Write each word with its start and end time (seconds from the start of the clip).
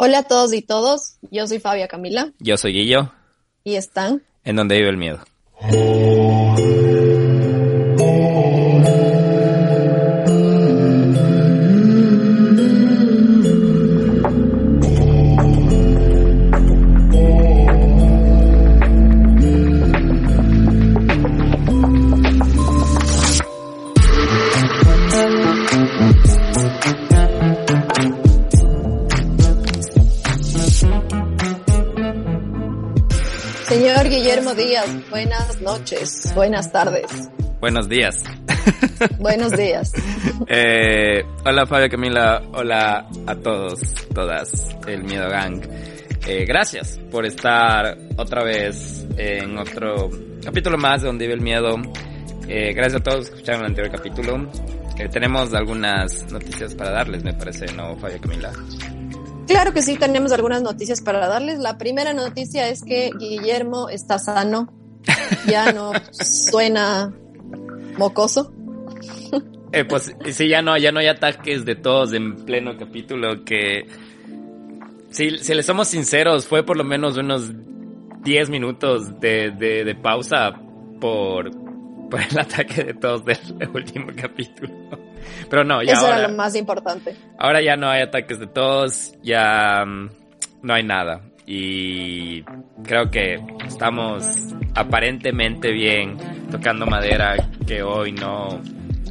Hola 0.00 0.18
a 0.18 0.22
todos 0.22 0.52
y 0.52 0.62
todos, 0.62 1.16
yo 1.32 1.48
soy 1.48 1.58
Fabia 1.58 1.88
Camila. 1.88 2.32
Yo 2.38 2.56
soy 2.56 2.72
Guillo. 2.72 3.10
Y 3.64 3.74
están. 3.74 4.22
En 4.44 4.54
donde 4.54 4.76
vive 4.76 4.90
el 4.90 4.96
miedo. 4.96 5.18
Buenas 35.10 35.60
noches, 35.60 36.32
buenas 36.36 36.70
tardes. 36.70 37.28
Buenos 37.60 37.88
días. 37.88 38.22
Buenos 39.18 39.50
días. 39.52 39.92
eh, 40.46 41.24
hola 41.44 41.66
Fabio 41.66 41.88
Camila, 41.88 42.42
hola 42.52 43.08
a 43.26 43.34
todos, 43.34 43.80
todas, 44.14 44.76
el 44.86 45.02
Miedo 45.02 45.28
Gang. 45.28 45.62
Eh, 46.28 46.44
gracias 46.46 47.00
por 47.10 47.26
estar 47.26 47.98
otra 48.16 48.44
vez 48.44 49.04
en 49.16 49.58
otro 49.58 50.10
capítulo 50.44 50.78
más 50.78 51.02
de 51.02 51.08
Donde 51.08 51.24
vive 51.24 51.34
el 51.34 51.42
miedo. 51.42 51.74
Eh, 52.46 52.72
gracias 52.72 53.00
a 53.00 53.02
todos 53.02 53.30
que 53.30 53.34
escucharon 53.34 53.62
el 53.62 53.66
anterior 53.70 53.92
capítulo. 53.96 54.48
Tenemos 55.10 55.54
algunas 55.54 56.30
noticias 56.30 56.74
para 56.76 56.90
darles, 56.90 57.24
me 57.24 57.32
parece, 57.32 57.66
¿no, 57.72 57.96
Fabio 57.96 58.20
Camila? 58.20 58.52
Claro 59.48 59.72
que 59.72 59.80
sí, 59.80 59.96
tenemos 59.96 60.30
algunas 60.32 60.62
noticias 60.62 61.00
para 61.00 61.26
darles. 61.26 61.58
La 61.58 61.78
primera 61.78 62.12
noticia 62.12 62.68
es 62.68 62.82
que 62.82 63.10
Guillermo 63.18 63.88
está 63.88 64.18
sano. 64.18 64.72
Ya 65.46 65.72
no 65.72 65.92
suena 66.12 67.12
mocoso. 67.96 68.52
Eh, 69.72 69.84
pues 69.84 70.14
sí, 70.30 70.48
ya 70.48 70.62
no, 70.62 70.76
ya 70.78 70.92
no 70.92 71.00
hay 71.00 71.08
ataques 71.08 71.64
de 71.64 71.76
todos 71.76 72.12
en 72.12 72.36
pleno 72.44 72.76
capítulo 72.78 73.44
que... 73.44 73.86
Si, 75.10 75.38
si 75.38 75.54
le 75.54 75.62
somos 75.62 75.88
sinceros, 75.88 76.46
fue 76.46 76.62
por 76.62 76.76
lo 76.76 76.84
menos 76.84 77.16
unos 77.16 77.50
10 78.22 78.50
minutos 78.50 79.18
de, 79.20 79.50
de, 79.50 79.84
de 79.84 79.94
pausa 79.94 80.52
por, 81.00 81.50
por 82.10 82.20
el 82.20 82.38
ataque 82.38 82.84
de 82.84 82.94
todos 82.94 83.24
del 83.24 83.38
último 83.74 84.08
capítulo. 84.14 85.07
Pero 85.48 85.64
no, 85.64 85.82
ya 85.82 85.92
Eso 85.92 86.06
ahora, 86.06 86.18
era 86.18 86.28
lo 86.28 86.36
más 86.36 86.54
importante. 86.54 87.16
Ahora 87.38 87.60
ya 87.60 87.76
no 87.76 87.88
hay 87.88 88.02
ataques 88.02 88.38
de 88.38 88.46
todos, 88.46 89.14
ya 89.22 89.82
um, 89.84 90.08
no 90.62 90.74
hay 90.74 90.82
nada. 90.82 91.22
Y 91.46 92.42
creo 92.84 93.10
que 93.10 93.40
estamos 93.66 94.24
aparentemente 94.74 95.72
bien 95.72 96.18
tocando 96.50 96.84
madera 96.86 97.36
que 97.66 97.82
hoy 97.82 98.12
no, 98.12 98.60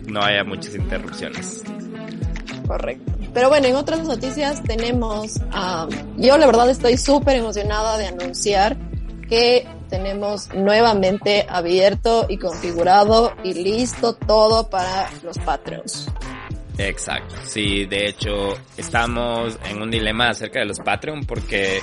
no 0.07 0.21
haya 0.21 0.43
muchas 0.43 0.75
interrupciones. 0.75 1.63
Correcto. 2.67 3.13
Pero 3.33 3.49
bueno, 3.49 3.67
en 3.67 3.75
otras 3.75 4.03
noticias 4.03 4.63
tenemos, 4.63 5.37
um, 5.37 5.89
yo 6.17 6.37
la 6.37 6.45
verdad 6.45 6.69
estoy 6.69 6.97
súper 6.97 7.37
emocionada 7.37 7.97
de 7.97 8.07
anunciar 8.07 8.77
que 9.29 9.67
tenemos 9.89 10.53
nuevamente 10.53 11.45
abierto 11.49 12.25
y 12.29 12.37
configurado 12.37 13.33
y 13.43 13.53
listo 13.53 14.13
todo 14.13 14.69
para 14.69 15.09
los 15.23 15.37
Patreons. 15.39 16.09
Exacto, 16.79 17.35
sí, 17.43 17.85
de 17.85 18.07
hecho 18.07 18.53
estamos 18.77 19.57
en 19.65 19.81
un 19.81 19.89
dilema 19.89 20.29
acerca 20.29 20.59
de 20.59 20.65
los 20.65 20.79
Patreon 20.79 21.25
porque, 21.25 21.81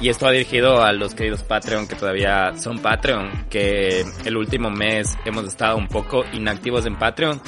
y 0.00 0.08
esto 0.08 0.28
ha 0.28 0.30
dirigido 0.30 0.84
a 0.84 0.92
los 0.92 1.14
queridos 1.14 1.42
Patreon 1.42 1.88
que 1.88 1.96
todavía 1.96 2.52
son 2.56 2.78
Patreon, 2.78 3.46
que 3.50 4.04
el 4.24 4.36
último 4.36 4.70
mes 4.70 5.08
hemos 5.24 5.46
estado 5.46 5.76
un 5.76 5.88
poco 5.88 6.24
inactivos 6.32 6.86
en 6.86 6.96
Patreon, 6.96 7.42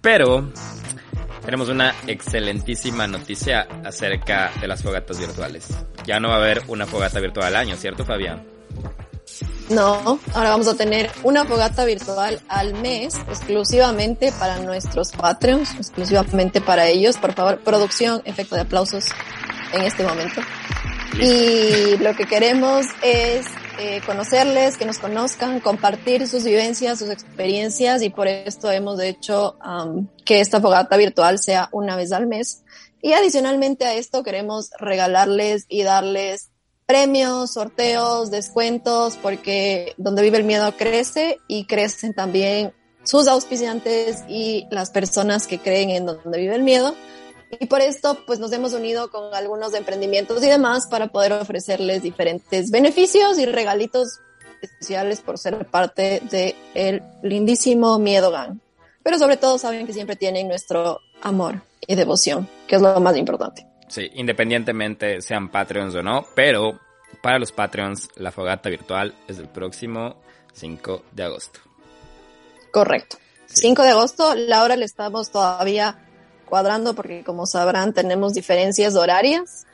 pero 0.00 0.48
tenemos 1.44 1.68
una 1.68 1.92
excelentísima 2.06 3.08
noticia 3.08 3.66
acerca 3.84 4.52
de 4.60 4.68
las 4.68 4.82
fogatas 4.82 5.18
virtuales. 5.18 5.68
Ya 6.06 6.20
no 6.20 6.28
va 6.28 6.36
a 6.36 6.38
haber 6.38 6.62
una 6.68 6.86
fogata 6.86 7.18
virtual 7.18 7.48
al 7.48 7.56
año, 7.56 7.76
¿cierto 7.76 8.04
Fabián? 8.04 8.46
No, 9.70 10.18
ahora 10.34 10.50
vamos 10.50 10.68
a 10.68 10.74
tener 10.74 11.10
una 11.22 11.46
fogata 11.46 11.86
virtual 11.86 12.40
al 12.48 12.74
mes 12.74 13.14
exclusivamente 13.28 14.30
para 14.38 14.58
nuestros 14.58 15.12
Patreons, 15.12 15.74
exclusivamente 15.76 16.60
para 16.60 16.86
ellos. 16.88 17.16
Por 17.16 17.32
favor, 17.32 17.60
producción, 17.60 18.20
efecto 18.26 18.56
de 18.56 18.62
aplausos 18.62 19.06
en 19.72 19.82
este 19.82 20.04
momento. 20.04 20.42
Y 21.18 21.96
lo 21.98 22.14
que 22.14 22.26
queremos 22.26 22.86
es 23.02 23.46
eh, 23.78 24.00
conocerles, 24.04 24.76
que 24.76 24.84
nos 24.84 24.98
conozcan, 24.98 25.60
compartir 25.60 26.28
sus 26.28 26.44
vivencias, 26.44 26.98
sus 26.98 27.08
experiencias 27.08 28.02
y 28.02 28.10
por 28.10 28.28
esto 28.28 28.70
hemos 28.70 29.00
hecho 29.00 29.56
um, 29.64 30.08
que 30.24 30.40
esta 30.40 30.60
fogata 30.60 30.96
virtual 30.96 31.38
sea 31.38 31.68
una 31.72 31.96
vez 31.96 32.12
al 32.12 32.26
mes. 32.26 32.62
Y 33.00 33.14
adicionalmente 33.14 33.84
a 33.84 33.94
esto 33.94 34.22
queremos 34.22 34.70
regalarles 34.78 35.66
y 35.68 35.82
darles 35.82 36.50
premios, 36.86 37.52
sorteos, 37.52 38.30
descuentos, 38.30 39.16
porque 39.16 39.94
donde 39.96 40.22
vive 40.22 40.38
el 40.38 40.44
miedo 40.44 40.72
crece 40.76 41.38
y 41.48 41.66
crecen 41.66 42.14
también 42.14 42.72
sus 43.04 43.28
auspiciantes 43.28 44.24
y 44.28 44.66
las 44.70 44.90
personas 44.90 45.46
que 45.46 45.58
creen 45.58 45.90
en 45.90 46.06
donde 46.06 46.38
vive 46.38 46.54
el 46.54 46.62
miedo. 46.62 46.94
Y 47.60 47.66
por 47.66 47.80
esto, 47.80 48.18
pues 48.26 48.40
nos 48.40 48.52
hemos 48.52 48.72
unido 48.72 49.10
con 49.10 49.34
algunos 49.34 49.74
emprendimientos 49.74 50.42
y 50.42 50.48
demás 50.48 50.86
para 50.88 51.08
poder 51.08 51.32
ofrecerles 51.32 52.02
diferentes 52.02 52.70
beneficios 52.70 53.38
y 53.38 53.46
regalitos 53.46 54.20
especiales 54.60 55.20
por 55.20 55.38
ser 55.38 55.66
parte 55.66 56.20
de 56.30 56.56
el 56.74 57.02
lindísimo 57.22 57.98
Miedo 57.98 58.30
Gang. 58.30 58.58
Pero 59.02 59.18
sobre 59.18 59.36
todo 59.36 59.58
saben 59.58 59.86
que 59.86 59.92
siempre 59.92 60.16
tienen 60.16 60.48
nuestro 60.48 61.00
amor 61.20 61.60
y 61.86 61.94
devoción, 61.94 62.48
que 62.66 62.76
es 62.76 62.82
lo 62.82 62.98
más 63.00 63.16
importante. 63.16 63.66
Sí, 63.88 64.10
independientemente 64.14 65.20
sean 65.20 65.50
Patreons 65.50 65.94
o 65.94 66.02
no, 66.02 66.26
pero 66.34 66.80
para 67.22 67.38
los 67.38 67.52
Patreons 67.52 68.08
la 68.16 68.32
fogata 68.32 68.68
virtual 68.68 69.14
es 69.28 69.38
el 69.38 69.48
próximo 69.48 70.16
5 70.52 71.04
de 71.12 71.22
agosto. 71.24 71.60
Correcto. 72.70 73.16
Sí. 73.46 73.62
5 73.62 73.82
de 73.82 73.90
agosto, 73.90 74.34
la 74.34 74.62
hora 74.62 74.76
le 74.76 74.84
estamos 74.84 75.30
todavía 75.30 75.98
cuadrando 76.44 76.94
porque 76.94 77.24
como 77.24 77.46
sabrán 77.46 77.92
tenemos 77.92 78.34
diferencias 78.34 78.96
horarias, 78.96 79.66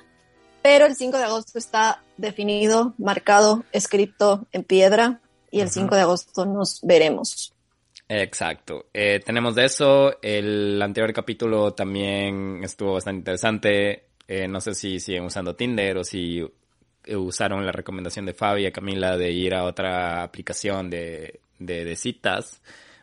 pero 0.62 0.86
el 0.86 0.96
5 0.96 1.16
de 1.16 1.24
agosto 1.24 1.58
está 1.58 2.02
definido, 2.16 2.94
marcado, 2.98 3.64
escrito 3.72 4.46
en 4.52 4.64
piedra 4.64 5.20
y 5.50 5.60
el 5.60 5.66
uh 5.66 5.70
-huh. 5.70 5.74
5 5.74 5.94
de 5.94 6.00
agosto 6.02 6.46
nos 6.46 6.80
veremos. 6.82 7.54
Exacto. 8.12 8.86
Eh, 8.92 9.20
tenemos 9.24 9.54
de 9.54 9.66
eso. 9.66 10.20
El 10.20 10.82
anterior 10.82 11.12
capítulo 11.12 11.74
también 11.74 12.60
estuvo 12.64 12.94
bastante 12.94 13.18
interesante. 13.18 14.06
Eh, 14.26 14.48
no 14.48 14.60
sé 14.60 14.74
si 14.74 14.98
siguen 14.98 15.26
usando 15.26 15.54
Tinder 15.54 15.96
o 15.96 16.02
si 16.02 16.44
usaron 17.06 17.64
la 17.64 17.70
recomendación 17.70 18.26
de 18.26 18.34
Fabi 18.34 18.66
y 18.66 18.72
Camila 18.72 19.16
de 19.16 19.30
ir 19.30 19.54
a 19.54 19.62
otra 19.62 20.24
aplicación 20.24 20.90
de, 20.90 21.38
de, 21.60 21.84
de 21.84 21.94
citas. 21.94 22.60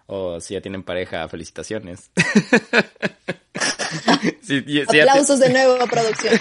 O 0.07 0.41
si 0.41 0.55
ya 0.55 0.61
tienen 0.61 0.83
pareja, 0.83 1.25
felicitaciones. 1.29 2.11
si, 4.41 4.61
si 4.61 4.99
Aplausos 4.99 5.39
de 5.39 5.53
nuevo, 5.53 5.87
producción. 5.87 6.33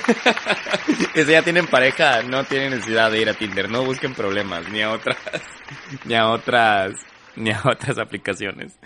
si 1.15 1.25
ya 1.25 1.43
tienen 1.43 1.69
pareja, 1.69 2.25
no 2.25 2.43
tienen 2.43 2.71
necesidad 2.71 3.12
de 3.12 3.21
ir 3.21 3.28
a 3.28 3.34
Tinder. 3.34 3.71
No 3.71 3.84
busquen 3.84 4.12
problemas, 4.12 4.69
ni 4.71 4.83
a 4.83 4.91
otras, 4.91 5.19
ni 6.04 6.16
a 6.16 6.31
otras 6.31 6.97
ni 7.41 7.50
a 7.50 7.60
otras 7.64 7.98
aplicaciones. 7.98 8.78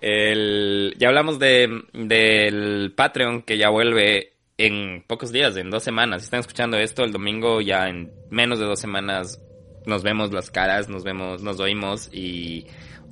El, 0.00 0.94
ya 0.98 1.08
hablamos 1.08 1.38
de, 1.38 1.82
del 1.92 2.92
Patreon 2.94 3.42
que 3.42 3.56
ya 3.56 3.70
vuelve 3.70 4.32
en 4.58 5.02
pocos 5.06 5.32
días, 5.32 5.56
en 5.56 5.70
dos 5.70 5.82
semanas. 5.82 6.22
Si 6.22 6.26
están 6.26 6.40
escuchando 6.40 6.76
esto 6.76 7.04
el 7.04 7.12
domingo, 7.12 7.60
ya 7.60 7.88
en 7.88 8.12
menos 8.30 8.58
de 8.58 8.66
dos 8.66 8.80
semanas 8.80 9.40
nos 9.86 10.02
vemos 10.02 10.32
las 10.32 10.50
caras, 10.50 10.88
nos 10.88 11.04
vemos, 11.04 11.42
nos 11.42 11.60
oímos 11.60 12.10
y 12.12 12.66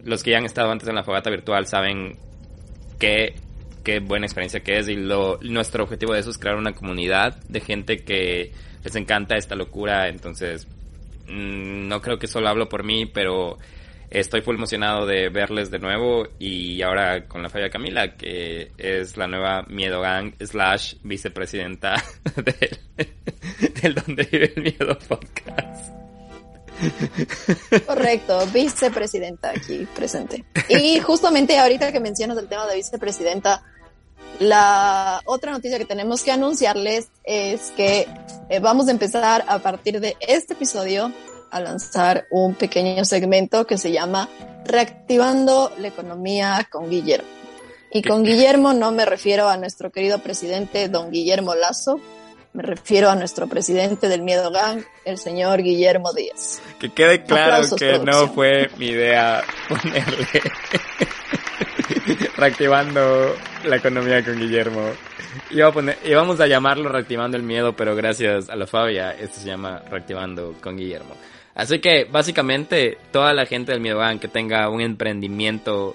los 0.04 0.22
que 0.22 0.32
ya 0.32 0.38
han 0.38 0.44
estado 0.44 0.70
antes 0.70 0.88
en 0.88 0.94
la 0.94 1.04
fogata 1.04 1.30
virtual 1.30 1.66
saben 1.66 2.18
qué, 2.98 3.34
qué 3.84 4.00
buena 4.00 4.26
experiencia 4.26 4.60
que 4.60 4.78
es 4.78 4.88
y 4.88 4.96
lo, 4.96 5.38
nuestro 5.42 5.84
objetivo 5.84 6.14
de 6.14 6.20
eso 6.20 6.30
es 6.30 6.38
crear 6.38 6.56
una 6.56 6.72
comunidad 6.72 7.36
de 7.48 7.60
gente 7.60 7.98
que 7.98 8.52
les 8.84 8.96
encanta 8.96 9.36
esta 9.36 9.54
locura. 9.54 10.08
Entonces, 10.08 10.66
mmm, 11.26 11.88
no 11.88 12.00
creo 12.00 12.18
que 12.18 12.26
solo 12.26 12.48
hablo 12.48 12.68
por 12.68 12.84
mí, 12.84 13.06
pero 13.06 13.58
Estoy 14.12 14.42
full 14.42 14.56
emocionado 14.56 15.06
de 15.06 15.30
verles 15.30 15.70
de 15.70 15.78
nuevo 15.78 16.28
y 16.38 16.82
ahora 16.82 17.26
con 17.26 17.42
la 17.42 17.48
Falla 17.48 17.70
Camila, 17.70 18.14
que 18.14 18.70
es 18.76 19.16
la 19.16 19.26
nueva 19.26 19.62
Miedo 19.68 20.02
Gang 20.02 20.34
slash 20.38 20.96
vicepresidenta 21.02 21.94
del, 22.36 22.78
del 23.80 23.94
Donde 23.94 24.24
Vive 24.24 24.52
el 24.54 24.62
Miedo 24.64 24.98
podcast. 25.08 25.94
Correcto, 27.86 28.46
vicepresidenta 28.52 29.48
aquí 29.48 29.88
presente. 29.96 30.44
Y 30.68 31.00
justamente 31.00 31.58
ahorita 31.58 31.90
que 31.90 32.00
mencionas 32.00 32.36
el 32.36 32.48
tema 32.48 32.66
de 32.66 32.76
vicepresidenta, 32.76 33.64
la 34.40 35.22
otra 35.24 35.52
noticia 35.52 35.78
que 35.78 35.86
tenemos 35.86 36.22
que 36.22 36.32
anunciarles 36.32 37.08
es 37.24 37.72
que 37.78 38.06
eh, 38.50 38.60
vamos 38.60 38.88
a 38.88 38.90
empezar 38.90 39.42
a 39.48 39.58
partir 39.60 40.00
de 40.00 40.18
este 40.20 40.52
episodio 40.52 41.10
a 41.52 41.60
lanzar 41.60 42.26
un 42.30 42.54
pequeño 42.54 43.04
segmento 43.04 43.66
que 43.66 43.78
se 43.78 43.92
llama 43.92 44.28
Reactivando 44.64 45.70
la 45.78 45.88
economía 45.88 46.66
con 46.70 46.88
Guillermo. 46.88 47.28
Y 47.90 48.02
con 48.02 48.24
Guillermo 48.24 48.72
no 48.72 48.90
me 48.90 49.04
refiero 49.04 49.48
a 49.48 49.58
nuestro 49.58 49.92
querido 49.92 50.18
presidente 50.18 50.88
don 50.88 51.10
Guillermo 51.10 51.54
Lazo, 51.54 52.00
me 52.54 52.62
refiero 52.62 53.10
a 53.10 53.14
nuestro 53.14 53.48
presidente 53.48 54.08
del 54.08 54.22
Miedo 54.22 54.50
Gang, 54.50 54.82
el 55.04 55.18
señor 55.18 55.62
Guillermo 55.62 56.12
Díaz. 56.14 56.62
Que 56.78 56.90
quede 56.90 57.22
claro 57.24 57.66
que 57.76 57.98
no 57.98 58.28
fue 58.28 58.70
mi 58.78 58.86
idea 58.86 59.42
ponerle 59.68 60.26
reactivando 62.36 63.34
la 63.64 63.76
economía 63.76 64.24
con 64.24 64.38
Guillermo. 64.38 64.90
Iba 65.50 65.68
a 65.68 65.72
poner, 65.72 65.98
íbamos 66.04 66.40
a 66.40 66.46
llamarlo 66.46 66.90
reactivando 66.90 67.36
el 67.36 67.42
miedo, 67.42 67.74
pero 67.74 67.94
gracias 67.94 68.48
a 68.48 68.56
la 68.56 68.66
Fabia, 68.66 69.12
esto 69.12 69.40
se 69.40 69.46
llama 69.46 69.82
reactivando 69.90 70.54
con 70.62 70.76
Guillermo. 70.76 71.14
Así 71.54 71.80
que 71.80 72.04
básicamente 72.04 72.98
toda 73.10 73.34
la 73.34 73.46
gente 73.46 73.72
del 73.72 73.80
Miedo 73.80 74.00
que 74.20 74.28
tenga 74.28 74.68
un 74.68 74.80
emprendimiento 74.80 75.94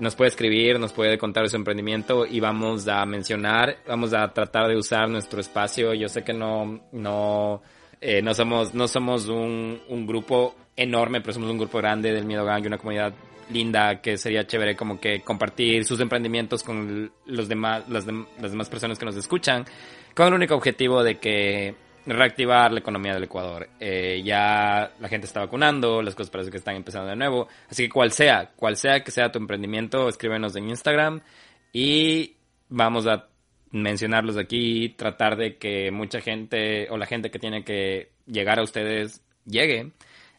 nos 0.00 0.14
puede 0.14 0.28
escribir, 0.28 0.78
nos 0.78 0.92
puede 0.92 1.18
contar 1.18 1.48
su 1.48 1.56
emprendimiento 1.56 2.26
y 2.26 2.40
vamos 2.40 2.86
a 2.88 3.04
mencionar, 3.04 3.78
vamos 3.86 4.14
a 4.14 4.28
tratar 4.32 4.68
de 4.68 4.76
usar 4.76 5.08
nuestro 5.08 5.40
espacio. 5.40 5.94
Yo 5.94 6.08
sé 6.08 6.22
que 6.22 6.32
no, 6.32 6.80
no, 6.92 7.62
eh, 8.00 8.22
no 8.22 8.34
somos, 8.34 8.74
no 8.74 8.88
somos 8.88 9.28
un, 9.28 9.80
un, 9.88 10.06
grupo 10.06 10.54
enorme, 10.76 11.20
pero 11.20 11.32
somos 11.32 11.50
un 11.50 11.58
grupo 11.58 11.78
grande 11.78 12.12
del 12.12 12.24
Miedo 12.24 12.44
Gang 12.44 12.64
y 12.64 12.66
una 12.66 12.78
comunidad 12.78 13.12
linda 13.50 14.00
que 14.00 14.18
sería 14.18 14.46
chévere 14.46 14.76
como 14.76 15.00
que 15.00 15.20
compartir 15.20 15.84
sus 15.84 16.00
emprendimientos 16.00 16.62
con 16.62 17.10
los 17.26 17.48
demás, 17.48 17.88
las, 17.88 18.06
las 18.06 18.50
demás 18.50 18.68
personas 18.68 18.98
que 18.98 19.06
nos 19.06 19.16
escuchan, 19.16 19.64
con 20.14 20.28
el 20.28 20.34
único 20.34 20.54
objetivo 20.54 21.02
de 21.02 21.16
que 21.18 21.74
reactivar 22.08 22.72
la 22.72 22.80
economía 22.80 23.14
del 23.14 23.24
Ecuador. 23.24 23.68
Eh, 23.78 24.22
ya 24.24 24.92
la 24.98 25.08
gente 25.08 25.26
está 25.26 25.40
vacunando, 25.40 26.02
las 26.02 26.14
cosas 26.14 26.30
parece 26.30 26.50
que 26.50 26.56
están 26.56 26.76
empezando 26.76 27.08
de 27.08 27.16
nuevo. 27.16 27.48
Así 27.68 27.84
que 27.84 27.90
cual 27.90 28.12
sea, 28.12 28.50
cual 28.56 28.76
sea 28.76 29.04
que 29.04 29.10
sea 29.10 29.30
tu 29.30 29.38
emprendimiento, 29.38 30.08
escríbenos 30.08 30.56
en 30.56 30.68
Instagram 30.68 31.20
y 31.72 32.36
vamos 32.68 33.06
a 33.06 33.28
mencionarlos 33.70 34.36
aquí, 34.36 34.90
tratar 34.90 35.36
de 35.36 35.56
que 35.56 35.90
mucha 35.90 36.20
gente 36.20 36.88
o 36.90 36.96
la 36.96 37.06
gente 37.06 37.30
que 37.30 37.38
tiene 37.38 37.64
que 37.64 38.10
llegar 38.26 38.58
a 38.58 38.62
ustedes 38.62 39.22
llegue. 39.44 39.92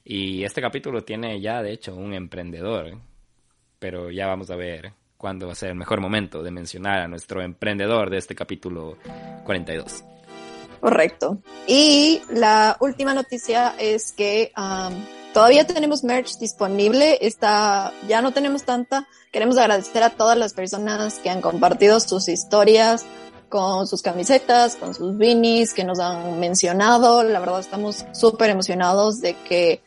Y 0.04 0.44
este 0.44 0.62
capítulo 0.62 1.04
tiene 1.04 1.40
ya, 1.40 1.62
de 1.62 1.74
hecho, 1.74 1.96
un 1.96 2.14
emprendedor. 2.14 2.98
Pero 3.78 4.10
ya 4.10 4.28
vamos 4.28 4.50
a 4.50 4.56
ver 4.56 4.94
cuándo 5.18 5.48
va 5.48 5.52
a 5.52 5.56
ser 5.56 5.70
el 5.70 5.76
mejor 5.76 6.02
momento 6.02 6.42
de 6.42 6.52
mencionar 6.52 7.02
a 7.02 7.08
nuestro 7.08 7.42
emprendedor 7.42 8.10
de 8.10 8.18
este 8.18 8.36
capítulo 8.36 8.98
42. 9.46 10.04
Correcto. 10.80 11.38
Y 11.68 12.22
la 12.30 12.78
última 12.80 13.14
noticia 13.14 13.76
es 13.78 14.12
que 14.12 14.52
um, 14.58 14.94
todavía 15.34 15.66
tenemos 15.68 16.04
merch 16.04 16.38
disponible. 16.38 17.18
Está, 17.22 17.94
ya 18.08 18.22
no 18.22 18.32
tenemos 18.34 18.64
tanta. 18.64 19.08
Queremos 19.32 19.58
agradecer 19.58 20.04
a 20.04 20.12
todas 20.12 20.38
las 20.38 20.54
personas 20.54 21.20
que 21.20 21.30
han 21.30 21.42
compartido 21.42 22.00
sus 22.00 22.28
historias 22.28 23.06
con 23.50 23.88
sus 23.88 24.02
camisetas, 24.02 24.76
con 24.76 24.94
sus 24.94 25.18
beanies, 25.18 25.74
que 25.74 25.84
nos 25.84 26.00
han 26.00 26.40
mencionado. 26.40 27.24
La 27.24 27.40
verdad 27.40 27.60
estamos 27.60 28.06
súper 28.14 28.52
emocionados 28.52 29.20
de 29.22 29.34
que 29.34 29.82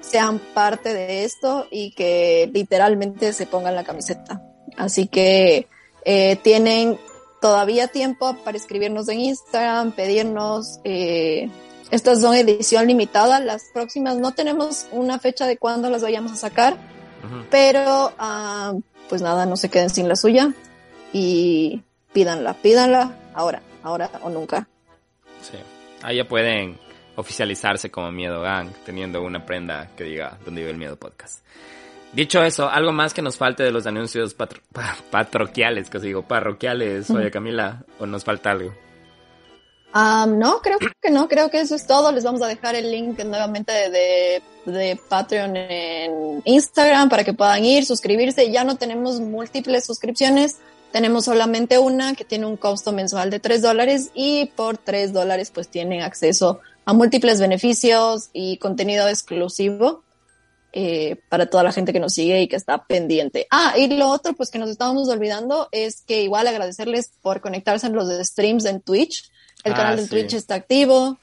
sean 0.00 0.38
parte 0.38 0.94
de 0.94 1.24
esto 1.24 1.66
y 1.70 1.90
que 1.92 2.50
literalmente 2.52 3.32
se 3.32 3.46
pongan 3.46 3.74
la 3.74 3.84
camiseta. 3.84 4.42
Así 4.76 5.08
que 5.08 5.66
eh, 6.04 6.36
tienen 6.36 6.98
todavía 7.40 7.88
tiempo 7.88 8.36
para 8.44 8.56
escribirnos 8.56 9.08
en 9.08 9.20
Instagram, 9.20 9.92
pedirnos. 9.92 10.80
Eh, 10.84 11.48
estas 11.90 12.20
son 12.20 12.34
edición 12.34 12.86
limitada. 12.86 13.40
Las 13.40 13.64
próximas 13.72 14.16
no 14.16 14.32
tenemos 14.34 14.86
una 14.92 15.18
fecha 15.18 15.46
de 15.46 15.56
cuándo 15.56 15.90
las 15.90 16.02
vayamos 16.02 16.32
a 16.32 16.36
sacar, 16.36 16.76
pero 17.50 18.12
ah, 18.18 18.74
pues 19.08 19.22
nada, 19.22 19.46
no 19.46 19.56
se 19.56 19.70
queden 19.70 19.90
sin 19.90 20.08
la 20.08 20.16
suya 20.16 20.52
y 21.12 21.82
pídanla, 22.12 22.54
pídanla 22.54 23.16
ahora, 23.34 23.62
ahora 23.82 24.10
o 24.22 24.28
nunca. 24.28 24.68
Sí, 25.40 25.56
ahí 26.02 26.16
ya 26.16 26.28
pueden 26.28 26.78
oficializarse 27.16 27.90
como 27.90 28.12
Miedo 28.12 28.40
Gang, 28.42 28.70
teniendo 28.84 29.22
una 29.22 29.44
prenda 29.44 29.90
que 29.96 30.04
diga 30.04 30.38
donde 30.44 30.60
vive 30.60 30.72
el 30.72 30.78
miedo 30.78 30.96
podcast. 30.96 31.42
Dicho 32.12 32.42
eso, 32.42 32.68
algo 32.68 32.92
más 32.92 33.12
que 33.12 33.20
nos 33.20 33.36
falte 33.36 33.62
de 33.62 33.70
los 33.70 33.86
anuncios 33.86 34.34
patro 34.34 34.62
patroquiales, 35.10 35.90
que 35.90 35.98
os 35.98 36.02
digo, 36.02 36.22
parroquiales, 36.22 37.10
oye 37.10 37.30
Camila, 37.30 37.84
o 37.98 38.06
nos 38.06 38.24
falta 38.24 38.50
algo. 38.52 38.74
no, 39.94 40.60
creo 40.62 40.78
que 40.78 41.10
no, 41.10 41.28
creo 41.28 41.50
que 41.50 41.60
eso 41.60 41.74
es 41.74 41.86
todo. 41.86 42.10
Les 42.12 42.24
vamos 42.24 42.40
a 42.40 42.46
dejar 42.46 42.74
el 42.76 42.90
link 42.90 43.18
nuevamente 43.24 43.72
de, 43.72 44.42
de, 44.64 44.98
Patreon 45.08 45.56
en 45.56 46.42
Instagram 46.44 47.10
para 47.10 47.24
que 47.24 47.34
puedan 47.34 47.64
ir, 47.64 47.84
suscribirse. 47.84 48.50
Ya 48.50 48.64
no 48.64 48.76
tenemos 48.76 49.20
múltiples 49.20 49.84
suscripciones, 49.84 50.56
tenemos 50.92 51.26
solamente 51.26 51.78
una 51.78 52.14
que 52.14 52.24
tiene 52.24 52.46
un 52.46 52.56
costo 52.56 52.92
mensual 52.92 53.28
de 53.28 53.40
3 53.40 53.60
dólares 53.60 54.10
y 54.14 54.46
por 54.56 54.78
3 54.78 55.12
dólares 55.12 55.50
pues 55.50 55.68
tienen 55.68 56.00
acceso 56.00 56.60
a 56.86 56.94
múltiples 56.94 57.38
beneficios 57.38 58.30
y 58.32 58.56
contenido 58.56 59.06
exclusivo 59.08 60.02
eh, 60.72 61.16
para 61.28 61.46
toda 61.46 61.62
la 61.62 61.72
gente 61.72 61.92
que 61.92 62.00
nos 62.00 62.12
sigue 62.12 62.42
y 62.42 62.48
que 62.48 62.56
está 62.56 62.84
pendiente. 62.84 63.46
Ah, 63.50 63.74
y 63.78 63.88
lo 63.96 64.08
otro, 64.08 64.34
pues 64.34 64.50
que 64.50 64.58
nos 64.58 64.68
estábamos 64.68 65.08
olvidando 65.08 65.68
es 65.72 66.02
que 66.02 66.22
igual 66.22 66.46
agradecerles 66.46 67.12
por 67.22 67.40
conectarse 67.40 67.86
en 67.86 67.94
los 67.94 68.08
streams 68.26 68.66
en 68.66 68.82
Twitch. 68.82 69.30
El 69.64 69.72
ah, 69.72 69.76
canal 69.76 69.96
de 69.96 70.06
Twitch 70.06 70.34
está 70.34 70.56
activo, 70.56 71.18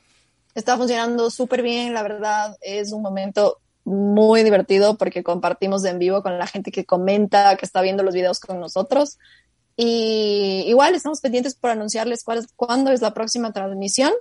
está 0.56 0.78
funcionando 0.78 1.30
súper 1.30 1.62
bien, 1.62 1.94
la 1.94 2.02
verdad, 2.02 2.58
es 2.62 2.92
un 2.92 3.02
momento 3.02 3.60
muy 3.84 4.44
divertido 4.44 4.98
porque 4.98 5.24
compartimos 5.24 5.86
en 5.86 6.00
vivo 6.00 6.24
con 6.24 6.40
la 6.40 6.48
gente 6.48 6.72
que 6.72 6.86
comenta, 6.86 7.56
que 7.56 7.66
está 7.66 7.82
viendo 7.82 8.02
los 8.02 8.16
videos 8.16 8.40
con 8.40 8.60
nosotros. 8.60 9.20
Y 9.78 10.64
igual 10.68 10.96
estamos 10.96 11.22
pendientes 11.22 11.54
por 11.54 11.70
anunciarles 11.70 12.24
cuál 12.24 12.40
es, 12.40 12.48
cuándo 12.56 12.92
es 12.92 13.02
la 13.02 13.14
próxima 13.14 13.54
transmisión, 13.54 14.12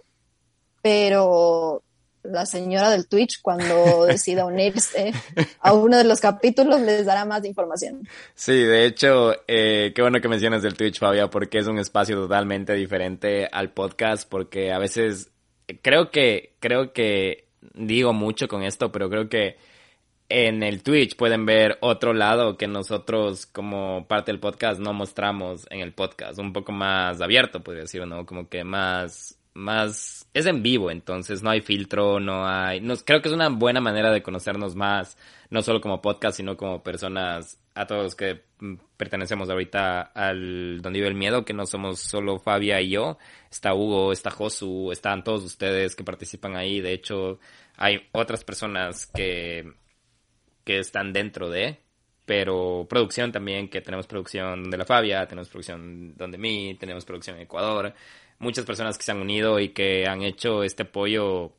pero 0.82 1.82
la 2.24 2.46
señora 2.46 2.90
del 2.90 3.06
Twitch 3.06 3.40
cuando 3.40 4.04
decida 4.06 4.44
unirse 4.46 5.12
a 5.60 5.72
uno 5.72 5.96
de 5.96 6.04
los 6.04 6.20
capítulos 6.20 6.80
les 6.80 7.06
dará 7.06 7.24
más 7.24 7.44
información. 7.44 8.08
Sí, 8.34 8.52
de 8.52 8.86
hecho, 8.86 9.34
eh, 9.46 9.92
qué 9.94 10.02
bueno 10.02 10.20
que 10.20 10.28
mencionas 10.28 10.64
el 10.64 10.74
Twitch, 10.74 10.98
Fabia, 10.98 11.28
porque 11.28 11.58
es 11.58 11.66
un 11.66 11.78
espacio 11.78 12.16
totalmente 12.16 12.74
diferente 12.74 13.48
al 13.50 13.72
podcast, 13.72 14.28
porque 14.28 14.72
a 14.72 14.78
veces 14.78 15.30
creo 15.82 16.10
que, 16.10 16.54
creo 16.60 16.92
que 16.92 17.48
digo 17.74 18.12
mucho 18.12 18.48
con 18.48 18.62
esto, 18.62 18.90
pero 18.90 19.08
creo 19.08 19.28
que 19.28 19.56
en 20.28 20.62
el 20.62 20.82
Twitch 20.82 21.16
pueden 21.16 21.44
ver 21.44 21.78
otro 21.80 22.14
lado 22.14 22.56
que 22.56 22.66
nosotros 22.66 23.46
como 23.46 24.06
parte 24.08 24.32
del 24.32 24.40
podcast 24.40 24.80
no 24.80 24.92
mostramos 24.92 25.66
en 25.70 25.80
el 25.80 25.92
podcast, 25.92 26.38
un 26.38 26.52
poco 26.52 26.72
más 26.72 27.20
abierto, 27.20 27.62
podría 27.62 27.82
decir, 27.82 28.06
¿no? 28.06 28.24
Como 28.24 28.48
que 28.48 28.64
más 28.64 29.38
más 29.54 30.23
es 30.34 30.46
en 30.46 30.62
vivo, 30.62 30.90
entonces 30.90 31.42
no 31.44 31.50
hay 31.50 31.60
filtro, 31.60 32.18
no 32.18 32.46
hay, 32.46 32.80
creo 33.04 33.22
que 33.22 33.28
es 33.28 33.34
una 33.34 33.48
buena 33.50 33.80
manera 33.80 34.10
de 34.10 34.22
conocernos 34.22 34.74
más, 34.74 35.16
no 35.48 35.62
solo 35.62 35.80
como 35.80 36.02
podcast, 36.02 36.36
sino 36.36 36.56
como 36.56 36.82
personas, 36.82 37.60
a 37.74 37.86
todos 37.86 38.02
los 38.02 38.14
que 38.16 38.42
mm, 38.58 38.74
pertenecemos 38.96 39.48
ahorita 39.48 40.02
al 40.02 40.82
Donde 40.82 40.98
vive 40.98 41.08
el 41.08 41.14
miedo, 41.14 41.44
que 41.44 41.52
no 41.54 41.66
somos 41.66 42.00
solo 42.00 42.40
Fabia 42.40 42.80
y 42.80 42.90
yo, 42.90 43.16
está 43.48 43.74
Hugo, 43.74 44.12
está 44.12 44.30
Josu, 44.30 44.90
están 44.90 45.22
todos 45.22 45.44
ustedes 45.44 45.94
que 45.94 46.02
participan 46.02 46.56
ahí, 46.56 46.80
de 46.80 46.92
hecho 46.92 47.38
hay 47.76 48.08
otras 48.10 48.42
personas 48.42 49.06
que, 49.06 49.72
que 50.64 50.80
están 50.80 51.12
dentro 51.12 51.48
de, 51.48 51.78
pero 52.24 52.86
producción 52.88 53.30
también, 53.30 53.68
que 53.68 53.82
tenemos 53.82 54.08
producción 54.08 54.68
de 54.68 54.78
la 54.78 54.84
Fabia, 54.84 55.26
tenemos 55.26 55.48
producción 55.48 56.16
donde 56.16 56.38
mí, 56.38 56.76
tenemos 56.78 57.04
producción 57.04 57.36
en 57.36 57.42
Ecuador, 57.42 57.94
muchas 58.44 58.64
personas 58.64 58.96
que 58.96 59.04
se 59.04 59.10
han 59.10 59.20
unido 59.20 59.58
y 59.58 59.70
que 59.70 60.06
han 60.06 60.22
hecho 60.22 60.62
este 60.62 60.84
apoyo 60.84 61.52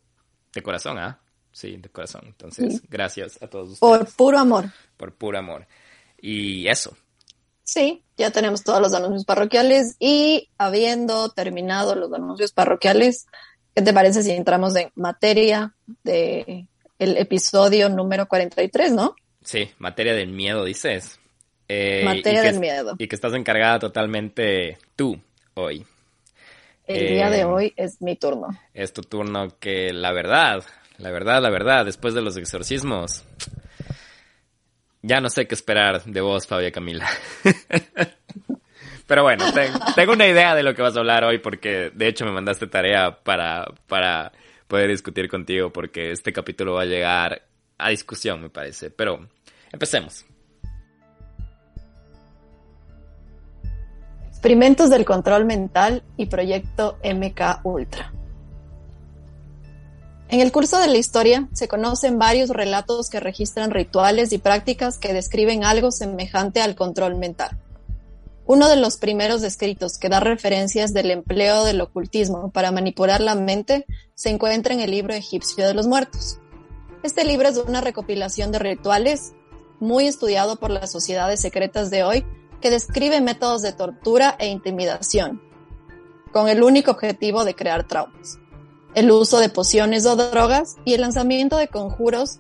de 0.53 0.61
corazón, 0.61 0.97
¿ah? 0.99 1.19
Sí, 1.51 1.77
de 1.77 1.89
corazón. 1.89 2.21
Entonces, 2.25 2.81
gracias 2.89 3.41
a 3.41 3.47
todos 3.47 3.71
ustedes. 3.71 3.79
Por 3.79 4.15
puro 4.15 4.39
amor. 4.39 4.65
Por 4.95 5.13
puro 5.13 5.37
amor. 5.37 5.67
Y 6.21 6.67
eso. 6.67 6.95
Sí, 7.63 8.03
ya 8.17 8.31
tenemos 8.31 8.63
todos 8.63 8.81
los 8.81 8.93
anuncios 8.93 9.25
parroquiales 9.25 9.95
y 9.99 10.49
habiendo 10.57 11.29
terminado 11.29 11.95
los 11.95 12.13
anuncios 12.13 12.51
parroquiales, 12.51 13.25
¿qué 13.73 13.81
te 13.81 13.93
parece 13.93 14.21
si 14.21 14.31
entramos 14.31 14.75
en 14.75 14.91
materia 14.95 15.73
de 16.03 16.67
el 16.99 17.17
episodio 17.17 17.89
número 17.89 18.27
43, 18.27 18.91
no? 18.91 19.15
Sí, 19.43 19.69
materia 19.79 20.13
del 20.13 20.29
miedo, 20.29 20.63
dices. 20.63 21.19
Eh, 21.67 22.03
materia 22.05 22.41
del 22.41 22.59
miedo. 22.59 22.95
Y 22.99 23.07
que 23.07 23.15
estás 23.15 23.33
encargada 23.33 23.79
totalmente 23.79 24.77
tú 24.95 25.19
hoy. 25.55 25.85
El 26.87 27.07
día 27.07 27.29
de 27.29 27.39
eh, 27.39 27.45
hoy 27.45 27.73
es 27.75 28.01
mi 28.01 28.15
turno. 28.15 28.47
Es 28.73 28.93
tu 28.93 29.01
turno 29.01 29.57
que 29.59 29.91
la 29.91 30.11
verdad, 30.11 30.63
la 30.97 31.11
verdad, 31.11 31.41
la 31.41 31.49
verdad, 31.49 31.85
después 31.85 32.13
de 32.13 32.21
los 32.21 32.37
exorcismos, 32.37 33.23
ya 35.01 35.19
no 35.19 35.29
sé 35.29 35.47
qué 35.47 35.55
esperar 35.55 36.03
de 36.03 36.21
vos, 36.21 36.45
Fabia 36.45 36.71
Camila. 36.71 37.07
Pero 39.07 39.23
bueno, 39.23 39.45
tengo 39.95 40.13
una 40.13 40.27
idea 40.27 40.55
de 40.55 40.63
lo 40.63 40.73
que 40.73 40.81
vas 40.81 40.95
a 40.95 40.99
hablar 40.99 41.23
hoy 41.23 41.37
porque 41.37 41.91
de 41.93 42.07
hecho 42.07 42.25
me 42.25 42.31
mandaste 42.31 42.65
tarea 42.67 43.19
para, 43.23 43.65
para 43.87 44.31
poder 44.67 44.89
discutir 44.89 45.29
contigo 45.29 45.71
porque 45.71 46.11
este 46.11 46.33
capítulo 46.33 46.73
va 46.73 46.81
a 46.81 46.85
llegar 46.85 47.43
a 47.77 47.89
discusión, 47.89 48.41
me 48.41 48.49
parece. 48.49 48.89
Pero 48.89 49.27
empecemos. 49.71 50.25
Experimentos 54.45 54.91
del 54.91 55.05
control 55.05 55.43
mental 55.45 56.03
y 56.17 56.27
proyecto 56.27 56.99
MK 57.03 57.65
Ultra. 57.65 58.13
En 60.29 60.39
el 60.39 60.51
curso 60.51 60.77
de 60.77 60.85
la 60.85 60.99
historia 60.99 61.49
se 61.51 61.67
conocen 61.67 62.19
varios 62.19 62.51
relatos 62.51 63.09
que 63.09 63.19
registran 63.19 63.71
rituales 63.71 64.31
y 64.33 64.37
prácticas 64.37 64.99
que 64.99 65.13
describen 65.13 65.63
algo 65.63 65.89
semejante 65.89 66.61
al 66.61 66.75
control 66.75 67.15
mental. 67.15 67.57
Uno 68.45 68.69
de 68.69 68.75
los 68.75 68.97
primeros 68.97 69.41
escritos 69.41 69.97
que 69.97 70.09
da 70.09 70.19
referencias 70.19 70.93
del 70.93 71.09
empleo 71.09 71.63
del 71.63 71.81
ocultismo 71.81 72.51
para 72.51 72.71
manipular 72.71 73.21
la 73.21 73.33
mente 73.33 73.87
se 74.13 74.29
encuentra 74.29 74.75
en 74.75 74.81
el 74.81 74.91
libro 74.91 75.15
egipcio 75.15 75.67
de 75.67 75.73
los 75.73 75.87
muertos. 75.87 76.37
Este 77.01 77.25
libro 77.25 77.49
es 77.49 77.57
una 77.57 77.81
recopilación 77.81 78.51
de 78.51 78.59
rituales 78.59 79.33
muy 79.79 80.05
estudiado 80.05 80.57
por 80.57 80.69
las 80.69 80.91
sociedades 80.91 81.41
secretas 81.41 81.89
de 81.89 82.03
hoy 82.03 82.25
que 82.61 82.69
describe 82.69 83.21
métodos 83.21 83.61
de 83.61 83.73
tortura 83.73 84.35
e 84.39 84.47
intimidación, 84.47 85.41
con 86.31 86.47
el 86.47 86.63
único 86.63 86.91
objetivo 86.91 87.45
de 87.45 87.55
crear 87.55 87.87
traumas 87.87 88.39
el 88.95 89.11
uso 89.11 89.39
de 89.39 89.49
pociones 89.49 90.05
o 90.05 90.15
drogas 90.15 90.77
y 90.85 90.93
el 90.93 91.01
lanzamiento 91.01 91.57
de 91.57 91.67
conjuros 91.67 92.39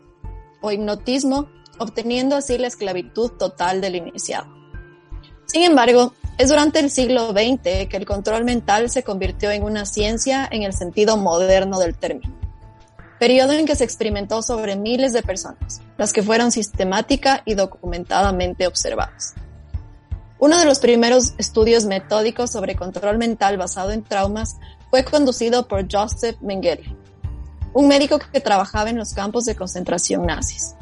o 0.61 0.71
hipnotismo, 0.71 1.49
obteniendo 1.77 2.35
así 2.37 2.57
la 2.57 2.67
esclavitud 2.67 3.31
total 3.31 3.81
del 3.81 3.97
iniciado. 3.97 4.47
Sin 5.45 5.63
embargo, 5.63 6.13
es 6.37 6.49
durante 6.49 6.79
el 6.79 6.89
siglo 6.89 7.31
XX 7.31 7.87
que 7.87 7.97
el 7.97 8.05
control 8.05 8.45
mental 8.45 8.89
se 8.89 9.03
convirtió 9.03 9.51
en 9.51 9.63
una 9.63 9.85
ciencia 9.85 10.47
en 10.49 10.63
el 10.63 10.73
sentido 10.73 11.17
moderno 11.17 11.77
del 11.77 11.97
término, 11.97 12.33
periodo 13.19 13.51
en 13.51 13.65
que 13.65 13.75
se 13.75 13.83
experimentó 13.83 14.41
sobre 14.41 14.77
miles 14.77 15.13
de 15.13 15.23
personas, 15.23 15.81
las 15.97 16.13
que 16.13 16.23
fueron 16.23 16.51
sistemática 16.51 17.43
y 17.45 17.53
documentadamente 17.53 18.65
observadas. 18.65 19.35
Uno 20.45 20.59
de 20.59 20.65
los 20.65 20.77
primeros 20.77 21.33
estudios 21.39 21.85
metódicos 21.85 22.51
sobre 22.51 22.75
control 22.75 23.17
mental 23.17 23.57
basado 23.57 23.89
en 23.89 24.03
traumas 24.03 24.57
fue 24.91 25.03
conducido 25.03 25.67
por 25.67 25.91
Joseph 25.91 26.37
Mengele, 26.39 26.95
un 27.73 27.87
médico 27.87 28.19
que 28.19 28.39
trabajaba 28.41 28.91
en 28.91 28.97
los 28.99 29.15
campos 29.15 29.45
de 29.45 29.55
concentración 29.55 30.23
nazis. 30.23 30.75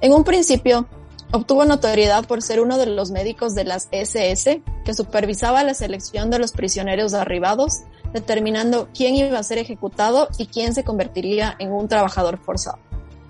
En 0.00 0.14
un 0.14 0.24
principio, 0.24 0.88
obtuvo 1.32 1.66
notoriedad 1.66 2.24
por 2.24 2.40
ser 2.40 2.60
uno 2.60 2.78
de 2.78 2.86
los 2.86 3.10
médicos 3.10 3.54
de 3.54 3.64
las 3.64 3.88
SS 3.90 4.62
que 4.86 4.94
supervisaba 4.94 5.62
la 5.64 5.74
selección 5.74 6.30
de 6.30 6.38
los 6.38 6.52
prisioneros 6.52 7.12
arribados, 7.12 7.80
determinando 8.14 8.88
quién 8.94 9.16
iba 9.16 9.38
a 9.38 9.42
ser 9.42 9.58
ejecutado 9.58 10.30
y 10.38 10.46
quién 10.46 10.72
se 10.72 10.82
convertiría 10.82 11.56
en 11.58 11.72
un 11.72 11.88
trabajador 11.88 12.38
forzado. 12.38 12.78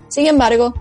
Sin 0.07 0.25
embargo, 0.25 0.73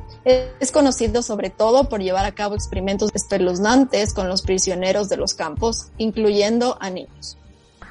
es 0.60 0.72
conocido 0.72 1.22
sobre 1.22 1.50
todo 1.50 1.88
por 1.88 2.00
llevar 2.00 2.24
a 2.24 2.34
cabo 2.34 2.54
experimentos 2.54 3.10
espeluznantes 3.14 4.12
con 4.12 4.28
los 4.28 4.42
prisioneros 4.42 5.08
de 5.08 5.16
los 5.16 5.34
campos, 5.34 5.88
incluyendo 5.96 6.76
a 6.80 6.90
niños. 6.90 7.38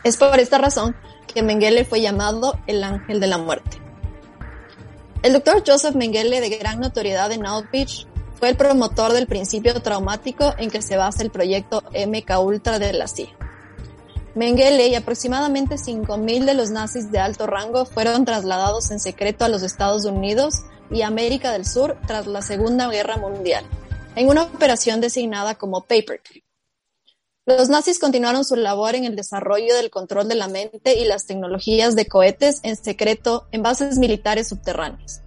Es 0.04 0.18
por 0.18 0.40
esta 0.40 0.58
razón 0.58 0.96
que 1.34 1.44
Mengele 1.44 1.86
fue 1.86 2.02
llamado 2.02 2.58
el 2.68 2.84
ángel 2.84 3.20
de 3.20 3.28
la 3.28 3.38
muerte. 3.38 3.78
El 5.24 5.34
doctor 5.34 5.64
Joseph 5.66 5.96
Mengele, 5.96 6.40
de 6.40 6.50
gran 6.50 6.80
notoriedad 6.80 7.32
en 7.32 7.46
Outreach, 7.46 8.08
fue 8.40 8.50
el 8.50 8.56
promotor 8.56 9.14
del 9.14 9.28
principio 9.28 9.82
traumático 9.82 10.54
en 10.58 10.70
que 10.70 10.82
se 10.82 10.96
basa 10.96 11.24
el 11.24 11.32
proyecto 11.32 11.84
MK 11.92 12.40
Ultra 12.40 12.78
de 12.78 12.94
la 12.94 13.08
CIA. 13.08 13.36
Mengele 14.36 14.88
y 14.88 14.96
aproximadamente 14.96 15.76
5.000 15.76 16.46
de 16.46 16.54
los 16.54 16.70
nazis 16.70 17.12
de 17.12 17.18
alto 17.18 17.48
rango 17.48 17.86
fueron 17.86 18.24
trasladados 18.24 18.92
en 18.92 19.00
secreto 19.00 19.44
a 19.44 19.50
los 19.50 19.64
Estados 19.64 20.06
Unidos 20.06 20.62
y 20.92 21.02
América 21.02 21.52
del 21.52 21.66
Sur 21.66 21.98
tras 22.08 22.28
la 22.28 22.42
Segunda 22.42 22.90
Guerra 22.90 23.18
Mundial, 23.18 23.66
en 24.16 24.30
una 24.30 24.44
operación 24.44 25.02
designada 25.02 25.56
como 25.56 25.82
Paperclip. 25.82 26.44
Los 27.46 27.70
nazis 27.70 27.98
continuaron 27.98 28.44
su 28.44 28.58
labor 28.58 28.96
en 28.96 29.06
el 29.06 29.16
desarrollo 29.16 29.74
del 29.76 29.90
control 29.90 30.28
de 30.28 30.36
la 30.36 30.50
mente 30.50 31.00
y 31.00 31.06
las 31.06 31.26
tecnologías 31.26 31.96
de 31.96 32.06
cohetes 32.06 32.60
en 32.64 32.76
secreto 32.76 33.48
en 33.52 33.64
bases 33.64 33.98
militares 33.98 34.50
subterráneas. 34.50 35.22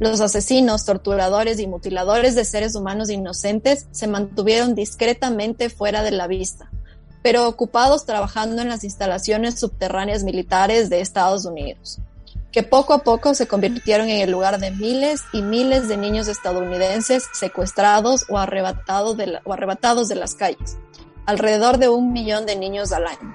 Los 0.00 0.20
asesinos, 0.20 0.84
torturadores 0.84 1.60
y 1.60 1.68
mutiladores 1.68 2.34
de 2.34 2.44
seres 2.44 2.74
humanos 2.74 3.10
inocentes 3.10 3.86
se 3.92 4.08
mantuvieron 4.08 4.74
discretamente 4.74 5.70
fuera 5.70 6.02
de 6.02 6.10
la 6.10 6.26
vista, 6.26 6.72
pero 7.22 7.46
ocupados 7.46 8.06
trabajando 8.06 8.62
en 8.62 8.68
las 8.68 8.82
instalaciones 8.82 9.60
subterráneas 9.60 10.24
militares 10.24 10.90
de 10.90 11.00
Estados 11.00 11.44
Unidos, 11.44 12.00
que 12.52 12.62
poco 12.62 12.92
a 12.92 12.98
poco 12.98 13.34
se 13.34 13.48
convirtieron 13.48 14.08
en 14.08 14.20
el 14.20 14.30
lugar 14.30 14.60
de 14.60 14.70
miles 14.70 15.22
y 15.32 15.40
miles 15.40 15.88
de 15.88 15.96
niños 15.96 16.28
estadounidenses 16.28 17.24
secuestrados 17.32 18.26
o 18.28 18.38
arrebatados 18.38 19.16
de, 19.16 20.16
las 20.16 20.34
calles 20.34 20.76
alrededor 21.24 21.78
de 21.78 21.88
un 21.88 22.12
millón 22.12 22.46
de 22.46 22.56
niños 22.56 22.92
al 22.92 23.06
año. 23.06 23.34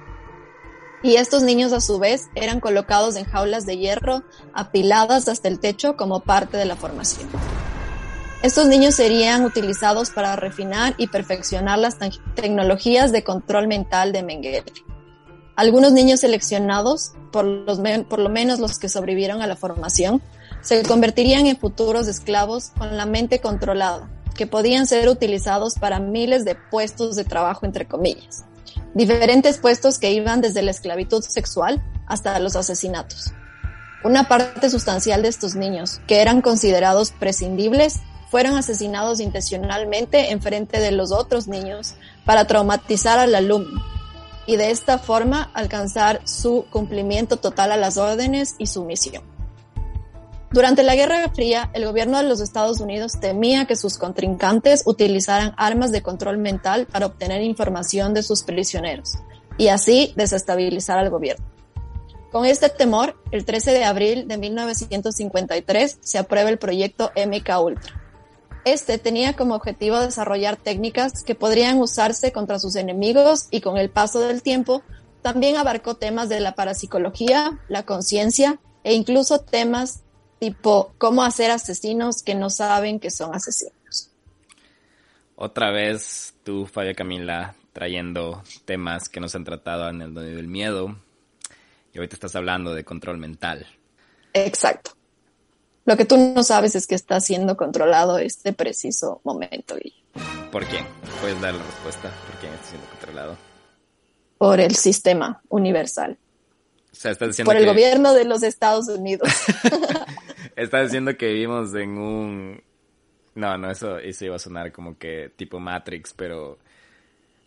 Y 1.02 1.16
estos 1.16 1.42
niños 1.42 1.72
a 1.72 1.80
su 1.80 1.98
vez 1.98 2.28
eran 2.34 2.60
colocados 2.60 3.16
en 3.16 3.24
jaulas 3.24 3.66
de 3.66 3.78
hierro 3.78 4.24
apiladas 4.52 5.28
hasta 5.28 5.48
el 5.48 5.58
techo 5.58 5.96
como 5.96 6.20
parte 6.20 6.56
de 6.56 6.64
la 6.64 6.76
formación. 6.76 7.28
Estos 8.42 8.66
niños 8.66 8.94
serían 8.94 9.44
utilizados 9.44 10.10
para 10.10 10.36
refinar 10.36 10.94
y 10.96 11.08
perfeccionar 11.08 11.78
las 11.78 11.96
tecnologías 12.34 13.10
de 13.10 13.24
control 13.24 13.66
mental 13.66 14.12
de 14.12 14.22
Mengele. 14.22 14.64
Algunos 15.58 15.90
niños 15.90 16.20
seleccionados, 16.20 17.14
por, 17.32 17.44
los 17.44 17.80
por 18.08 18.20
lo 18.20 18.28
menos 18.28 18.60
los 18.60 18.78
que 18.78 18.88
sobrevivieron 18.88 19.42
a 19.42 19.48
la 19.48 19.56
formación, 19.56 20.22
se 20.60 20.84
convertirían 20.84 21.48
en 21.48 21.58
futuros 21.58 22.06
esclavos 22.06 22.70
con 22.78 22.96
la 22.96 23.06
mente 23.06 23.40
controlada, 23.40 24.08
que 24.36 24.46
podían 24.46 24.86
ser 24.86 25.08
utilizados 25.08 25.74
para 25.74 25.98
miles 25.98 26.44
de 26.44 26.54
puestos 26.54 27.16
de 27.16 27.24
trabajo, 27.24 27.66
entre 27.66 27.88
comillas. 27.88 28.44
Diferentes 28.94 29.58
puestos 29.58 29.98
que 29.98 30.12
iban 30.12 30.40
desde 30.40 30.62
la 30.62 30.70
esclavitud 30.70 31.24
sexual 31.24 31.82
hasta 32.06 32.38
los 32.38 32.54
asesinatos. 32.54 33.32
Una 34.04 34.28
parte 34.28 34.70
sustancial 34.70 35.22
de 35.22 35.28
estos 35.28 35.56
niños, 35.56 36.00
que 36.06 36.22
eran 36.22 36.40
considerados 36.40 37.10
prescindibles, 37.10 37.96
fueron 38.30 38.56
asesinados 38.56 39.18
intencionalmente 39.18 40.30
en 40.30 40.40
frente 40.40 40.78
de 40.78 40.92
los 40.92 41.10
otros 41.10 41.48
niños 41.48 41.96
para 42.24 42.46
traumatizar 42.46 43.18
al 43.18 43.34
alumno 43.34 43.97
y 44.48 44.56
de 44.56 44.70
esta 44.70 44.98
forma 44.98 45.50
alcanzar 45.52 46.22
su 46.24 46.64
cumplimiento 46.70 47.36
total 47.36 47.70
a 47.70 47.76
las 47.76 47.98
órdenes 47.98 48.56
y 48.58 48.66
su 48.66 48.82
misión. 48.82 49.22
Durante 50.50 50.82
la 50.82 50.96
Guerra 50.96 51.28
Fría, 51.34 51.68
el 51.74 51.84
gobierno 51.84 52.16
de 52.16 52.24
los 52.24 52.40
Estados 52.40 52.80
Unidos 52.80 53.20
temía 53.20 53.66
que 53.66 53.76
sus 53.76 53.98
contrincantes 53.98 54.84
utilizaran 54.86 55.52
armas 55.58 55.92
de 55.92 56.00
control 56.00 56.38
mental 56.38 56.86
para 56.86 57.04
obtener 57.04 57.42
información 57.42 58.14
de 58.14 58.22
sus 58.22 58.42
prisioneros 58.42 59.18
y 59.58 59.68
así 59.68 60.14
desestabilizar 60.16 60.98
al 60.98 61.10
gobierno. 61.10 61.44
Con 62.32 62.46
este 62.46 62.70
temor, 62.70 63.22
el 63.30 63.44
13 63.44 63.72
de 63.72 63.84
abril 63.84 64.28
de 64.28 64.38
1953 64.38 65.98
se 66.00 66.18
aprueba 66.18 66.48
el 66.48 66.58
proyecto 66.58 67.12
MK 67.14 67.60
Ultra. 67.62 67.97
Este 68.64 68.98
tenía 68.98 69.34
como 69.34 69.54
objetivo 69.54 69.98
desarrollar 69.98 70.56
técnicas 70.56 71.22
que 71.24 71.34
podrían 71.34 71.78
usarse 71.78 72.32
contra 72.32 72.58
sus 72.58 72.76
enemigos 72.76 73.48
y 73.50 73.60
con 73.60 73.78
el 73.78 73.90
paso 73.90 74.20
del 74.20 74.42
tiempo 74.42 74.82
también 75.22 75.56
abarcó 75.56 75.96
temas 75.96 76.28
de 76.28 76.40
la 76.40 76.54
parapsicología, 76.54 77.58
la 77.68 77.84
conciencia 77.84 78.58
e 78.84 78.94
incluso 78.94 79.40
temas 79.40 80.02
tipo 80.38 80.94
cómo 80.98 81.22
hacer 81.22 81.50
asesinos 81.50 82.22
que 82.22 82.34
no 82.34 82.50
saben 82.50 83.00
que 83.00 83.10
son 83.10 83.34
asesinos. 83.34 84.10
Otra 85.34 85.70
vez 85.70 86.34
tú, 86.44 86.66
Fabia 86.66 86.94
Camila, 86.94 87.54
trayendo 87.72 88.42
temas 88.64 89.08
que 89.08 89.20
nos 89.20 89.34
han 89.34 89.44
tratado 89.44 89.88
en 89.88 90.02
el 90.02 90.14
del 90.14 90.48
miedo 90.48 90.98
y 91.92 91.98
ahorita 91.98 92.16
estás 92.16 92.36
hablando 92.36 92.74
de 92.74 92.84
control 92.84 93.18
mental. 93.18 93.66
Exacto. 94.32 94.97
Lo 95.88 95.96
que 95.96 96.04
tú 96.04 96.18
no 96.18 96.42
sabes 96.42 96.74
es 96.74 96.86
que 96.86 96.94
está 96.94 97.18
siendo 97.18 97.56
controlado 97.56 98.18
este 98.18 98.52
preciso 98.52 99.22
momento. 99.24 99.74
¿Por 100.52 100.66
quién? 100.66 100.84
¿Puedes 101.22 101.40
dar 101.40 101.54
la 101.54 101.62
respuesta? 101.62 102.10
¿Por 102.26 102.38
quién 102.40 102.52
está 102.52 102.66
siendo 102.66 102.86
controlado? 102.88 103.38
Por 104.36 104.60
el 104.60 104.76
sistema 104.76 105.40
universal. 105.48 106.18
O 106.92 106.94
sea, 106.94 107.12
estás 107.12 107.28
diciendo 107.28 107.48
Por 107.48 107.56
el 107.56 107.64
gobierno 107.64 108.12
de 108.12 108.26
los 108.26 108.42
Estados 108.42 108.88
Unidos. 108.88 109.30
Está 110.56 110.82
diciendo 110.82 111.16
que 111.16 111.28
vivimos 111.28 111.74
en 111.74 111.96
un... 111.96 112.62
No, 113.34 113.56
no, 113.56 113.70
eso, 113.70 113.96
eso 113.96 114.26
iba 114.26 114.36
a 114.36 114.40
sonar 114.40 114.72
como 114.72 114.98
que 114.98 115.32
tipo 115.36 115.58
Matrix, 115.58 116.12
pero... 116.12 116.58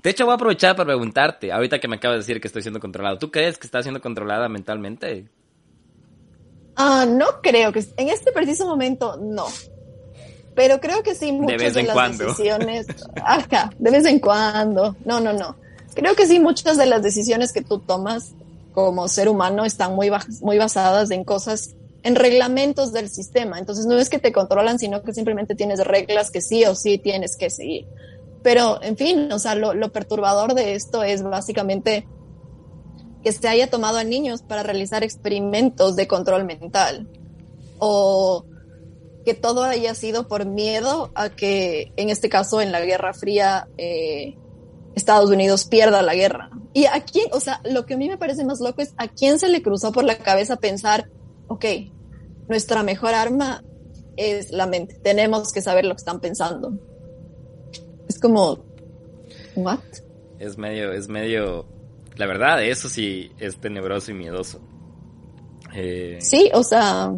De 0.01 0.09
hecho, 0.09 0.25
voy 0.25 0.31
a 0.31 0.35
aprovechar 0.37 0.75
para 0.75 0.87
preguntarte, 0.87 1.51
ahorita 1.51 1.79
que 1.79 1.87
me 1.87 1.97
acabas 1.97 2.15
de 2.15 2.19
decir 2.21 2.41
que 2.41 2.47
estoy 2.47 2.63
siendo 2.63 2.79
controlado, 2.79 3.19
¿tú 3.19 3.29
crees 3.29 3.59
que 3.59 3.67
estás 3.67 3.83
siendo 3.83 4.01
controlada 4.01 4.49
mentalmente? 4.49 5.27
Ah, 6.75 7.05
no 7.07 7.41
creo 7.41 7.71
que... 7.71 7.85
En 7.97 8.09
este 8.09 8.31
preciso 8.31 8.65
momento, 8.65 9.17
no. 9.17 9.45
Pero 10.55 10.79
creo 10.79 11.03
que 11.03 11.15
sí 11.15 11.31
muchas 11.31 11.57
de, 11.57 11.65
vez 11.65 11.75
en 11.75 11.87
las 11.87 11.93
cuando. 11.93 12.25
decisiones... 12.25 12.87
Ajá, 13.23 13.71
de 13.77 13.91
vez 13.91 14.05
en 14.05 14.19
cuando. 14.19 14.95
No, 15.05 15.19
no, 15.19 15.33
no. 15.33 15.55
Creo 15.93 16.15
que 16.15 16.27
sí, 16.27 16.39
muchas 16.39 16.77
de 16.77 16.85
las 16.85 17.03
decisiones 17.03 17.51
que 17.51 17.61
tú 17.61 17.79
tomas 17.79 18.31
como 18.73 19.07
ser 19.07 19.27
humano 19.27 19.65
están 19.65 19.95
muy, 19.95 20.09
muy 20.41 20.57
basadas 20.57 21.11
en 21.11 21.23
cosas, 21.23 21.75
en 22.03 22.15
reglamentos 22.15 22.93
del 22.93 23.09
sistema. 23.09 23.59
Entonces 23.59 23.85
no 23.85 23.97
es 23.97 24.09
que 24.09 24.19
te 24.19 24.31
controlan, 24.31 24.79
sino 24.79 25.03
que 25.03 25.13
simplemente 25.13 25.55
tienes 25.55 25.79
reglas 25.85 26.31
que 26.31 26.41
sí 26.41 26.63
o 26.65 26.75
sí 26.75 26.97
tienes 26.97 27.35
que 27.35 27.49
seguir. 27.49 27.85
Pero, 28.43 28.81
en 28.81 28.97
fin, 28.97 29.31
o 29.31 29.39
sea, 29.39 29.55
lo, 29.55 29.73
lo 29.73 29.91
perturbador 29.91 30.55
de 30.55 30.73
esto 30.73 31.03
es 31.03 31.21
básicamente 31.21 32.07
que 33.23 33.31
se 33.31 33.47
haya 33.47 33.69
tomado 33.69 33.97
a 33.97 34.03
niños 34.03 34.41
para 34.41 34.63
realizar 34.63 35.03
experimentos 35.03 35.95
de 35.95 36.07
control 36.07 36.45
mental 36.45 37.07
o 37.79 38.45
que 39.25 39.33
todo 39.33 39.63
haya 39.63 39.93
sido 39.95 40.27
por 40.27 40.45
miedo 40.45 41.11
a 41.15 41.29
que, 41.29 41.91
en 41.95 42.09
este 42.09 42.29
caso, 42.29 42.61
en 42.61 42.71
la 42.71 42.81
Guerra 42.81 43.13
Fría, 43.13 43.67
eh, 43.77 44.35
Estados 44.95 45.29
Unidos 45.29 45.65
pierda 45.65 46.01
la 46.01 46.15
guerra. 46.15 46.49
Y 46.73 46.85
a 46.85 47.03
quién, 47.03 47.27
o 47.31 47.39
sea, 47.39 47.61
lo 47.63 47.85
que 47.85 47.93
a 47.93 47.97
mí 47.97 48.07
me 48.07 48.17
parece 48.17 48.43
más 48.45 48.59
loco 48.59 48.81
es 48.81 48.93
a 48.97 49.07
quién 49.07 49.39
se 49.39 49.49
le 49.49 49.61
cruzó 49.61 49.91
por 49.91 50.03
la 50.03 50.17
cabeza 50.17 50.57
pensar, 50.57 51.09
ok, 51.47 51.65
nuestra 52.47 52.83
mejor 52.83 53.13
arma 53.13 53.63
es 54.17 54.51
la 54.51 54.67
mente, 54.67 54.95
tenemos 54.95 55.51
que 55.51 55.61
saber 55.61 55.85
lo 55.85 55.95
que 55.95 55.99
están 55.99 56.19
pensando. 56.19 56.73
Es 58.07 58.19
como, 58.19 58.63
¿what? 59.55 59.79
Es 60.39 60.57
medio, 60.57 60.91
es 60.91 61.07
medio, 61.07 61.65
la 62.21 62.27
verdad, 62.27 62.63
eso 62.63 62.87
sí 62.87 63.31
es 63.39 63.59
tenebroso 63.59 64.11
y 64.11 64.13
miedoso. 64.13 64.61
Eh, 65.73 66.19
sí, 66.21 66.51
o 66.53 66.63
sea, 66.63 67.11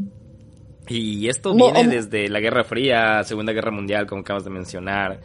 y 0.88 1.28
esto 1.28 1.54
viene 1.54 1.90
desde 1.90 2.30
la 2.30 2.40
Guerra 2.40 2.64
Fría, 2.64 3.22
Segunda 3.26 3.52
Guerra 3.52 3.72
Mundial, 3.72 4.08
como 4.08 4.22
acabas 4.22 4.46
de 4.46 4.50
mencionar. 4.50 5.20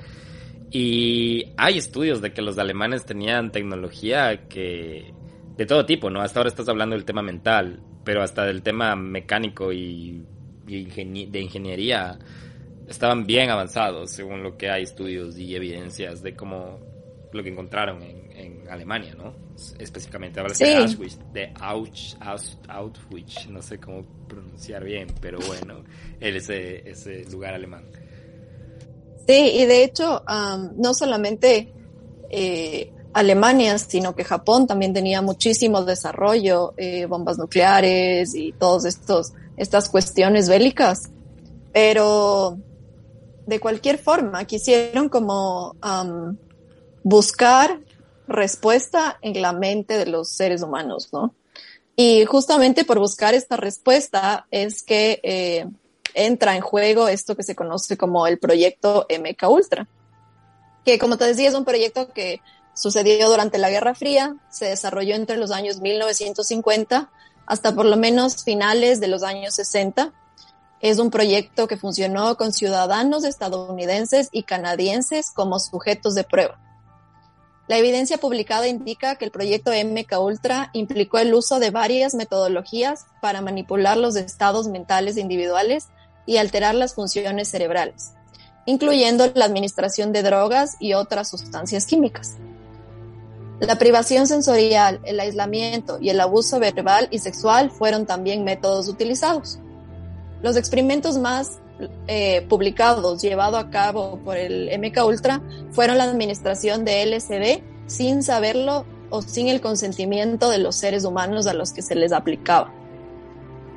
Y 0.72 1.52
hay 1.56 1.78
estudios 1.78 2.20
de 2.20 2.32
que 2.32 2.42
los 2.42 2.58
alemanes 2.58 3.04
tenían 3.04 3.52
tecnología 3.52 4.48
que 4.48 5.14
de 5.56 5.64
todo 5.64 5.86
tipo, 5.86 6.10
¿no? 6.10 6.22
Hasta 6.22 6.40
ahora 6.40 6.48
estás 6.48 6.68
hablando 6.68 6.96
del 6.96 7.04
tema 7.04 7.22
mental, 7.22 7.80
pero 8.02 8.20
hasta 8.20 8.44
del 8.46 8.62
tema 8.62 8.96
mecánico 8.96 9.72
y, 9.72 10.24
de 10.66 11.40
ingeniería 11.40 12.18
estaban 12.88 13.26
bien 13.26 13.50
avanzados, 13.50 14.10
según 14.10 14.42
lo 14.42 14.56
que 14.56 14.70
hay 14.70 14.82
estudios 14.82 15.38
y 15.38 15.54
evidencias 15.54 16.20
de 16.20 16.34
cómo 16.34 16.80
lo 17.32 17.42
que 17.42 17.50
encontraron 17.50 18.02
en, 18.02 18.28
Alemania, 18.68 19.14
¿no? 19.16 19.32
Específicamente, 19.78 20.40
habla 20.40 20.52
de 20.52 20.74
Auschwitz, 20.76 21.18
de 21.32 21.54
Auschwitz, 21.58 23.48
no 23.48 23.62
sé 23.62 23.80
cómo 23.80 24.04
pronunciar 24.28 24.84
bien, 24.84 25.08
pero 25.22 25.38
bueno, 25.46 25.84
ese, 26.20 26.88
ese 26.88 27.24
lugar 27.30 27.54
alemán. 27.54 27.84
Sí, 29.26 29.52
y 29.54 29.64
de 29.64 29.84
hecho, 29.84 30.22
no 30.76 30.92
solamente 30.92 31.72
eh, 32.30 32.92
Alemania, 33.12 33.78
sino 33.78 34.14
que 34.14 34.24
Japón 34.24 34.66
también 34.66 34.92
tenía 34.92 35.22
muchísimo 35.22 35.82
desarrollo, 35.82 36.74
eh, 36.76 37.06
bombas 37.06 37.38
nucleares 37.38 38.34
y 38.34 38.52
todas 38.52 38.84
estas 39.56 39.88
cuestiones 39.88 40.48
bélicas, 40.48 41.10
pero 41.72 42.58
de 43.46 43.60
cualquier 43.60 43.98
forma 43.98 44.44
quisieron 44.44 45.08
como 45.08 45.74
buscar 47.08 47.80
respuesta 48.26 49.18
en 49.22 49.40
la 49.40 49.54
mente 49.54 49.96
de 49.96 50.04
los 50.04 50.28
seres 50.28 50.62
humanos, 50.62 51.08
¿no? 51.10 51.34
Y 51.96 52.26
justamente 52.26 52.84
por 52.84 52.98
buscar 52.98 53.32
esta 53.32 53.56
respuesta 53.56 54.46
es 54.50 54.82
que 54.82 55.18
eh, 55.22 55.66
entra 56.12 56.54
en 56.54 56.60
juego 56.60 57.08
esto 57.08 57.34
que 57.34 57.44
se 57.44 57.56
conoce 57.56 57.96
como 57.96 58.26
el 58.26 58.38
proyecto 58.38 59.06
MK 59.08 59.48
Ultra, 59.48 59.88
que 60.84 60.98
como 60.98 61.16
te 61.16 61.24
decía 61.24 61.48
es 61.48 61.54
un 61.54 61.64
proyecto 61.64 62.12
que 62.12 62.42
sucedió 62.74 63.30
durante 63.30 63.56
la 63.56 63.70
Guerra 63.70 63.94
Fría, 63.94 64.36
se 64.50 64.66
desarrolló 64.66 65.14
entre 65.14 65.38
los 65.38 65.50
años 65.50 65.80
1950 65.80 67.10
hasta 67.46 67.74
por 67.74 67.86
lo 67.86 67.96
menos 67.96 68.44
finales 68.44 69.00
de 69.00 69.08
los 69.08 69.22
años 69.22 69.54
60. 69.54 70.12
Es 70.80 70.98
un 70.98 71.10
proyecto 71.10 71.68
que 71.68 71.78
funcionó 71.78 72.36
con 72.36 72.52
ciudadanos 72.52 73.24
estadounidenses 73.24 74.28
y 74.30 74.42
canadienses 74.42 75.30
como 75.30 75.58
sujetos 75.58 76.14
de 76.14 76.24
prueba. 76.24 76.67
La 77.68 77.76
evidencia 77.76 78.16
publicada 78.16 78.66
indica 78.66 79.16
que 79.16 79.26
el 79.26 79.30
proyecto 79.30 79.72
MK 79.72 80.18
Ultra 80.18 80.70
implicó 80.72 81.18
el 81.18 81.34
uso 81.34 81.60
de 81.60 81.70
varias 81.70 82.14
metodologías 82.14 83.04
para 83.20 83.42
manipular 83.42 83.98
los 83.98 84.16
estados 84.16 84.68
mentales 84.68 85.18
individuales 85.18 85.88
y 86.24 86.38
alterar 86.38 86.74
las 86.74 86.94
funciones 86.94 87.48
cerebrales, 87.48 88.14
incluyendo 88.64 89.30
la 89.34 89.44
administración 89.44 90.12
de 90.12 90.22
drogas 90.22 90.76
y 90.80 90.94
otras 90.94 91.28
sustancias 91.28 91.84
químicas. 91.84 92.36
La 93.60 93.76
privación 93.76 94.26
sensorial, 94.26 95.00
el 95.04 95.20
aislamiento 95.20 95.98
y 96.00 96.08
el 96.08 96.20
abuso 96.20 96.58
verbal 96.58 97.08
y 97.10 97.18
sexual 97.18 97.70
fueron 97.70 98.06
también 98.06 98.44
métodos 98.44 98.88
utilizados. 98.88 99.58
Los 100.42 100.56
experimentos 100.56 101.18
más 101.18 101.58
eh, 102.06 102.46
publicados 102.48 103.22
llevado 103.22 103.56
a 103.56 103.70
cabo 103.70 104.18
por 104.24 104.36
el 104.36 104.70
MK 104.78 105.04
Ultra 105.04 105.42
fueron 105.70 105.98
la 105.98 106.04
administración 106.04 106.84
de 106.84 107.06
LSD 107.06 107.62
sin 107.86 108.22
saberlo 108.22 108.84
o 109.10 109.22
sin 109.22 109.48
el 109.48 109.60
consentimiento 109.60 110.50
de 110.50 110.58
los 110.58 110.76
seres 110.76 111.04
humanos 111.04 111.46
a 111.46 111.54
los 111.54 111.72
que 111.72 111.82
se 111.82 111.94
les 111.94 112.12
aplicaba. 112.12 112.72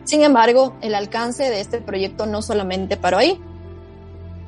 Sin 0.04 0.24
embargo, 0.24 0.76
el 0.82 0.96
alcance 0.96 1.50
de 1.50 1.62
este 1.62 1.80
proyecto 1.80 2.26
no 2.26 2.42
solamente 2.42 2.98
paró 2.98 3.18
ahí. 3.18 3.40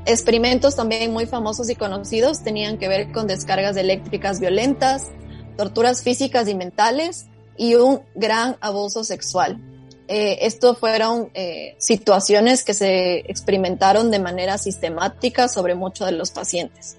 Experimentos 0.05 0.75
también 0.75 1.13
muy 1.13 1.25
famosos 1.25 1.69
y 1.69 1.75
conocidos 1.75 2.43
tenían 2.43 2.77
que 2.77 2.87
ver 2.87 3.11
con 3.11 3.27
descargas 3.27 3.77
eléctricas 3.77 4.39
violentas, 4.39 5.11
torturas 5.55 6.01
físicas 6.01 6.47
y 6.49 6.55
mentales 6.55 7.27
y 7.55 7.75
un 7.75 8.01
gran 8.15 8.57
abuso 8.59 9.03
sexual. 9.03 9.61
Eh, 10.07 10.39
esto 10.41 10.75
fueron 10.75 11.29
eh, 11.33 11.75
situaciones 11.77 12.63
que 12.63 12.73
se 12.73 13.19
experimentaron 13.19 14.11
de 14.11 14.19
manera 14.19 14.57
sistemática 14.57 15.47
sobre 15.47 15.75
muchos 15.75 16.07
de 16.07 16.13
los 16.13 16.31
pacientes. 16.31 16.97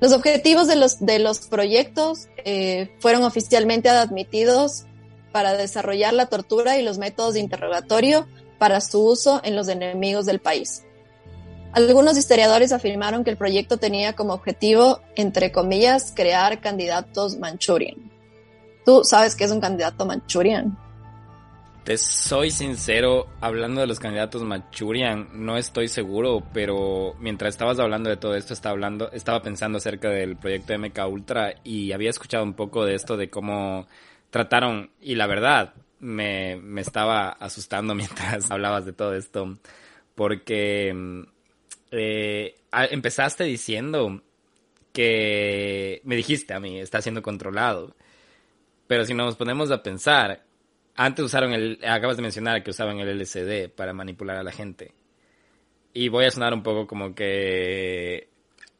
Los 0.00 0.12
objetivos 0.12 0.66
de 0.66 0.76
los, 0.76 0.98
de 1.00 1.18
los 1.18 1.40
proyectos 1.46 2.28
eh, 2.44 2.90
fueron 3.00 3.22
oficialmente 3.22 3.88
admitidos 3.88 4.86
para 5.30 5.52
desarrollar 5.56 6.14
la 6.14 6.26
tortura 6.26 6.78
y 6.78 6.82
los 6.82 6.98
métodos 6.98 7.34
de 7.34 7.40
interrogatorio 7.40 8.26
para 8.58 8.80
su 8.80 9.04
uso 9.04 9.40
en 9.44 9.54
los 9.54 9.68
enemigos 9.68 10.26
del 10.26 10.40
país. 10.40 10.82
Algunos 11.72 12.18
historiadores 12.18 12.72
afirmaron 12.72 13.22
que 13.22 13.30
el 13.30 13.36
proyecto 13.36 13.76
tenía 13.76 14.14
como 14.16 14.32
objetivo, 14.32 15.00
entre 15.14 15.52
comillas, 15.52 16.12
crear 16.16 16.60
candidatos 16.60 17.38
Manchurian. 17.38 18.10
¿Tú 18.84 19.04
sabes 19.04 19.36
qué 19.36 19.44
es 19.44 19.52
un 19.52 19.60
candidato 19.60 20.04
Manchurian? 20.04 20.76
Te 21.84 21.96
soy 21.96 22.50
sincero, 22.50 23.26
hablando 23.40 23.80
de 23.80 23.86
los 23.86 23.98
candidatos 23.98 24.42
Manchurian, 24.42 25.28
no 25.32 25.56
estoy 25.56 25.88
seguro, 25.88 26.42
pero 26.52 27.14
mientras 27.18 27.54
estabas 27.54 27.78
hablando 27.78 28.10
de 28.10 28.18
todo 28.18 28.34
esto, 28.34 28.52
estaba, 28.52 28.74
hablando, 28.74 29.10
estaba 29.12 29.40
pensando 29.40 29.78
acerca 29.78 30.10
del 30.10 30.36
proyecto 30.36 30.78
MK 30.78 30.98
Ultra 31.08 31.54
y 31.64 31.92
había 31.92 32.10
escuchado 32.10 32.44
un 32.44 32.52
poco 32.52 32.84
de 32.84 32.94
esto, 32.94 33.16
de 33.16 33.30
cómo 33.30 33.88
trataron, 34.28 34.90
y 35.00 35.14
la 35.14 35.26
verdad, 35.26 35.72
me, 36.00 36.56
me 36.56 36.82
estaba 36.82 37.30
asustando 37.30 37.94
mientras 37.96 38.50
hablabas 38.50 38.84
de 38.84 38.92
todo 38.92 39.14
esto, 39.14 39.58
porque 40.14 40.92
mm, 40.94 41.22
eh, 41.92 42.56
empezaste 42.90 43.44
diciendo 43.44 44.22
que 44.92 46.02
me 46.04 46.14
dijiste 46.14 46.52
a 46.52 46.60
mí, 46.60 46.78
está 46.78 47.00
siendo 47.00 47.22
controlado, 47.22 47.96
pero 48.86 49.06
si 49.06 49.14
nos 49.14 49.36
ponemos 49.36 49.70
a 49.70 49.82
pensar, 49.82 50.44
antes 51.02 51.24
usaron 51.24 51.54
el, 51.54 51.78
acabas 51.82 52.18
de 52.18 52.22
mencionar 52.22 52.62
que 52.62 52.72
usaban 52.72 52.98
el 53.00 53.08
LCD 53.08 53.70
para 53.70 53.94
manipular 53.94 54.36
a 54.36 54.42
la 54.42 54.52
gente. 54.52 54.92
Y 55.94 56.10
voy 56.10 56.26
a 56.26 56.30
sonar 56.30 56.52
un 56.52 56.62
poco 56.62 56.86
como 56.86 57.14
que 57.14 58.28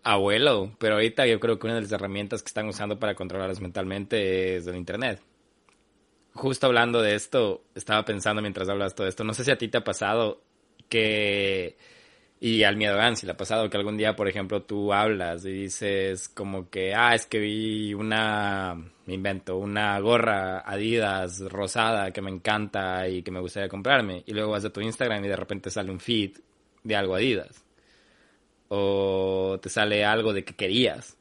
abuelo, 0.02 0.76
pero 0.78 0.96
ahorita 0.96 1.26
yo 1.26 1.40
creo 1.40 1.58
que 1.58 1.66
una 1.66 1.76
de 1.76 1.80
las 1.80 1.92
herramientas 1.92 2.42
que 2.42 2.48
están 2.48 2.68
usando 2.68 2.98
para 2.98 3.14
controlarlos 3.14 3.62
mentalmente 3.62 4.56
es 4.56 4.66
el 4.66 4.76
Internet. 4.76 5.22
Justo 6.34 6.66
hablando 6.66 7.00
de 7.00 7.14
esto, 7.14 7.64
estaba 7.74 8.04
pensando 8.04 8.42
mientras 8.42 8.68
hablas 8.68 8.94
todo 8.94 9.06
esto, 9.06 9.24
no 9.24 9.32
sé 9.32 9.42
si 9.42 9.50
a 9.50 9.56
ti 9.56 9.68
te 9.68 9.78
ha 9.78 9.84
pasado 9.84 10.42
que 10.90 11.78
y 12.42 12.64
al 12.64 12.76
miedo 12.76 12.98
si 13.16 13.26
le 13.26 13.32
ha 13.32 13.36
pasado 13.36 13.68
que 13.68 13.76
algún 13.76 13.98
día, 13.98 14.16
por 14.16 14.26
ejemplo, 14.26 14.62
tú 14.62 14.94
hablas 14.94 15.44
y 15.44 15.50
dices 15.50 16.30
como 16.30 16.70
que, 16.70 16.94
ah, 16.94 17.14
es 17.14 17.26
que 17.26 17.38
vi 17.38 17.92
una, 17.92 18.74
me 19.04 19.12
invento, 19.12 19.58
una 19.58 20.00
gorra 20.00 20.60
Adidas 20.60 21.40
rosada 21.40 22.12
que 22.12 22.22
me 22.22 22.30
encanta 22.30 23.06
y 23.06 23.22
que 23.22 23.30
me 23.30 23.40
gustaría 23.40 23.68
comprarme. 23.68 24.22
Y 24.24 24.32
luego 24.32 24.52
vas 24.52 24.64
a 24.64 24.70
tu 24.70 24.80
Instagram 24.80 25.22
y 25.22 25.28
de 25.28 25.36
repente 25.36 25.70
sale 25.70 25.90
un 25.90 26.00
feed 26.00 26.38
de 26.82 26.96
algo 26.96 27.14
Adidas. 27.14 27.62
O 28.68 29.58
te 29.60 29.68
sale 29.68 30.02
algo 30.02 30.32
de 30.32 30.42
que 30.42 30.56
querías. 30.56 31.18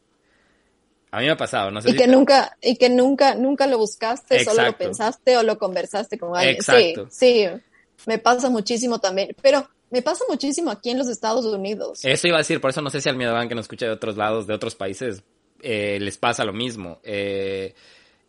A 1.11 1.19
mí 1.19 1.25
me 1.25 1.31
ha 1.31 1.37
pasado, 1.37 1.69
no 1.69 1.81
sé. 1.81 1.89
Y 1.89 1.95
que 1.95 2.07
nunca, 2.07 2.55
y 2.61 2.77
que 2.77 2.89
nunca, 2.89 3.35
nunca 3.35 3.67
lo 3.67 3.77
buscaste, 3.77 4.45
solo 4.45 4.63
lo 4.63 4.77
pensaste 4.77 5.35
o 5.35 5.43
lo 5.43 5.57
conversaste 5.57 6.17
con 6.17 6.37
alguien. 6.37 6.55
Exacto. 6.55 7.07
Sí, 7.09 7.45
sí, 7.45 8.05
me 8.05 8.19
pasa 8.19 8.49
muchísimo 8.49 8.99
también. 8.99 9.35
Pero 9.41 9.67
me 9.91 10.01
pasa 10.01 10.23
muchísimo 10.29 10.71
aquí 10.71 10.89
en 10.89 10.97
los 10.97 11.07
Estados 11.07 11.45
Unidos. 11.45 11.99
Eso 12.03 12.27
iba 12.27 12.37
a 12.37 12.39
decir, 12.39 12.61
por 12.61 12.69
eso 12.69 12.81
no 12.81 12.89
sé 12.89 13.01
si 13.01 13.09
al 13.09 13.15
miedo 13.15 13.35
que 13.47 13.55
nos 13.55 13.65
escucha 13.65 13.85
de 13.85 13.91
otros 13.91 14.17
lados, 14.17 14.47
de 14.47 14.53
otros 14.53 14.75
países, 14.75 15.23
eh, 15.61 15.97
les 15.99 16.17
pasa 16.17 16.45
lo 16.45 16.53
mismo. 16.53 16.99
Eh, 17.03 17.73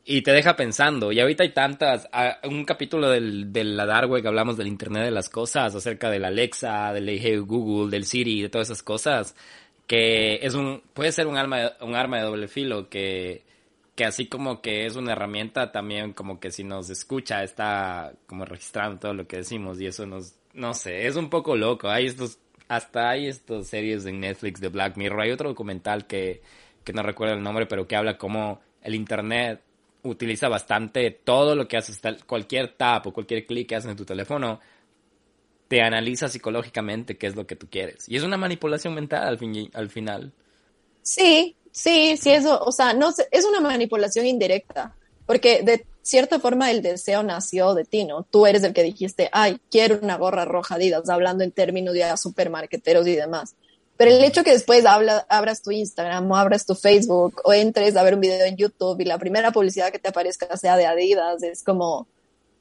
y 0.05 0.23
te 0.23 0.33
deja 0.33 0.57
pensando. 0.57 1.12
Y 1.12 1.20
ahorita 1.20 1.44
hay 1.44 1.53
tantas. 1.53 2.09
un 2.44 2.64
capítulo 2.64 3.11
del, 3.11 3.53
de 3.53 3.64
la 3.64 3.87
Dark 3.87 4.11
Web 4.11 4.27
hablamos 4.27 4.57
del 4.57 4.66
Internet 4.66 5.05
de 5.05 5.11
las 5.11 5.29
Cosas, 5.29 5.75
acerca 5.75 6.11
del 6.11 6.25
Alexa, 6.25 6.92
del 6.92 7.09
Hey 7.09 7.37
Google, 7.38 7.90
del 7.90 8.05
Siri, 8.07 8.42
de 8.42 8.49
todas 8.49 8.68
esas 8.68 8.83
cosas. 8.83 9.37
Que 9.87 10.37
es 10.42 10.55
un. 10.55 10.83
puede 10.94 11.12
ser 11.12 11.27
un 11.27 11.37
arma, 11.37 11.73
un 11.81 11.94
arma 11.94 12.18
de 12.18 12.25
doble 12.25 12.49
filo 12.49 12.88
que. 12.88 13.44
Que 13.94 14.05
así 14.07 14.27
como 14.27 14.62
que 14.62 14.87
es 14.87 14.96
una 14.96 15.12
herramienta, 15.12 15.73
también 15.73 16.14
como 16.14 16.40
que 16.40 16.51
si 16.51 16.64
nos 16.64 16.88
escucha, 16.88 17.42
está 17.42 18.12
como 18.27 18.46
registrando 18.46 18.99
todo 18.99 19.14
lo 19.14 19.27
que 19.29 19.38
decimos. 19.38 19.81
Y 19.81 19.87
eso 19.87 20.07
nos. 20.07 20.35
No 20.61 20.75
sé, 20.75 21.07
es 21.07 21.16
un 21.16 21.31
poco 21.31 21.57
loco. 21.57 21.88
Hay 21.88 22.05
estos. 22.05 22.38
Hasta 22.68 23.09
hay 23.09 23.27
estas 23.27 23.66
series 23.66 24.05
en 24.05 24.20
Netflix 24.20 24.61
de 24.61 24.68
Black 24.68 24.96
Mirror. 24.99 25.23
Hay 25.23 25.31
otro 25.31 25.49
documental 25.49 26.07
que, 26.07 26.42
que 26.85 26.92
no 26.92 27.03
recuerdo 27.03 27.35
el 27.35 27.42
nombre, 27.42 27.64
pero 27.64 27.88
que 27.88 27.96
habla 27.96 28.18
como 28.18 28.61
el 28.83 28.94
Internet 28.94 29.62
utiliza 30.03 30.49
bastante 30.49 31.11
todo 31.11 31.55
lo 31.55 31.66
que 31.66 31.79
haces, 31.79 32.01
cualquier 32.27 32.75
tap 32.77 33.07
o 33.07 33.12
cualquier 33.12 33.46
clic 33.46 33.70
que 33.70 33.77
haces 33.77 33.90
en 33.90 33.96
tu 33.96 34.05
teléfono, 34.05 34.61
te 35.66 35.81
analiza 35.83 36.29
psicológicamente 36.29 37.16
qué 37.16 37.27
es 37.27 37.37
lo 37.37 37.46
que 37.46 37.57
tú 37.57 37.68
quieres. 37.70 38.07
Y 38.09 38.16
es 38.16 38.23
una 38.23 38.37
manipulación 38.37 38.94
mental 38.94 39.27
al, 39.27 39.38
fin, 39.38 39.70
al 39.73 39.88
final. 39.88 40.33
Sí, 41.03 41.57
sí, 41.70 42.16
sí, 42.18 42.31
eso, 42.31 42.62
o 42.62 42.70
sea, 42.70 42.92
no 42.92 43.11
es 43.31 43.44
una 43.46 43.61
manipulación 43.61 44.27
indirecta, 44.27 44.94
porque 45.31 45.62
de 45.62 45.87
cierta 46.03 46.40
forma 46.40 46.73
el 46.73 46.83
deseo 46.83 47.23
nació 47.23 47.75
de 47.75 47.85
ti, 47.85 48.05
¿no? 48.05 48.25
Tú 48.25 48.47
eres 48.47 48.64
el 48.64 48.73
que 48.73 48.83
dijiste, 48.83 49.29
ay, 49.31 49.61
quiero 49.71 50.01
una 50.03 50.16
gorra 50.16 50.45
roja 50.45 50.75
Adidas, 50.75 51.09
hablando 51.09 51.45
en 51.45 51.53
términos 51.53 51.95
de 51.95 52.03
supermarketeros 52.16 53.07
y 53.07 53.14
demás. 53.14 53.55
Pero 53.97 54.11
el 54.11 54.25
hecho 54.25 54.43
que 54.43 54.51
después 54.51 54.85
habla, 54.87 55.25
abras 55.29 55.62
tu 55.62 55.71
Instagram 55.71 56.29
o 56.29 56.35
abras 56.35 56.66
tu 56.66 56.75
Facebook 56.75 57.43
o 57.45 57.53
entres 57.53 57.95
a 57.97 58.03
ver 58.03 58.14
un 58.14 58.21
video 58.23 58.45
en 58.45 58.57
YouTube 58.57 59.01
y 59.01 59.05
la 59.05 59.19
primera 59.19 59.53
publicidad 59.53 59.93
que 59.93 60.01
te 60.01 60.09
aparezca 60.09 60.57
sea 60.57 60.77
de 60.77 60.87
Adidas, 60.87 61.45
es 61.45 61.62
como, 61.62 62.09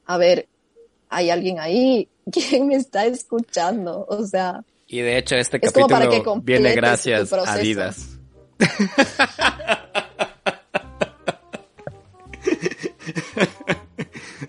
a 0.06 0.16
ver, 0.16 0.46
hay 1.08 1.30
alguien 1.30 1.58
ahí, 1.58 2.06
¿quién 2.30 2.68
me 2.68 2.76
está 2.76 3.04
escuchando? 3.04 4.06
O 4.08 4.24
sea... 4.24 4.62
Y 4.86 5.00
de 5.00 5.18
hecho 5.18 5.34
este 5.34 5.58
capítulo 5.58 6.40
viene 6.40 6.72
gracias 6.76 7.32
a 7.32 7.52
Adidas. 7.52 8.10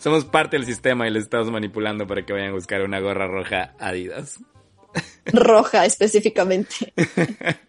Somos 0.01 0.25
parte 0.25 0.57
del 0.57 0.65
sistema 0.65 1.07
y 1.07 1.11
les 1.11 1.25
estamos 1.25 1.51
manipulando 1.51 2.07
para 2.07 2.25
que 2.25 2.33
vayan 2.33 2.49
a 2.49 2.53
buscar 2.53 2.81
una 2.81 2.99
gorra 2.99 3.27
roja 3.27 3.75
Adidas. 3.77 4.39
Roja 5.25 5.85
específicamente. 5.85 6.91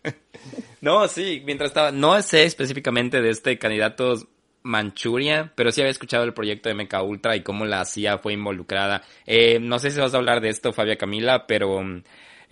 no, 0.81 1.07
sí, 1.09 1.43
mientras 1.45 1.69
estaba, 1.69 1.93
no 1.93 2.23
sé 2.23 2.45
específicamente 2.45 3.21
de 3.21 3.29
este 3.29 3.59
candidato 3.59 4.15
Manchuria, 4.63 5.53
pero 5.55 5.73
sí 5.73 5.83
había 5.83 5.91
escuchado 5.91 6.25
el 6.25 6.33
proyecto 6.33 6.71
de 6.71 6.75
Meca 6.75 7.03
Ultra 7.03 7.37
y 7.37 7.43
cómo 7.43 7.67
la 7.67 7.85
CIA 7.85 8.17
fue 8.17 8.33
involucrada. 8.33 9.03
Eh, 9.27 9.59
no 9.61 9.79
sé 9.79 9.91
si 9.91 10.01
vas 10.01 10.15
a 10.15 10.17
hablar 10.17 10.41
de 10.41 10.49
esto, 10.49 10.73
Fabia 10.73 10.97
Camila, 10.97 11.47
pero 11.47 11.77
um, 11.77 12.03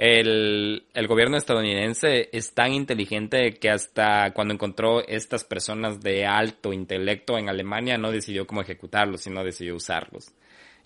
el, 0.01 0.87
el, 0.95 1.07
gobierno 1.07 1.37
estadounidense 1.37 2.31
es 2.33 2.55
tan 2.55 2.73
inteligente 2.73 3.53
que 3.53 3.69
hasta 3.69 4.33
cuando 4.33 4.55
encontró 4.55 5.07
estas 5.07 5.45
personas 5.45 6.01
de 6.01 6.25
alto 6.25 6.73
intelecto 6.73 7.37
en 7.37 7.51
Alemania 7.51 7.99
no 7.99 8.11
decidió 8.11 8.47
cómo 8.47 8.63
ejecutarlos, 8.63 9.21
sino 9.21 9.45
decidió 9.45 9.77
usarlos. 9.77 10.33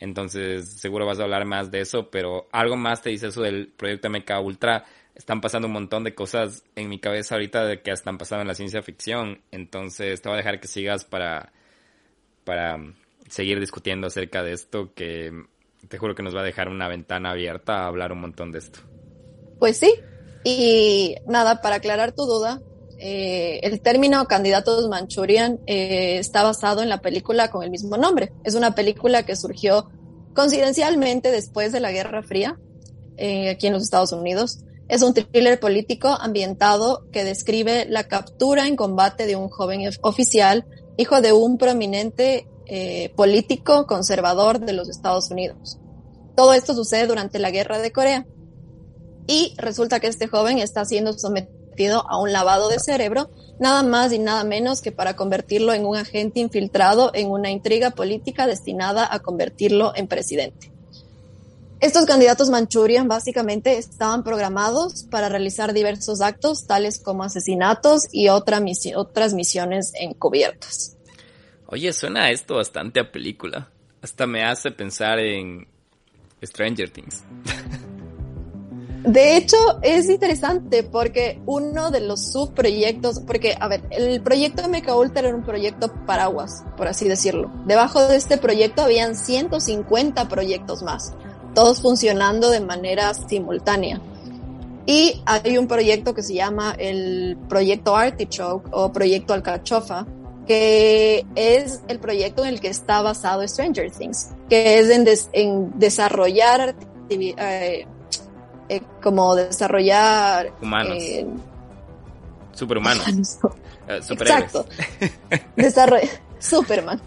Entonces, 0.00 0.80
seguro 0.80 1.06
vas 1.06 1.20
a 1.20 1.22
hablar 1.22 1.44
más 1.44 1.70
de 1.70 1.82
eso, 1.82 2.10
pero 2.10 2.48
algo 2.50 2.76
más 2.76 3.02
te 3.02 3.10
dice 3.10 3.28
eso 3.28 3.42
del 3.42 3.68
proyecto 3.68 4.10
MK 4.10 4.32
Ultra. 4.42 4.84
Están 5.14 5.40
pasando 5.40 5.68
un 5.68 5.74
montón 5.74 6.02
de 6.02 6.12
cosas 6.12 6.64
en 6.74 6.88
mi 6.88 6.98
cabeza 6.98 7.36
ahorita 7.36 7.64
de 7.66 7.82
que 7.82 7.92
están 7.92 8.18
pasando 8.18 8.42
en 8.42 8.48
la 8.48 8.54
ciencia 8.54 8.82
ficción. 8.82 9.42
Entonces, 9.52 10.20
te 10.22 10.28
voy 10.28 10.34
a 10.34 10.38
dejar 10.38 10.58
que 10.58 10.66
sigas 10.66 11.04
para, 11.04 11.52
para 12.42 12.78
seguir 13.28 13.60
discutiendo 13.60 14.08
acerca 14.08 14.42
de 14.42 14.54
esto, 14.54 14.92
que 14.92 15.30
te 15.88 15.98
juro 15.98 16.16
que 16.16 16.24
nos 16.24 16.34
va 16.34 16.40
a 16.40 16.44
dejar 16.44 16.68
una 16.68 16.88
ventana 16.88 17.30
abierta 17.30 17.84
a 17.84 17.86
hablar 17.86 18.10
un 18.10 18.20
montón 18.20 18.50
de 18.50 18.58
esto. 18.58 18.80
Pues 19.58 19.78
sí. 19.78 19.92
Y 20.44 21.16
nada, 21.26 21.62
para 21.62 21.76
aclarar 21.76 22.12
tu 22.12 22.26
duda, 22.26 22.60
eh, 22.98 23.60
el 23.62 23.80
término 23.80 24.26
Candidatos 24.26 24.88
Manchurian 24.88 25.60
eh, 25.66 26.18
está 26.18 26.42
basado 26.42 26.82
en 26.82 26.88
la 26.88 27.02
película 27.02 27.50
con 27.50 27.62
el 27.62 27.70
mismo 27.70 27.96
nombre. 27.96 28.32
Es 28.44 28.54
una 28.54 28.74
película 28.74 29.24
que 29.24 29.36
surgió 29.36 29.90
coincidencialmente 30.34 31.30
después 31.30 31.72
de 31.72 31.80
la 31.80 31.92
Guerra 31.92 32.22
Fría 32.22 32.58
eh, 33.16 33.50
aquí 33.50 33.66
en 33.66 33.72
los 33.72 33.82
Estados 33.82 34.12
Unidos. 34.12 34.60
Es 34.88 35.02
un 35.02 35.14
thriller 35.14 35.58
político 35.60 36.08
ambientado 36.08 37.04
que 37.10 37.24
describe 37.24 37.86
la 37.88 38.04
captura 38.04 38.66
en 38.66 38.76
combate 38.76 39.26
de 39.26 39.36
un 39.36 39.48
joven 39.48 39.88
oficial, 40.02 40.66
hijo 40.96 41.20
de 41.20 41.32
un 41.32 41.58
prominente 41.58 42.48
político 43.14 43.86
conservador 43.86 44.58
de 44.58 44.72
los 44.72 44.88
Estados 44.88 45.30
Unidos. 45.30 45.78
Todo 46.34 46.54
esto 46.54 46.74
sucede 46.74 47.06
durante 47.06 47.38
la 47.38 47.50
Guerra 47.50 47.78
de 47.78 47.92
Corea. 47.92 48.26
Y 49.26 49.54
resulta 49.56 50.00
que 50.00 50.08
este 50.08 50.28
joven 50.28 50.58
está 50.58 50.84
siendo 50.84 51.12
sometido 51.14 52.08
a 52.08 52.20
un 52.20 52.32
lavado 52.32 52.68
de 52.68 52.78
cerebro, 52.78 53.30
nada 53.58 53.82
más 53.82 54.12
y 54.12 54.18
nada 54.18 54.44
menos 54.44 54.80
que 54.80 54.92
para 54.92 55.16
convertirlo 55.16 55.72
en 55.72 55.86
un 55.86 55.96
agente 55.96 56.40
infiltrado 56.40 57.10
en 57.14 57.30
una 57.30 57.50
intriga 57.50 57.90
política 57.90 58.46
destinada 58.46 59.08
a 59.10 59.20
convertirlo 59.20 59.92
en 59.96 60.06
presidente. 60.06 60.74
Estos 61.80 62.06
candidatos 62.06 62.48
Manchurian 62.48 63.08
básicamente 63.08 63.76
estaban 63.76 64.24
programados 64.24 65.04
para 65.10 65.28
realizar 65.28 65.74
diversos 65.74 66.22
actos, 66.22 66.66
tales 66.66 66.98
como 66.98 67.24
asesinatos 67.24 68.02
y 68.10 68.28
otra 68.28 68.62
otras 68.96 69.34
misiones 69.34 69.92
encubiertas. 70.00 70.96
Oye, 71.66 71.92
suena 71.92 72.30
esto 72.30 72.54
bastante 72.54 73.00
a 73.00 73.10
película. 73.10 73.68
Hasta 74.00 74.26
me 74.26 74.44
hace 74.44 74.70
pensar 74.70 75.18
en 75.18 75.66
Stranger 76.42 76.90
Things. 76.90 77.22
De 79.04 79.36
hecho, 79.36 79.56
es 79.82 80.08
interesante 80.08 80.82
porque 80.82 81.38
uno 81.44 81.90
de 81.90 82.00
los 82.00 82.32
subproyectos, 82.32 83.20
porque, 83.20 83.54
a 83.60 83.68
ver, 83.68 83.82
el 83.90 84.22
proyecto 84.22 84.66
Mecha 84.70 84.96
Ultra 84.96 85.28
era 85.28 85.36
un 85.36 85.42
proyecto 85.42 85.92
paraguas, 86.06 86.64
por 86.78 86.88
así 86.88 87.06
decirlo. 87.06 87.52
Debajo 87.66 88.06
de 88.06 88.16
este 88.16 88.38
proyecto 88.38 88.82
habían 88.82 89.14
150 89.14 90.26
proyectos 90.28 90.82
más, 90.82 91.12
todos 91.54 91.82
funcionando 91.82 92.48
de 92.48 92.60
manera 92.60 93.12
simultánea. 93.12 94.00
Y 94.86 95.22
hay 95.26 95.58
un 95.58 95.66
proyecto 95.66 96.14
que 96.14 96.22
se 96.22 96.32
llama 96.32 96.74
el 96.78 97.36
Proyecto 97.46 97.96
Artichoke 97.96 98.68
o 98.72 98.90
Proyecto 98.90 99.34
Alcachofa, 99.34 100.06
que 100.46 101.26
es 101.34 101.82
el 101.88 101.98
proyecto 101.98 102.42
en 102.42 102.48
el 102.48 102.60
que 102.60 102.68
está 102.68 103.02
basado 103.02 103.46
Stranger 103.46 103.90
Things, 103.90 104.30
que 104.48 104.78
es 104.78 104.88
en, 104.88 105.06
en 105.32 105.78
desarrollar 105.78 106.74
eh, 107.10 107.86
eh, 108.68 108.82
como 109.02 109.34
desarrollar... 109.34 110.52
Humanos. 110.60 110.96
Eh, 111.00 111.26
Superhumanos. 112.52 113.04
Eh, 113.86 113.98
Exacto. 113.98 114.64
Desarroll 115.56 116.08
Superman. 116.38 116.98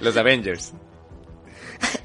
Los 0.00 0.16
Avengers. 0.16 0.72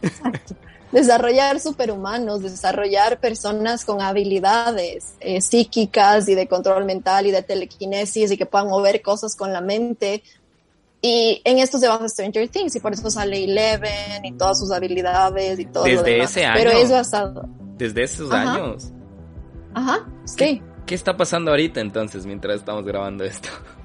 Exacto. 0.01 0.55
Desarrollar 0.91 1.59
superhumanos, 1.59 2.41
desarrollar 2.41 3.19
personas 3.19 3.85
con 3.85 4.01
habilidades 4.01 5.13
psíquicas 5.41 6.27
y 6.27 6.33
de 6.33 6.47
control 6.47 6.85
mental 6.85 7.27
y 7.27 7.31
de 7.31 7.43
telequinesis 7.43 8.31
y 8.31 8.37
que 8.37 8.47
puedan 8.47 8.67
mover 8.67 9.03
cosas 9.03 9.35
con 9.35 9.53
la 9.53 9.61
mente. 9.61 10.23
Y 11.01 11.41
en 11.45 11.59
esto 11.59 11.77
se 11.77 11.87
basa 11.87 12.09
Stranger 12.09 12.49
Things 12.49 12.75
y 12.75 12.79
por 12.79 12.93
eso 12.93 13.09
sale 13.09 13.43
Eleven 13.43 14.25
y 14.25 14.33
todas 14.33 14.59
sus 14.59 14.71
habilidades 14.71 15.59
y 15.59 15.65
todo. 15.65 15.83
Desde 15.83 15.97
lo 15.97 16.03
demás. 16.03 16.31
ese 16.31 16.45
año. 16.45 16.55
Pero 16.57 16.71
es 16.71 16.91
basado 16.91 17.49
desde 17.77 18.03
esos 18.03 18.31
años. 18.31 18.91
Ajá, 19.73 20.09
sí. 20.25 20.61
¿Qué, 20.85 20.95
está 20.95 21.15
pasando 21.15 21.51
ahorita 21.51 21.79
entonces 21.79 22.25
mientras 22.25 22.57
estamos 22.57 22.85
grabando 22.85 23.23
esto? 23.23 23.49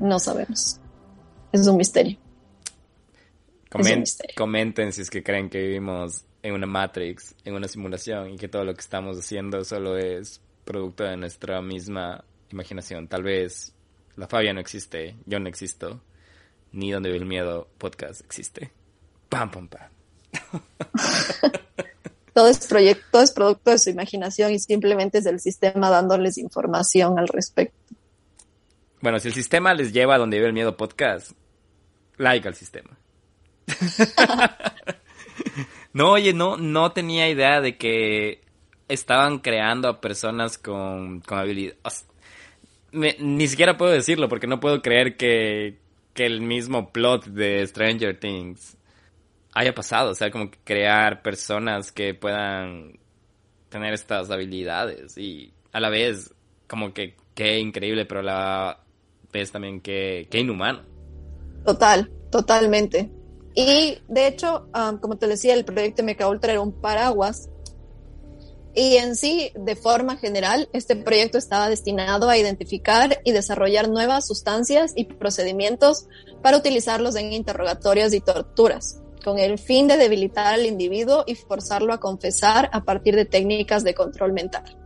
No 0.00 0.18
sabemos. 0.18 0.80
Es 1.52 1.64
un 1.68 1.76
misterio. 1.76 2.18
Comenten 4.34 4.92
si 4.92 5.02
es 5.02 5.08
que 5.08 5.22
creen 5.22 5.48
que 5.48 5.58
vivimos 5.58 6.24
en 6.42 6.54
una 6.54 6.66
Matrix, 6.66 7.36
en 7.44 7.54
una 7.54 7.68
simulación 7.68 8.30
y 8.30 8.36
que 8.36 8.48
todo 8.48 8.64
lo 8.64 8.74
que 8.74 8.80
estamos 8.80 9.16
haciendo 9.16 9.64
solo 9.64 9.96
es 9.96 10.40
producto 10.64 11.04
de 11.04 11.16
nuestra 11.16 11.62
misma 11.62 12.24
imaginación. 12.50 13.06
Tal 13.06 13.22
vez 13.22 13.72
la 14.16 14.28
Fabia 14.28 14.52
no 14.52 14.60
existe, 14.60 15.16
yo 15.26 15.38
no 15.40 15.48
existo, 15.48 16.00
ni 16.72 16.90
Donde 16.90 17.10
ve 17.10 17.16
el 17.16 17.26
miedo 17.26 17.68
podcast 17.78 18.22
existe. 18.22 18.72
Pam, 19.28 19.50
pam, 19.50 19.68
pam. 19.68 19.90
todo 22.34 22.48
es 22.48 22.66
proyecto, 22.66 23.20
es 23.20 23.32
producto 23.32 23.70
de 23.70 23.78
su 23.78 23.90
imaginación 23.90 24.52
y 24.52 24.58
simplemente 24.58 25.18
es 25.18 25.26
el 25.26 25.40
sistema 25.40 25.90
dándoles 25.90 26.38
información 26.38 27.18
al 27.18 27.28
respecto. 27.28 27.76
Bueno, 29.00 29.18
si 29.18 29.28
el 29.28 29.34
sistema 29.34 29.74
les 29.74 29.92
lleva 29.92 30.14
a 30.14 30.18
donde 30.18 30.36
vive 30.36 30.46
el 30.46 30.52
miedo 30.52 30.76
podcast, 30.76 31.32
like 32.16 32.46
al 32.46 32.54
sistema. 32.54 32.96
no, 35.92 36.12
oye, 36.12 36.32
no, 36.32 36.56
no 36.56 36.92
tenía 36.92 37.28
idea 37.28 37.60
de 37.60 37.76
que 37.76 38.42
estaban 38.88 39.38
creando 39.38 39.88
a 39.88 40.00
personas 40.00 40.56
con, 40.56 41.20
con 41.20 41.38
habilidades. 41.38 42.06
Ni 42.92 43.48
siquiera 43.48 43.76
puedo 43.76 43.92
decirlo 43.92 44.28
porque 44.28 44.46
no 44.46 44.60
puedo 44.60 44.82
creer 44.82 45.16
que, 45.16 45.78
que 46.14 46.26
el 46.26 46.40
mismo 46.40 46.92
plot 46.92 47.26
de 47.26 47.66
Stranger 47.66 48.18
Things 48.18 48.76
haya 49.52 49.74
pasado. 49.74 50.10
O 50.10 50.14
sea, 50.14 50.30
como 50.30 50.50
que 50.50 50.58
crear 50.64 51.22
personas 51.22 51.92
que 51.92 52.14
puedan 52.14 52.98
tener 53.68 53.94
estas 53.94 54.30
habilidades 54.30 55.16
y 55.16 55.52
a 55.72 55.80
la 55.80 55.88
vez 55.88 56.34
como 56.68 56.92
que 56.92 57.16
qué 57.34 57.58
increíble, 57.58 58.04
pero 58.04 58.20
a 58.20 58.24
la 58.24 58.80
vez 59.32 59.50
también 59.50 59.80
qué, 59.80 60.28
qué 60.30 60.40
inhumano. 60.40 60.82
Total, 61.64 62.10
totalmente. 62.30 63.10
Y 63.54 63.98
de 64.08 64.26
hecho, 64.26 64.68
um, 64.74 64.98
como 64.98 65.16
te 65.16 65.26
decía, 65.26 65.54
el 65.54 65.64
proyecto 65.64 66.02
MK 66.02 66.28
Ultra 66.28 66.52
era 66.52 66.60
un 66.60 66.72
paraguas. 66.72 67.48
Y 68.74 68.96
en 68.96 69.16
sí, 69.16 69.52
de 69.54 69.76
forma 69.76 70.16
general, 70.16 70.68
este 70.72 70.96
proyecto 70.96 71.36
estaba 71.36 71.68
destinado 71.68 72.28
a 72.28 72.38
identificar 72.38 73.20
y 73.24 73.32
desarrollar 73.32 73.88
nuevas 73.88 74.26
sustancias 74.26 74.92
y 74.96 75.04
procedimientos 75.04 76.06
para 76.42 76.56
utilizarlos 76.56 77.16
en 77.16 77.32
interrogatorios 77.32 78.14
y 78.14 78.20
torturas, 78.20 79.00
con 79.22 79.38
el 79.38 79.58
fin 79.58 79.88
de 79.88 79.98
debilitar 79.98 80.54
al 80.54 80.64
individuo 80.64 81.24
y 81.26 81.34
forzarlo 81.34 81.92
a 81.92 82.00
confesar 82.00 82.70
a 82.72 82.84
partir 82.84 83.14
de 83.14 83.26
técnicas 83.26 83.84
de 83.84 83.94
control 83.94 84.32
mental. 84.32 84.78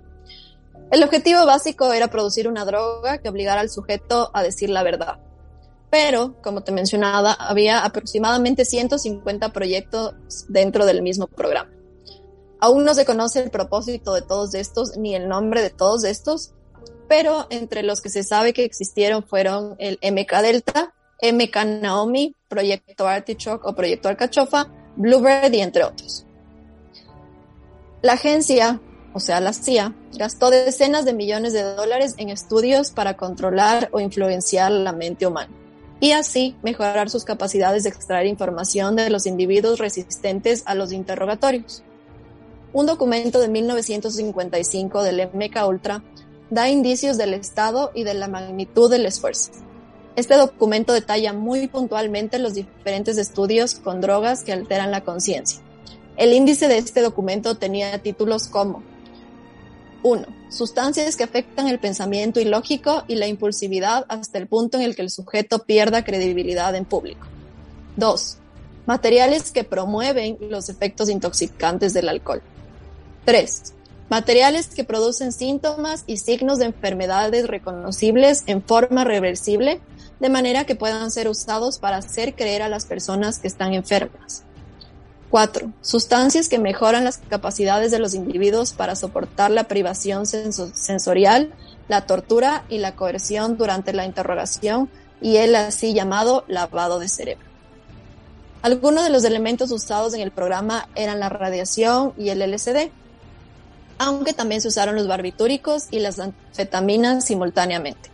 El 0.91 1.03
objetivo 1.03 1.47
básico 1.47 1.93
era 1.93 2.09
producir 2.09 2.49
una 2.49 2.65
droga 2.65 3.19
que 3.19 3.29
obligara 3.29 3.61
al 3.61 3.71
sujeto 3.71 4.31
a 4.35 4.43
decir 4.43 4.71
la 4.71 4.83
verdad 4.83 5.19
pero, 5.91 6.35
como 6.43 6.63
te 6.63 6.73
mencionaba, 6.73 7.33
había 7.33 7.85
aproximadamente 7.85 8.65
150 8.65 9.53
proyectos 9.53 10.15
dentro 10.49 10.85
del 10.85 11.03
mismo 11.03 11.27
programa. 11.27 11.71
Aún 12.67 12.85
no 12.85 12.95
se 12.95 13.05
conoce 13.05 13.41
el 13.45 13.51
propósito 13.51 14.13
de 14.13 14.23
todos 14.23 14.53
estos 14.55 14.97
ni 14.97 15.15
el 15.15 15.29
nombre 15.29 15.63
de 15.63 15.71
todos 15.71 16.03
estos, 16.03 16.51
pero 17.07 17.47
entre 17.51 17.85
los 17.85 18.01
que 18.01 18.09
se 18.09 18.25
sabe 18.25 18.53
que 18.53 18.65
existieron 18.65 19.23
fueron 19.23 19.77
el 19.79 20.01
MK 20.03 20.43
Delta, 20.43 20.93
MK 21.23 21.81
Naomi, 21.81 22.35
Proyecto 22.49 23.07
Artichoke 23.07 23.65
o 23.69 23.77
Proyecto 23.77 24.09
Alcachofa, 24.09 24.67
Bluebird 24.97 25.53
y 25.53 25.61
entre 25.61 25.85
otros. 25.85 26.27
La 28.03 28.15
agencia, 28.15 28.81
o 29.15 29.21
sea, 29.21 29.39
la 29.39 29.53
CIA, 29.53 29.95
gastó 30.19 30.51
decenas 30.51 31.05
de 31.05 31.13
millones 31.13 31.53
de 31.53 31.63
dólares 31.63 32.17
en 32.19 32.31
estudios 32.31 32.91
para 32.91 33.17
controlar 33.17 33.91
o 33.93 34.01
influenciar 34.01 34.73
la 34.73 34.91
mente 34.91 35.25
humana 35.25 35.53
y 36.01 36.11
así 36.11 36.57
mejorar 36.65 37.11
sus 37.11 37.25
capacidades 37.25 37.85
de 37.85 37.91
extraer 37.91 38.27
información 38.27 38.97
de 38.97 39.09
los 39.09 39.25
individuos 39.27 39.79
resistentes 39.79 40.65
a 40.67 40.75
los 40.75 40.91
interrogatorios. 40.91 41.85
Un 42.77 42.85
documento 42.85 43.41
de 43.41 43.49
1955 43.49 45.03
del 45.03 45.31
MK 45.33 45.67
Ultra 45.67 46.03
da 46.51 46.69
indicios 46.69 47.17
del 47.17 47.33
estado 47.33 47.91
y 47.95 48.05
de 48.05 48.13
la 48.13 48.29
magnitud 48.29 48.91
del 48.91 49.07
esfuerzo. 49.07 49.51
Este 50.15 50.35
documento 50.35 50.93
detalla 50.93 51.33
muy 51.33 51.69
puntualmente 51.69 52.39
los 52.39 52.53
diferentes 52.53 53.17
estudios 53.17 53.77
con 53.77 54.03
drogas 54.03 54.45
que 54.45 54.53
alteran 54.53 54.91
la 54.91 55.01
conciencia. 55.01 55.63
El 56.19 56.35
índice 56.35 56.69
de 56.69 56.77
este 56.77 57.01
documento 57.01 57.55
tenía 57.55 57.97
títulos 58.03 58.47
como 58.47 58.83
1. 60.03 60.27
Sustancias 60.51 61.17
que 61.17 61.25
afectan 61.25 61.69
el 61.69 61.79
pensamiento 61.79 62.41
ilógico 62.41 63.05
y 63.09 63.15
la 63.15 63.27
impulsividad 63.27 64.05
hasta 64.11 64.37
el 64.37 64.49
punto 64.49 64.77
en 64.77 64.83
el 64.83 64.95
que 64.95 65.01
el 65.01 65.09
sujeto 65.09 65.61
pierda 65.61 66.05
credibilidad 66.05 66.75
en 66.75 66.85
público. 66.85 67.27
2. 67.97 68.37
Materiales 68.85 69.51
que 69.51 69.65
promueven 69.65 70.37
los 70.51 70.69
efectos 70.69 71.09
intoxicantes 71.09 71.95
del 71.95 72.11
alcohol. 72.11 72.43
3. 73.27 73.75
Materiales 74.09 74.69
que 74.69 74.85
producen 74.85 75.33
síntomas 75.33 76.05
y 76.07 76.19
signos 76.19 76.59
de 76.59 76.67
enfermedades 76.67 77.49
reconocibles 77.49 78.45
en 78.47 78.63
forma 78.63 79.03
reversible, 79.03 79.81
de 80.21 80.29
manera 80.29 80.65
que 80.65 80.77
puedan 80.77 81.11
ser 81.11 81.29
usados 81.29 81.81
para 81.81 81.97
hacer 81.97 82.37
creer 82.37 82.63
a 82.63 82.69
las 82.69 82.87
personas 82.87 83.41
que 83.41 83.49
están 83.49 83.75
enfermas. 83.75 84.45
4. 85.31 85.73
Sustancias 85.81 86.49
que 86.49 86.61
mejoran 86.61 87.03
las 87.03 87.19
capacidades 87.19 87.91
de 87.91 87.99
los 87.99 88.15
individuos 88.15 88.73
para 88.73 88.95
soportar 88.95 89.51
la 89.51 89.65
privación 89.65 90.25
sensorial, 90.25 91.53
la 91.89 92.07
tortura 92.07 92.65
y 92.69 92.79
la 92.79 92.95
coerción 92.95 93.59
durante 93.59 93.93
la 93.93 94.07
interrogación 94.07 94.89
y 95.21 95.39
el 95.39 95.57
así 95.57 95.95
llamado 95.95 96.45
lavado 96.47 97.01
de 97.01 97.09
cerebro. 97.09 97.45
Algunos 98.63 99.03
de 99.03 99.11
los 99.11 99.25
elementos 99.25 99.73
usados 99.73 100.15
en 100.15 100.21
el 100.21 100.31
programa 100.31 100.89
eran 100.95 101.19
la 101.19 101.29
radiación 101.29 102.15
y 102.17 102.29
el 102.29 102.41
LSD, 102.41 102.91
aunque 103.99 104.33
también 104.33 104.61
se 104.61 104.69
usaron 104.69 104.95
los 104.95 105.09
barbitúricos 105.09 105.85
y 105.91 106.01
las 106.01 106.19
anfetaminas 106.19 107.25
simultáneamente. 107.25 108.11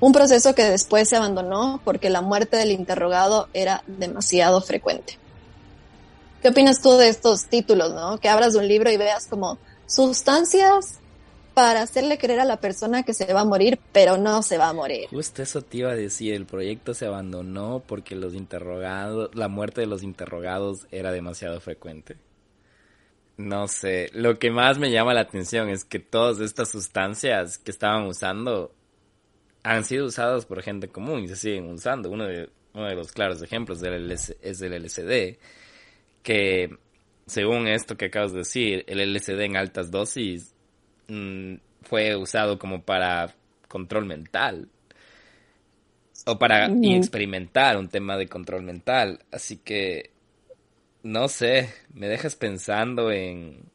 Un 0.00 0.12
proceso 0.12 0.54
que 0.54 0.64
después 0.64 1.08
se 1.08 1.16
abandonó 1.16 1.80
porque 1.84 2.10
la 2.10 2.20
muerte 2.20 2.56
del 2.56 2.72
interrogado 2.72 3.48
era 3.54 3.82
demasiado 3.86 4.60
frecuente. 4.60 5.18
¿Qué 6.42 6.48
opinas 6.48 6.82
tú 6.82 6.92
de 6.96 7.08
estos 7.08 7.46
títulos, 7.46 7.94
no? 7.94 8.18
Que 8.18 8.28
abras 8.28 8.54
un 8.54 8.68
libro 8.68 8.90
y 8.90 8.96
veas 8.96 9.26
como 9.26 9.56
sustancias 9.86 10.98
para 11.54 11.82
hacerle 11.82 12.18
creer 12.18 12.40
a 12.40 12.44
la 12.44 12.58
persona 12.58 13.04
que 13.04 13.14
se 13.14 13.32
va 13.32 13.42
a 13.42 13.44
morir, 13.44 13.78
pero 13.92 14.18
no 14.18 14.42
se 14.42 14.58
va 14.58 14.68
a 14.68 14.72
morir. 14.72 15.06
Justo 15.08 15.42
eso 15.42 15.62
te 15.62 15.78
iba 15.78 15.92
a 15.92 15.96
decir, 15.96 16.34
el 16.34 16.46
proyecto 16.46 16.92
se 16.92 17.06
abandonó 17.06 17.82
porque 17.86 18.16
los 18.16 18.34
interrogados, 18.34 19.30
la 19.34 19.48
muerte 19.48 19.80
de 19.80 19.86
los 19.86 20.02
interrogados 20.02 20.86
era 20.90 21.12
demasiado 21.12 21.60
frecuente. 21.60 22.16
No 23.36 23.66
sé, 23.66 24.10
lo 24.12 24.38
que 24.38 24.50
más 24.50 24.78
me 24.78 24.90
llama 24.90 25.14
la 25.14 25.22
atención 25.22 25.68
es 25.68 25.84
que 25.84 25.98
todas 25.98 26.40
estas 26.40 26.70
sustancias 26.70 27.58
que 27.58 27.72
estaban 27.72 28.06
usando 28.06 28.72
han 29.64 29.84
sido 29.84 30.06
usadas 30.06 30.46
por 30.46 30.62
gente 30.62 30.88
común 30.88 31.24
y 31.24 31.28
se 31.28 31.36
siguen 31.36 31.70
usando. 31.70 32.10
Uno 32.10 32.26
de, 32.26 32.48
uno 32.74 32.86
de 32.86 32.94
los 32.94 33.10
claros 33.12 33.42
ejemplos 33.42 33.82
es 33.82 34.62
el 34.62 34.72
LSD 34.72 35.38
que 36.22 36.78
según 37.26 37.68
esto 37.68 37.96
que 37.96 38.06
acabas 38.06 38.32
de 38.32 38.38
decir, 38.38 38.84
el 38.88 39.14
LSD 39.14 39.40
en 39.40 39.56
altas 39.56 39.90
dosis 39.90 40.54
mm, 41.08 41.54
fue 41.82 42.16
usado 42.16 42.58
como 42.58 42.82
para 42.82 43.34
control 43.68 44.06
mental 44.06 44.68
o 46.26 46.38
para 46.38 46.66
experimentar 46.66 47.76
un 47.76 47.88
tema 47.88 48.16
de 48.16 48.26
control 48.26 48.62
mental. 48.62 49.20
Así 49.30 49.58
que, 49.58 50.10
no 51.04 51.28
sé, 51.28 51.72
me 51.92 52.08
dejas 52.08 52.34
pensando 52.34 53.12
en, 53.12 53.70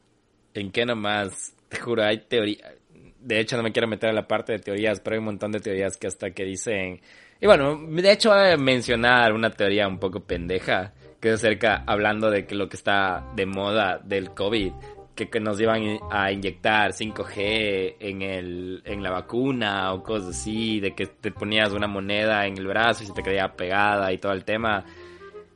en 0.56 0.72
qué 0.72 0.86
nomás, 0.86 1.56
te 1.70 1.80
juro, 1.80 2.04
hay 2.04 2.18
teoría. 2.28 2.74
De 3.22 3.39
hecho, 3.39 3.56
no 3.56 3.63
me 3.63 3.72
quiero 3.72 3.88
meter 3.88 4.10
a 4.10 4.13
la 4.13 4.28
parte 4.28 4.54
de 4.54 4.60
teorías, 4.60 5.00
pero 5.00 5.13
hay 5.13 5.20
un 5.20 5.26
montón 5.26 5.52
de 5.52 5.60
teorías 5.60 5.96
que 5.96 6.08
hasta 6.08 6.32
que 6.32 6.44
dicen... 6.44 7.00
Y 7.42 7.46
bueno, 7.46 7.80
de 7.88 8.12
hecho 8.12 8.32
voy 8.32 8.52
a 8.52 8.58
mencionar 8.58 9.32
una 9.32 9.52
teoría 9.52 9.88
un 9.88 10.00
poco 10.00 10.22
pendeja, 10.22 10.94
que 11.22 11.30
es 11.30 11.36
acerca, 11.36 11.84
hablando 11.86 12.30
de 12.30 12.46
que 12.46 12.56
lo 12.56 12.68
que 12.68 12.76
está 12.76 13.26
de 13.36 13.46
moda 13.46 14.00
del 14.04 14.32
COVID, 14.32 14.74
que, 15.15 15.30
que, 15.30 15.39
nos 15.39 15.60
iban 15.62 16.00
a 16.12 16.32
inyectar 16.32 16.92
5G 16.92 17.96
en, 18.00 18.22
el, 18.22 18.82
en 18.86 19.04
la 19.04 19.12
vacuna 19.12 19.94
o 19.94 20.02
cosas 20.02 20.30
así, 20.30 20.80
de 20.80 20.96
que 20.96 21.06
te 21.06 21.32
ponías 21.32 21.72
una 21.74 21.88
moneda 21.88 22.46
en 22.48 22.58
el 22.58 22.68
brazo 22.68 23.04
y 23.04 23.08
se 23.08 23.13
te 23.13 23.22
quedaba 23.22 23.54
pegada 23.54 24.12
y 24.12 24.18
todo 24.18 24.34
el 24.34 24.44
tema. 24.44 24.84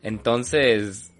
Entonces, 0.02 1.13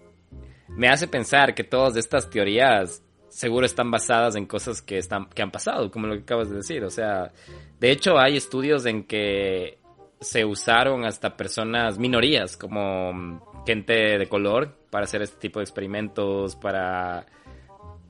me 0.76 0.90
hace 0.90 1.08
pensar 1.08 1.54
que 1.54 1.64
todas 1.64 1.96
estas 1.96 2.30
teorías 2.30 3.04
seguro 3.30 3.66
están 3.66 3.90
basadas 3.90 4.36
en 4.36 4.46
cosas 4.46 4.82
que, 4.82 4.98
están, 4.98 5.26
que 5.30 5.42
han 5.42 5.52
pasado, 5.52 5.90
como 5.90 6.08
lo 6.08 6.16
que 6.16 6.22
acabas 6.22 6.50
de 6.50 6.58
decir. 6.58 6.84
O 6.84 6.90
sea, 6.90 7.32
de 7.80 7.92
hecho 7.92 8.20
hay 8.20 8.38
estudios 8.38 8.86
en 8.86 9.04
que 9.04 9.80
se 10.20 10.46
usaron 10.46 11.04
hasta 11.04 11.36
personas, 11.36 11.98
minorías, 11.98 12.56
como 12.56 13.64
gente 13.66 14.18
de 14.18 14.28
color 14.28 14.76
para 14.90 15.06
hacer 15.06 15.22
este 15.22 15.38
tipo 15.38 15.60
de 15.60 15.64
experimentos, 15.64 16.56
para 16.56 17.26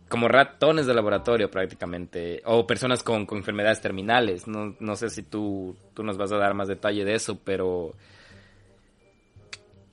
como 0.10 0.28
ratones 0.28 0.86
de 0.86 0.94
laboratorio 0.94 1.50
prácticamente, 1.50 2.42
o 2.46 2.68
personas 2.68 3.02
con, 3.02 3.26
enfermedades 3.32 3.82
terminales. 3.82 4.48
No, 4.48 4.76
no, 4.80 4.96
sé 4.96 5.10
si 5.10 5.24
tú, 5.24 5.76
tú 5.96 6.04
nos 6.04 6.18
vas 6.18 6.32
a 6.32 6.38
dar 6.38 6.54
más 6.54 6.68
detalle 6.68 7.04
de 7.04 7.16
eso, 7.16 7.40
pero 7.44 7.96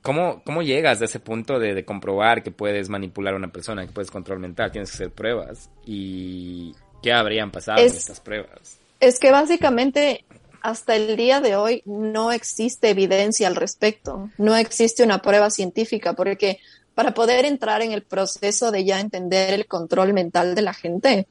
¿cómo, 0.01 0.41
cómo 0.43 0.61
llegas 0.61 1.01
a 1.01 1.05
ese 1.05 1.19
punto 1.19 1.59
de, 1.59 1.73
de, 1.73 1.85
comprobar 1.85 2.43
que 2.43 2.51
puedes 2.51 2.89
manipular 2.89 3.33
a 3.33 3.37
una 3.37 3.51
persona, 3.51 3.85
que 3.85 3.91
puedes 3.91 4.11
control 4.11 4.39
mental? 4.39 4.71
Tienes 4.71 4.91
que 4.91 4.95
hacer 4.95 5.11
pruebas. 5.11 5.69
¿Y 5.85 6.73
qué 7.01 7.13
habrían 7.13 7.51
pasado 7.51 7.79
en 7.79 7.85
estas 7.85 8.19
pruebas? 8.19 8.77
Es 8.99 9.19
que 9.19 9.31
básicamente 9.31 10.25
hasta 10.61 10.95
el 10.95 11.17
día 11.17 11.41
de 11.41 11.55
hoy 11.55 11.81
no 11.85 12.31
existe 12.31 12.89
evidencia 12.89 13.47
al 13.47 13.55
respecto, 13.55 14.29
no 14.37 14.55
existe 14.55 15.03
una 15.03 15.21
prueba 15.21 15.49
científica, 15.49 16.13
porque 16.13 16.59
para 16.93 17.13
poder 17.13 17.45
entrar 17.45 17.81
en 17.81 17.91
el 17.91 18.03
proceso 18.03 18.71
de 18.71 18.85
ya 18.85 18.99
entender 18.99 19.53
el 19.53 19.65
control 19.65 20.13
mental 20.13 20.55
de 20.55 20.61
la 20.61 20.73
gente, 20.73 21.27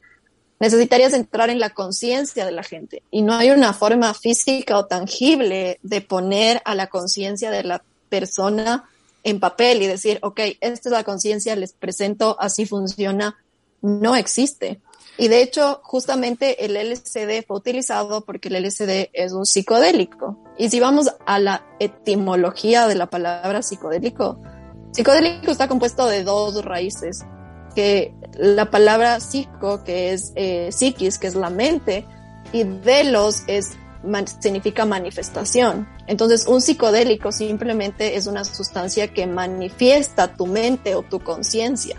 necesitarías 0.58 1.14
entrar 1.14 1.48
en 1.48 1.60
la 1.60 1.70
conciencia 1.70 2.44
de 2.44 2.52
la 2.52 2.62
gente. 2.62 3.02
Y 3.10 3.22
no 3.22 3.34
hay 3.34 3.50
una 3.50 3.72
forma 3.72 4.12
física 4.14 4.76
o 4.78 4.86
tangible 4.86 5.78
de 5.82 6.00
poner 6.00 6.60
a 6.64 6.74
la 6.74 6.88
conciencia 6.88 7.50
de 7.50 7.62
la 7.62 7.82
persona 8.10 8.84
en 9.24 9.40
papel 9.40 9.82
y 9.82 9.86
decir, 9.86 10.18
ok, 10.22 10.40
esta 10.60 10.88
es 10.88 10.92
la 10.92 11.04
conciencia, 11.04 11.56
les 11.56 11.72
presento, 11.72 12.36
así 12.38 12.66
funciona. 12.66 13.38
No 13.80 14.14
existe. 14.14 14.80
Y 15.16 15.28
de 15.28 15.42
hecho, 15.42 15.80
justamente 15.82 16.64
el 16.64 16.76
LSD 16.76 17.44
fue 17.46 17.58
utilizado 17.58 18.24
porque 18.24 18.48
el 18.48 18.64
LSD 18.64 19.10
es 19.12 19.32
un 19.32 19.44
psicodélico. 19.44 20.38
Y 20.56 20.70
si 20.70 20.80
vamos 20.80 21.10
a 21.26 21.38
la 21.38 21.66
etimología 21.78 22.86
de 22.86 22.94
la 22.94 23.06
palabra 23.06 23.62
psicodélico, 23.62 24.40
psicodélico 24.92 25.50
está 25.50 25.68
compuesto 25.68 26.06
de 26.06 26.24
dos 26.24 26.64
raíces, 26.64 27.24
que 27.74 28.14
la 28.34 28.70
palabra 28.70 29.20
psico, 29.20 29.84
que 29.84 30.12
es 30.12 30.32
eh, 30.36 30.70
psiquis, 30.72 31.18
que 31.18 31.26
es 31.26 31.34
la 31.34 31.50
mente, 31.50 32.06
y 32.52 32.64
delos 32.64 33.42
es 33.46 33.72
significa 34.40 34.84
manifestación. 34.84 35.88
Entonces, 36.06 36.46
un 36.46 36.60
psicodélico 36.60 37.32
simplemente 37.32 38.16
es 38.16 38.26
una 38.26 38.44
sustancia 38.44 39.08
que 39.08 39.26
manifiesta 39.26 40.34
tu 40.34 40.46
mente 40.46 40.94
o 40.94 41.02
tu 41.02 41.20
conciencia. 41.20 41.96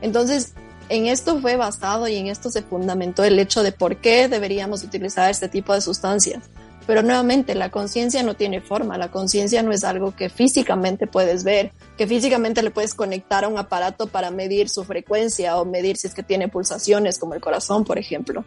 Entonces, 0.00 0.54
en 0.88 1.06
esto 1.06 1.40
fue 1.40 1.56
basado 1.56 2.08
y 2.08 2.16
en 2.16 2.28
esto 2.28 2.50
se 2.50 2.62
fundamentó 2.62 3.24
el 3.24 3.38
hecho 3.38 3.62
de 3.62 3.72
por 3.72 3.96
qué 3.96 4.28
deberíamos 4.28 4.82
utilizar 4.84 5.30
este 5.30 5.48
tipo 5.48 5.74
de 5.74 5.80
sustancias. 5.80 6.44
Pero 6.86 7.02
nuevamente, 7.02 7.56
la 7.56 7.70
conciencia 7.70 8.22
no 8.22 8.34
tiene 8.34 8.60
forma, 8.60 8.96
la 8.96 9.10
conciencia 9.10 9.60
no 9.62 9.72
es 9.72 9.82
algo 9.82 10.14
que 10.14 10.28
físicamente 10.30 11.08
puedes 11.08 11.42
ver, 11.42 11.72
que 11.98 12.06
físicamente 12.06 12.62
le 12.62 12.70
puedes 12.70 12.94
conectar 12.94 13.44
a 13.44 13.48
un 13.48 13.58
aparato 13.58 14.06
para 14.06 14.30
medir 14.30 14.68
su 14.68 14.84
frecuencia 14.84 15.56
o 15.56 15.64
medir 15.64 15.96
si 15.96 16.06
es 16.06 16.14
que 16.14 16.22
tiene 16.22 16.46
pulsaciones, 16.46 17.18
como 17.18 17.34
el 17.34 17.40
corazón, 17.40 17.84
por 17.84 17.98
ejemplo. 17.98 18.44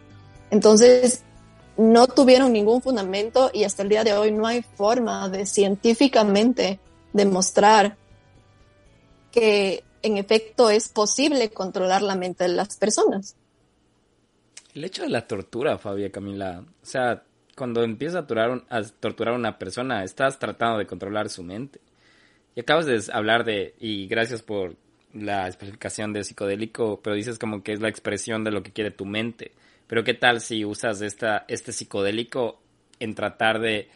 Entonces, 0.50 1.22
no 1.80 2.06
tuvieron 2.08 2.52
ningún 2.52 2.82
fundamento 2.82 3.50
y 3.54 3.64
hasta 3.64 3.82
el 3.82 3.88
día 3.88 4.04
de 4.04 4.12
hoy 4.12 4.32
no 4.32 4.46
hay 4.46 4.62
forma 4.62 5.30
de 5.30 5.46
científicamente 5.46 6.78
demostrar 7.14 7.96
que 9.32 9.82
en 10.02 10.18
efecto 10.18 10.68
es 10.68 10.88
posible 10.90 11.48
controlar 11.48 12.02
la 12.02 12.16
mente 12.16 12.44
de 12.44 12.50
las 12.50 12.76
personas. 12.76 13.34
El 14.74 14.84
hecho 14.84 15.02
de 15.02 15.08
la 15.08 15.26
tortura, 15.26 15.78
Fabia 15.78 16.12
Camila, 16.12 16.62
o 16.82 16.86
sea, 16.86 17.22
cuando 17.56 17.82
empiezas 17.82 18.24
a 18.24 18.26
torturar, 19.00 19.34
a 19.34 19.36
una 19.36 19.58
persona, 19.58 20.04
estás 20.04 20.38
tratando 20.38 20.78
de 20.78 20.86
controlar 20.86 21.30
su 21.30 21.42
mente. 21.42 21.80
Y 22.54 22.60
acabas 22.60 22.84
de 22.84 23.02
hablar 23.12 23.44
de, 23.44 23.74
y 23.80 24.06
gracias 24.06 24.42
por 24.42 24.76
la 25.14 25.46
explicación 25.46 26.12
de 26.12 26.24
psicodélico, 26.24 27.00
pero 27.02 27.16
dices 27.16 27.38
como 27.38 27.62
que 27.62 27.72
es 27.72 27.80
la 27.80 27.88
expresión 27.88 28.44
de 28.44 28.50
lo 28.50 28.62
que 28.62 28.72
quiere 28.72 28.90
tu 28.90 29.06
mente. 29.06 29.52
Pero 29.90 30.04
qué 30.04 30.14
tal 30.14 30.40
si 30.40 30.64
usas 30.64 31.02
esta, 31.02 31.44
este 31.48 31.72
psicodélico 31.72 32.62
en 33.00 33.16
tratar 33.16 33.58
de 33.58 33.88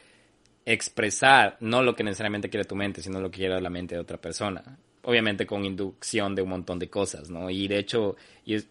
expresar 0.66 1.56
no 1.60 1.84
lo 1.84 1.94
que 1.94 2.02
necesariamente 2.02 2.50
quiere 2.50 2.64
tu 2.64 2.74
mente, 2.74 3.00
sino 3.00 3.20
lo 3.20 3.30
que 3.30 3.38
quiere 3.38 3.60
la 3.60 3.70
mente 3.70 3.94
de 3.94 4.00
otra 4.00 4.16
persona. 4.16 4.76
Obviamente 5.02 5.46
con 5.46 5.64
inducción 5.64 6.34
de 6.34 6.42
un 6.42 6.48
montón 6.48 6.80
de 6.80 6.90
cosas, 6.90 7.30
¿no? 7.30 7.48
Y 7.48 7.68
de 7.68 7.78
hecho, 7.78 8.16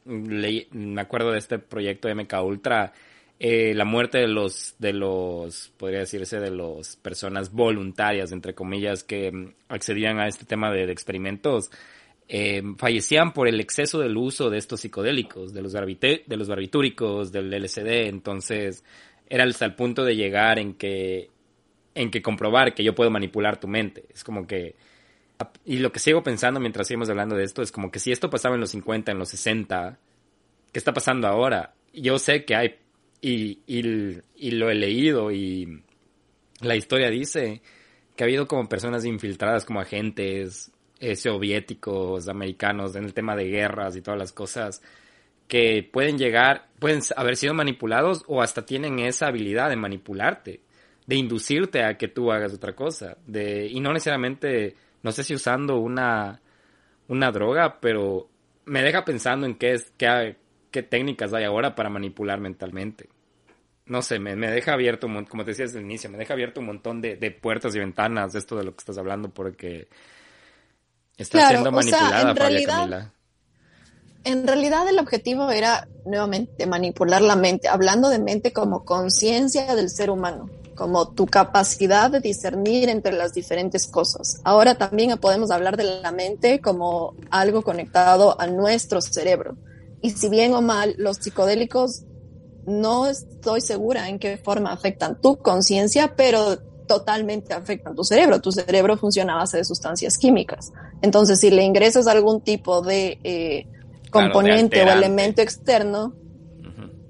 me 0.03 0.99
acuerdo 0.99 1.31
de 1.31 1.39
este 1.39 1.59
proyecto 1.59 2.09
de 2.09 2.15
MK 2.15 2.33
Ultra, 2.43 2.91
eh, 3.39 3.73
la 3.73 3.85
muerte 3.85 4.17
de 4.17 4.27
los, 4.27 4.75
de 4.77 4.91
los, 4.91 5.71
podría 5.77 5.99
decirse, 5.99 6.41
de 6.41 6.51
las 6.51 6.97
personas 6.97 7.53
voluntarias, 7.53 8.33
entre 8.33 8.53
comillas, 8.53 9.05
que 9.05 9.31
mm, 9.31 9.53
accedían 9.69 10.19
a 10.19 10.27
este 10.27 10.43
tema 10.43 10.73
de 10.73 10.91
experimentos, 10.91 11.71
eh, 12.27 12.63
fallecían 12.77 13.33
por 13.33 13.47
el 13.47 13.59
exceso 13.59 13.99
del 13.99 14.15
uso 14.15 14.49
de 14.49 14.57
estos 14.57 14.81
psicodélicos, 14.81 15.53
de 15.53 15.61
los, 15.61 15.73
de 15.73 16.37
los 16.37 16.47
barbitúricos, 16.47 17.31
del 17.31 17.53
LSD, 17.53 18.07
entonces 18.07 18.83
era 19.29 19.43
hasta 19.43 19.65
el 19.65 19.75
punto 19.75 20.03
de 20.03 20.15
llegar 20.15 20.59
en 20.59 20.75
que, 20.75 21.29
en 21.95 22.11
que 22.11 22.21
comprobar 22.21 22.73
que 22.73 22.83
yo 22.83 22.95
puedo 22.95 23.11
manipular 23.11 23.59
tu 23.59 23.67
mente. 23.67 24.05
Es 24.13 24.23
como 24.23 24.47
que, 24.47 24.75
y 25.65 25.77
lo 25.77 25.91
que 25.91 25.99
sigo 25.99 26.23
pensando 26.23 26.59
mientras 26.59 26.87
seguimos 26.87 27.09
hablando 27.09 27.35
de 27.35 27.43
esto 27.43 27.61
es 27.61 27.71
como 27.71 27.91
que 27.91 27.99
si 27.99 28.11
esto 28.11 28.29
pasaba 28.29 28.55
en 28.55 28.61
los 28.61 28.71
50, 28.71 29.11
en 29.11 29.19
los 29.19 29.29
60, 29.29 29.97
¿qué 30.71 30.79
está 30.79 30.93
pasando 30.93 31.27
ahora? 31.27 31.73
Yo 31.93 32.19
sé 32.19 32.45
que 32.45 32.55
hay, 32.55 32.75
y, 33.21 33.59
y 33.67 34.51
lo 34.51 34.69
he 34.69 34.75
leído 34.75 35.31
y 35.31 35.81
la 36.61 36.75
historia 36.75 37.09
dice 37.09 37.61
que 38.15 38.23
ha 38.23 38.25
habido 38.25 38.47
como 38.47 38.69
personas 38.69 39.05
infiltradas 39.05 39.65
como 39.65 39.79
agentes 39.79 40.71
eh, 41.03 41.17
soviéticos, 41.17 42.29
americanos, 42.29 42.95
en 42.95 43.03
el 43.03 43.13
tema 43.13 43.35
de 43.35 43.49
guerras 43.49 43.97
y 43.97 44.01
todas 44.01 44.17
las 44.17 44.31
cosas, 44.31 44.81
que 45.49 45.87
pueden 45.91 46.17
llegar, 46.17 46.69
pueden 46.79 47.01
haber 47.17 47.35
sido 47.35 47.53
manipulados 47.53 48.23
o 48.27 48.41
hasta 48.41 48.65
tienen 48.65 48.99
esa 48.99 49.27
habilidad 49.27 49.69
de 49.69 49.75
manipularte, 49.75 50.61
de 51.05 51.15
inducirte 51.17 51.83
a 51.83 51.97
que 51.97 52.07
tú 52.07 52.31
hagas 52.31 52.53
otra 52.53 52.73
cosa, 52.73 53.17
de, 53.27 53.67
y 53.67 53.81
no 53.81 53.91
necesariamente, 53.91 54.77
no 55.01 55.11
sé 55.11 55.25
si 55.25 55.35
usando 55.35 55.75
una, 55.75 56.39
una 57.09 57.31
droga, 57.31 57.81
pero 57.81 58.29
me 58.63 58.81
deja 58.81 59.03
pensando 59.03 59.45
en 59.45 59.55
qué 59.55 59.73
es, 59.73 59.91
qué, 59.97 60.37
qué 60.71 60.83
técnicas 60.83 61.33
hay 61.33 61.43
ahora 61.43 61.75
para 61.75 61.89
manipular 61.89 62.39
mentalmente. 62.39 63.09
No 63.87 64.01
sé, 64.01 64.19
me, 64.19 64.37
me 64.37 64.49
deja 64.49 64.71
abierto, 64.71 65.07
como 65.27 65.43
te 65.43 65.51
decía 65.51 65.65
desde 65.65 65.79
el 65.79 65.85
inicio, 65.85 66.09
me 66.09 66.17
deja 66.17 66.33
abierto 66.33 66.61
un 66.61 66.67
montón 66.67 67.01
de, 67.01 67.17
de 67.17 67.31
puertas 67.31 67.75
y 67.75 67.79
ventanas 67.79 68.31
de 68.31 68.39
esto 68.39 68.55
de 68.55 68.63
lo 68.63 68.71
que 68.71 68.79
estás 68.79 68.97
hablando, 68.97 69.27
porque 69.27 69.89
Está 71.17 71.49
siendo 71.49 71.71
manipulada, 71.71 72.21
en 72.21 72.35
realidad, 72.35 73.11
En 74.23 74.47
realidad 74.47 74.87
el 74.87 74.99
objetivo 74.99 75.51
era 75.51 75.87
nuevamente 76.05 76.65
manipular 76.65 77.21
la 77.21 77.35
mente, 77.35 77.67
hablando 77.67 78.09
de 78.09 78.19
mente 78.19 78.51
como 78.51 78.83
conciencia 78.83 79.75
del 79.75 79.89
ser 79.89 80.09
humano, 80.09 80.49
como 80.75 81.13
tu 81.13 81.27
capacidad 81.27 82.09
de 82.09 82.19
discernir 82.19 82.89
entre 82.89 83.13
las 83.13 83.33
diferentes 83.33 83.87
cosas. 83.87 84.41
Ahora 84.43 84.75
también 84.75 85.17
podemos 85.17 85.51
hablar 85.51 85.77
de 85.77 86.01
la 86.01 86.11
mente 86.11 86.61
como 86.61 87.15
algo 87.29 87.61
conectado 87.61 88.39
a 88.39 88.47
nuestro 88.47 89.01
cerebro. 89.01 89.55
Y 90.01 90.11
si 90.11 90.29
bien 90.29 90.53
o 90.53 90.61
mal, 90.61 90.95
los 90.97 91.17
psicodélicos 91.17 92.03
no 92.65 93.07
estoy 93.07 93.61
segura 93.61 94.09
en 94.09 94.19
qué 94.19 94.37
forma 94.37 94.71
afectan 94.71 95.19
tu 95.21 95.37
conciencia, 95.37 96.15
pero 96.15 96.57
totalmente 96.93 97.53
afectan 97.53 97.95
tu 97.95 98.03
cerebro. 98.03 98.39
Tu 98.39 98.51
cerebro 98.51 98.97
funciona 98.97 99.33
a 99.33 99.37
base 99.37 99.57
de 99.57 99.65
sustancias 99.65 100.17
químicas. 100.17 100.71
Entonces, 101.01 101.39
si 101.39 101.49
le 101.49 101.63
ingresas 101.63 102.05
algún 102.07 102.41
tipo 102.41 102.81
de 102.81 103.19
eh, 103.23 103.67
componente 104.11 104.83
o 104.83 104.91
elemento 104.91 105.41
externo, 105.41 106.13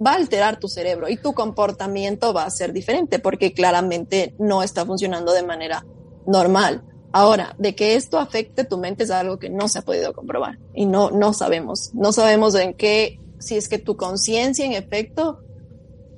va 0.06 0.12
a 0.12 0.15
alterar 0.15 0.60
tu 0.60 0.67
cerebro 0.67 1.10
y 1.10 1.17
tu 1.17 1.34
comportamiento 1.34 2.34
va 2.34 2.46
a 2.46 2.50
ser 2.50 2.72
diferente 2.72 3.19
porque 3.19 3.54
claramente 3.54 4.36
no 4.39 4.63
está 4.63 4.86
funcionando 4.86 5.34
de 5.34 5.43
manera 5.43 5.86
normal. 6.26 6.84
Ahora, 7.12 7.56
de 7.60 7.76
que 7.76 7.96
esto 7.96 8.17
afecte 8.17 8.63
tu 8.63 8.78
mente 8.78 9.04
es 9.04 9.12
algo 9.12 9.38
que 9.38 9.50
no 9.50 9.67
se 9.67 9.80
ha 9.80 9.82
podido 9.84 10.13
comprobar 10.13 10.60
y 10.74 10.86
no, 10.86 11.12
no 11.12 11.34
sabemos. 11.34 11.93
No 11.93 12.12
sabemos 12.12 12.56
en 12.56 12.74
qué, 12.74 13.19
si 13.38 13.56
es 13.58 13.67
que 13.67 13.80
tu 13.80 13.98
conciencia 13.98 14.65
en 14.65 14.74
efecto 14.74 15.42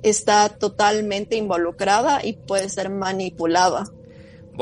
está 0.09 0.49
totalmente 0.49 1.35
involucrada 1.35 2.23
y 2.23 2.33
puede 2.33 2.69
ser 2.69 2.89
manipulada. 2.89 3.85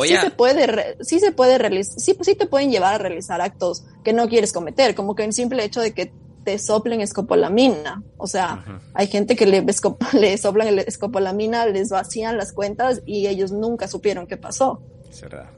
sí, 0.03 0.15
se 0.15 0.31
puede 0.31 0.97
sí 1.01 1.19
se 1.19 1.31
puede 1.31 1.57
realizar, 1.57 1.99
sí, 1.99 2.17
sí 2.21 2.35
te 2.35 2.47
pueden 2.47 2.71
llevar 2.71 2.95
a 2.95 2.97
realizar 2.97 3.41
actos 3.41 3.83
que 4.03 4.13
no 4.13 4.27
quieres 4.27 4.53
cometer, 4.53 4.95
como 4.95 5.15
que 5.15 5.23
el 5.23 5.33
simple 5.33 5.63
hecho 5.63 5.81
de 5.81 5.93
que 5.93 6.13
te 6.43 6.59
soplen 6.59 7.01
escopolamina. 7.01 8.03
O 8.17 8.27
sea, 8.27 8.63
hay 8.93 9.07
gente 9.07 9.35
que 9.35 9.45
le, 9.45 9.65
le 10.13 10.37
soplan 10.37 10.67
el 10.67 10.79
escopolamina, 10.79 11.65
les 11.65 11.89
vacían 11.89 12.37
las 12.37 12.53
cuentas 12.53 13.01
y 13.05 13.27
ellos 13.27 13.51
nunca 13.51 13.87
supieron 13.87 14.27
qué 14.27 14.37
pasó. 14.37 14.81
Es 15.09 15.21
verdad. 15.21 15.49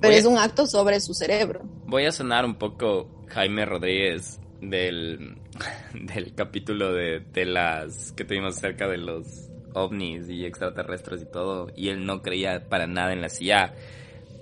Pero 0.00 0.14
es 0.14 0.26
un 0.26 0.38
acto 0.38 0.66
sobre 0.66 1.00
su 1.00 1.12
cerebro. 1.12 1.62
Voy 1.86 2.04
a 2.04 2.12
sonar 2.12 2.44
un 2.44 2.54
poco 2.56 3.08
Jaime 3.28 3.66
Rodríguez 3.66 4.38
del, 4.60 5.38
del 5.94 6.34
capítulo 6.34 6.92
de, 6.92 7.20
de 7.32 7.44
las 7.44 8.12
que 8.12 8.24
tuvimos 8.24 8.56
acerca 8.56 8.88
de 8.88 8.98
los 8.98 9.48
ovnis 9.74 10.28
y 10.28 10.44
extraterrestres 10.44 11.22
y 11.22 11.26
todo, 11.26 11.68
y 11.76 11.88
él 11.88 12.04
no 12.04 12.22
creía 12.22 12.68
para 12.68 12.86
nada 12.86 13.12
en 13.12 13.20
la 13.20 13.28
CIA. 13.28 13.74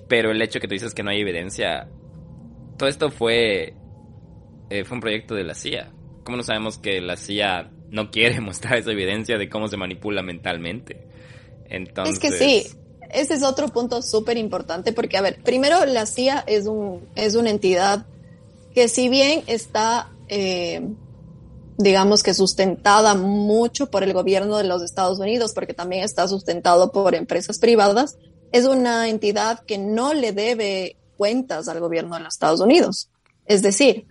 Pero 0.08 0.30
el 0.30 0.40
hecho 0.40 0.60
que 0.60 0.68
tú 0.68 0.74
dices 0.74 0.94
que 0.94 1.02
no 1.02 1.10
hay 1.10 1.20
evidencia, 1.20 1.88
todo 2.76 2.88
esto 2.88 3.10
fue, 3.10 3.74
eh, 4.70 4.84
fue 4.84 4.96
un 4.96 5.00
proyecto 5.00 5.34
de 5.34 5.44
la 5.44 5.54
CIA. 5.54 5.90
¿Cómo 6.24 6.36
no 6.36 6.42
sabemos 6.42 6.78
que 6.78 7.00
la 7.00 7.16
CIA 7.16 7.70
no 7.90 8.10
quiere 8.10 8.40
mostrar 8.40 8.78
esa 8.78 8.92
evidencia 8.92 9.38
de 9.38 9.48
cómo 9.48 9.68
se 9.68 9.76
manipula 9.76 10.22
mentalmente? 10.22 11.06
Entonces... 11.68 12.14
Es 12.14 12.20
que 12.20 12.32
sí, 12.32 12.66
ese 13.10 13.34
es 13.34 13.42
otro 13.42 13.68
punto 13.68 14.02
súper 14.02 14.36
importante 14.36 14.92
porque, 14.92 15.16
a 15.16 15.22
ver, 15.22 15.42
primero 15.42 15.84
la 15.86 16.06
CIA 16.06 16.44
es, 16.46 16.66
un, 16.66 17.06
es 17.14 17.34
una 17.34 17.50
entidad 17.50 18.06
que 18.74 18.88
si 18.88 19.08
bien 19.08 19.42
está, 19.46 20.10
eh, 20.28 20.82
digamos 21.78 22.22
que 22.22 22.34
sustentada 22.34 23.14
mucho 23.14 23.90
por 23.90 24.02
el 24.02 24.12
gobierno 24.12 24.56
de 24.56 24.64
los 24.64 24.82
Estados 24.82 25.18
Unidos, 25.18 25.52
porque 25.52 25.74
también 25.74 26.04
está 26.04 26.26
sustentado 26.28 26.90
por 26.92 27.14
empresas 27.14 27.58
privadas, 27.58 28.16
es 28.52 28.64
una 28.66 29.08
entidad 29.08 29.60
que 29.60 29.78
no 29.78 30.14
le 30.14 30.32
debe 30.32 30.96
cuentas 31.16 31.68
al 31.68 31.80
gobierno 31.80 32.16
de 32.16 32.22
los 32.22 32.34
Estados 32.34 32.60
Unidos. 32.60 33.10
Es 33.46 33.62
decir, 33.62 34.06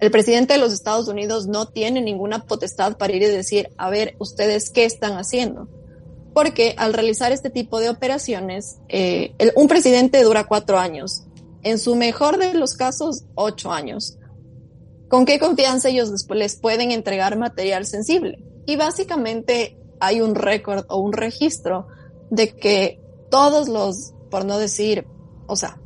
el 0.00 0.10
presidente 0.10 0.54
de 0.54 0.60
los 0.60 0.72
Estados 0.72 1.08
Unidos 1.08 1.46
no 1.46 1.66
tiene 1.66 2.00
ninguna 2.00 2.44
potestad 2.44 2.96
para 2.96 3.12
ir 3.12 3.22
y 3.22 3.26
decir, 3.26 3.70
a 3.76 3.90
ver, 3.90 4.14
ustedes 4.18 4.70
qué 4.70 4.84
están 4.84 5.14
haciendo. 5.14 5.68
Porque 6.34 6.74
al 6.76 6.92
realizar 6.92 7.32
este 7.32 7.50
tipo 7.50 7.80
de 7.80 7.90
operaciones, 7.90 8.78
eh, 8.88 9.34
un 9.56 9.66
presidente 9.66 10.22
dura 10.22 10.46
cuatro 10.46 10.78
años 10.78 11.24
en 11.64 11.78
su 11.78 11.96
mejor 11.96 12.38
de 12.38 12.54
los 12.54 12.74
casos, 12.74 13.24
ocho 13.34 13.72
años. 13.72 14.17
¿Con 15.08 15.24
qué 15.24 15.38
confianza 15.38 15.88
ellos 15.88 16.26
les 16.28 16.56
pueden 16.56 16.90
entregar 16.90 17.38
material 17.38 17.86
sensible? 17.86 18.44
Y 18.66 18.76
básicamente 18.76 19.78
hay 20.00 20.20
un 20.20 20.34
récord 20.34 20.84
o 20.88 20.98
un 20.98 21.12
registro 21.12 21.86
de 22.30 22.54
que 22.54 23.00
todos 23.30 23.68
los, 23.68 24.12
por 24.30 24.44
no 24.44 24.58
decir, 24.58 25.06
o 25.46 25.56
sea, 25.56 25.80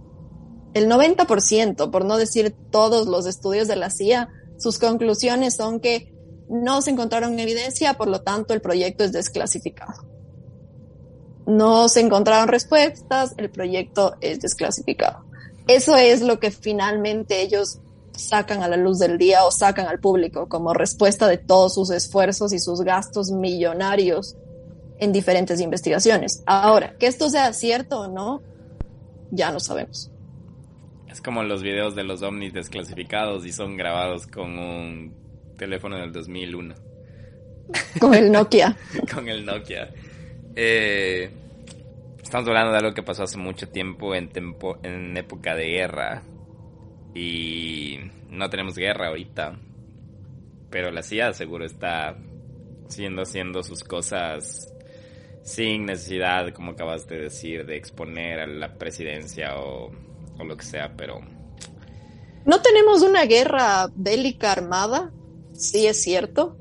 el 0.74 0.88
90%, 0.88 1.90
por 1.90 2.04
no 2.04 2.16
decir 2.16 2.54
todos 2.70 3.06
los 3.06 3.26
estudios 3.26 3.68
de 3.68 3.76
la 3.76 3.90
CIA, 3.90 4.28
sus 4.58 4.78
conclusiones 4.78 5.54
son 5.56 5.80
que 5.80 6.12
no 6.48 6.82
se 6.82 6.90
encontraron 6.90 7.38
evidencia, 7.38 7.94
por 7.94 8.08
lo 8.08 8.22
tanto 8.22 8.54
el 8.54 8.60
proyecto 8.60 9.04
es 9.04 9.12
desclasificado. 9.12 10.06
No 11.46 11.88
se 11.88 12.00
encontraron 12.00 12.48
respuestas, 12.48 13.34
el 13.36 13.50
proyecto 13.50 14.16
es 14.20 14.40
desclasificado. 14.40 15.24
Eso 15.66 15.96
es 15.96 16.22
lo 16.22 16.40
que 16.40 16.50
finalmente 16.50 17.42
ellos 17.42 17.80
sacan 18.14 18.62
a 18.62 18.68
la 18.68 18.76
luz 18.76 18.98
del 18.98 19.18
día 19.18 19.44
o 19.44 19.50
sacan 19.50 19.86
al 19.86 20.00
público 20.00 20.48
como 20.48 20.74
respuesta 20.74 21.26
de 21.28 21.38
todos 21.38 21.74
sus 21.74 21.90
esfuerzos 21.90 22.52
y 22.52 22.58
sus 22.58 22.82
gastos 22.82 23.30
millonarios 23.30 24.36
en 24.98 25.12
diferentes 25.12 25.60
investigaciones. 25.60 26.42
Ahora, 26.46 26.96
que 26.98 27.06
esto 27.06 27.28
sea 27.28 27.52
cierto 27.52 28.00
o 28.00 28.08
no, 28.08 28.42
ya 29.30 29.50
no 29.50 29.60
sabemos. 29.60 30.10
Es 31.08 31.20
como 31.20 31.42
los 31.42 31.62
videos 31.62 31.94
de 31.94 32.04
los 32.04 32.22
ovnis 32.22 32.52
desclasificados 32.52 33.44
y 33.44 33.52
son 33.52 33.76
grabados 33.76 34.26
con 34.26 34.58
un 34.58 35.14
teléfono 35.58 35.96
del 35.98 36.12
2001. 36.12 36.74
Con 38.00 38.14
el 38.14 38.30
Nokia. 38.30 38.76
con 39.14 39.28
el 39.28 39.44
Nokia. 39.44 39.90
Eh, 40.54 41.30
estamos 42.22 42.48
hablando 42.48 42.72
de 42.72 42.78
algo 42.78 42.94
que 42.94 43.02
pasó 43.02 43.24
hace 43.24 43.38
mucho 43.38 43.68
tiempo 43.68 44.14
en, 44.14 44.30
en 44.82 45.16
época 45.16 45.54
de 45.54 45.66
guerra. 45.66 46.22
Y 47.14 47.98
no 48.30 48.48
tenemos 48.50 48.76
guerra 48.76 49.08
ahorita. 49.08 49.58
Pero 50.70 50.90
la 50.90 51.02
CIA 51.02 51.32
seguro 51.34 51.64
está 51.64 52.16
siendo 52.88 53.22
haciendo 53.22 53.62
sus 53.62 53.84
cosas 53.84 54.72
sin 55.42 55.86
necesidad, 55.86 56.52
como 56.52 56.72
acabas 56.72 57.06
de 57.06 57.18
decir, 57.18 57.66
de 57.66 57.76
exponer 57.76 58.40
a 58.40 58.46
la 58.46 58.74
presidencia 58.74 59.58
o, 59.58 59.90
o 60.38 60.44
lo 60.44 60.56
que 60.56 60.64
sea, 60.64 60.92
pero... 60.96 61.20
No 62.44 62.60
tenemos 62.60 63.02
una 63.02 63.24
guerra 63.24 63.88
bélica 63.94 64.52
armada, 64.52 65.12
sí 65.52 65.86
es 65.86 66.02
cierto, 66.02 66.56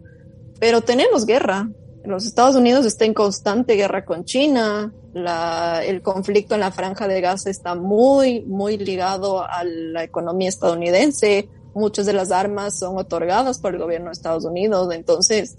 pero 0.59 0.81
tenemos 0.81 1.25
guerra. 1.25 1.69
Los 2.05 2.25
Estados 2.25 2.55
Unidos 2.55 2.85
está 2.85 3.05
en 3.05 3.13
constante 3.13 3.75
guerra 3.75 4.05
con 4.05 4.25
China, 4.25 4.91
la, 5.13 5.83
el 5.85 6.01
conflicto 6.01 6.55
en 6.55 6.61
la 6.61 6.71
franja 6.71 7.07
de 7.07 7.21
Gaza 7.21 7.49
está 7.49 7.75
muy, 7.75 8.41
muy 8.41 8.77
ligado 8.77 9.43
a 9.43 9.63
la 9.63 10.03
economía 10.03 10.49
estadounidense. 10.49 11.49
Muchas 11.73 12.05
de 12.05 12.13
las 12.13 12.31
armas 12.31 12.79
son 12.79 12.97
otorgadas 12.97 13.59
por 13.59 13.73
el 13.73 13.81
gobierno 13.81 14.07
de 14.07 14.13
Estados 14.13 14.45
Unidos. 14.45 14.93
Entonces, 14.93 15.57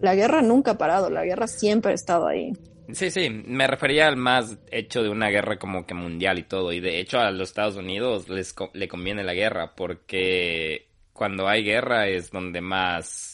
la 0.00 0.14
guerra 0.14 0.42
nunca 0.42 0.72
ha 0.72 0.78
parado, 0.78 1.10
la 1.10 1.24
guerra 1.24 1.46
siempre 1.46 1.92
ha 1.92 1.94
estado 1.94 2.26
ahí. 2.26 2.52
Sí, 2.92 3.10
sí, 3.10 3.30
me 3.30 3.66
refería 3.66 4.08
al 4.08 4.16
más 4.16 4.58
hecho 4.70 5.02
de 5.02 5.08
una 5.08 5.28
guerra 5.28 5.58
como 5.58 5.86
que 5.86 5.94
mundial 5.94 6.38
y 6.38 6.44
todo. 6.44 6.72
Y 6.72 6.80
de 6.80 7.00
hecho 7.00 7.20
a 7.20 7.30
los 7.30 7.50
Estados 7.50 7.76
Unidos 7.76 8.28
les 8.28 8.54
le 8.72 8.88
conviene 8.88 9.22
la 9.22 9.34
guerra 9.34 9.74
porque 9.76 10.88
cuando 11.12 11.46
hay 11.46 11.62
guerra 11.62 12.08
es 12.08 12.30
donde 12.30 12.60
más 12.60 13.29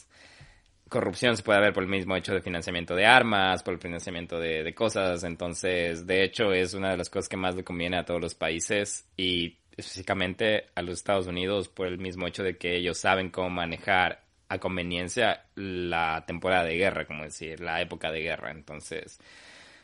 corrupción 0.89 1.37
se 1.37 1.43
puede 1.43 1.61
ver 1.61 1.72
por 1.72 1.82
el 1.82 1.89
mismo 1.89 2.16
hecho 2.16 2.32
de 2.32 2.41
financiamiento 2.41 2.95
de 2.95 3.07
armas, 3.07 3.62
por 3.62 3.74
el 3.74 3.80
financiamiento 3.80 4.39
de, 4.39 4.74
cosas. 4.74 5.24
Entonces, 5.24 6.07
de 6.07 6.24
hecho, 6.24 6.53
es 6.53 6.74
una 6.74 6.91
de 6.91 6.97
las 6.97 7.11
cosas 7.11 7.28
que 7.28 7.37
más 7.37 7.55
le 7.57 7.64
conviene 7.64 7.99
a 7.99 8.05
todos 8.05 8.20
los 8.20 8.34
países 8.34 9.07
y 9.16 9.57
específicamente 9.76 10.66
a 10.74 10.82
los 10.82 10.99
Estados 10.99 11.26
Unidos 11.26 11.68
por 11.68 11.87
el 11.87 11.99
mismo 11.99 12.26
hecho 12.26 12.43
de 12.43 12.57
que 12.57 12.76
ellos 12.76 12.99
saben 12.99 13.30
cómo 13.30 13.51
manejar 13.51 14.22
a 14.49 14.59
conveniencia 14.59 15.45
la 15.57 16.24
temporada 16.26 16.64
de 16.64 16.76
guerra, 16.76 17.05
como 17.05 17.24
decir, 17.24 17.61
la 17.61 17.80
época 17.80 18.11
de 18.11 18.20
guerra. 18.20 18.53
Entonces, 18.53 19.18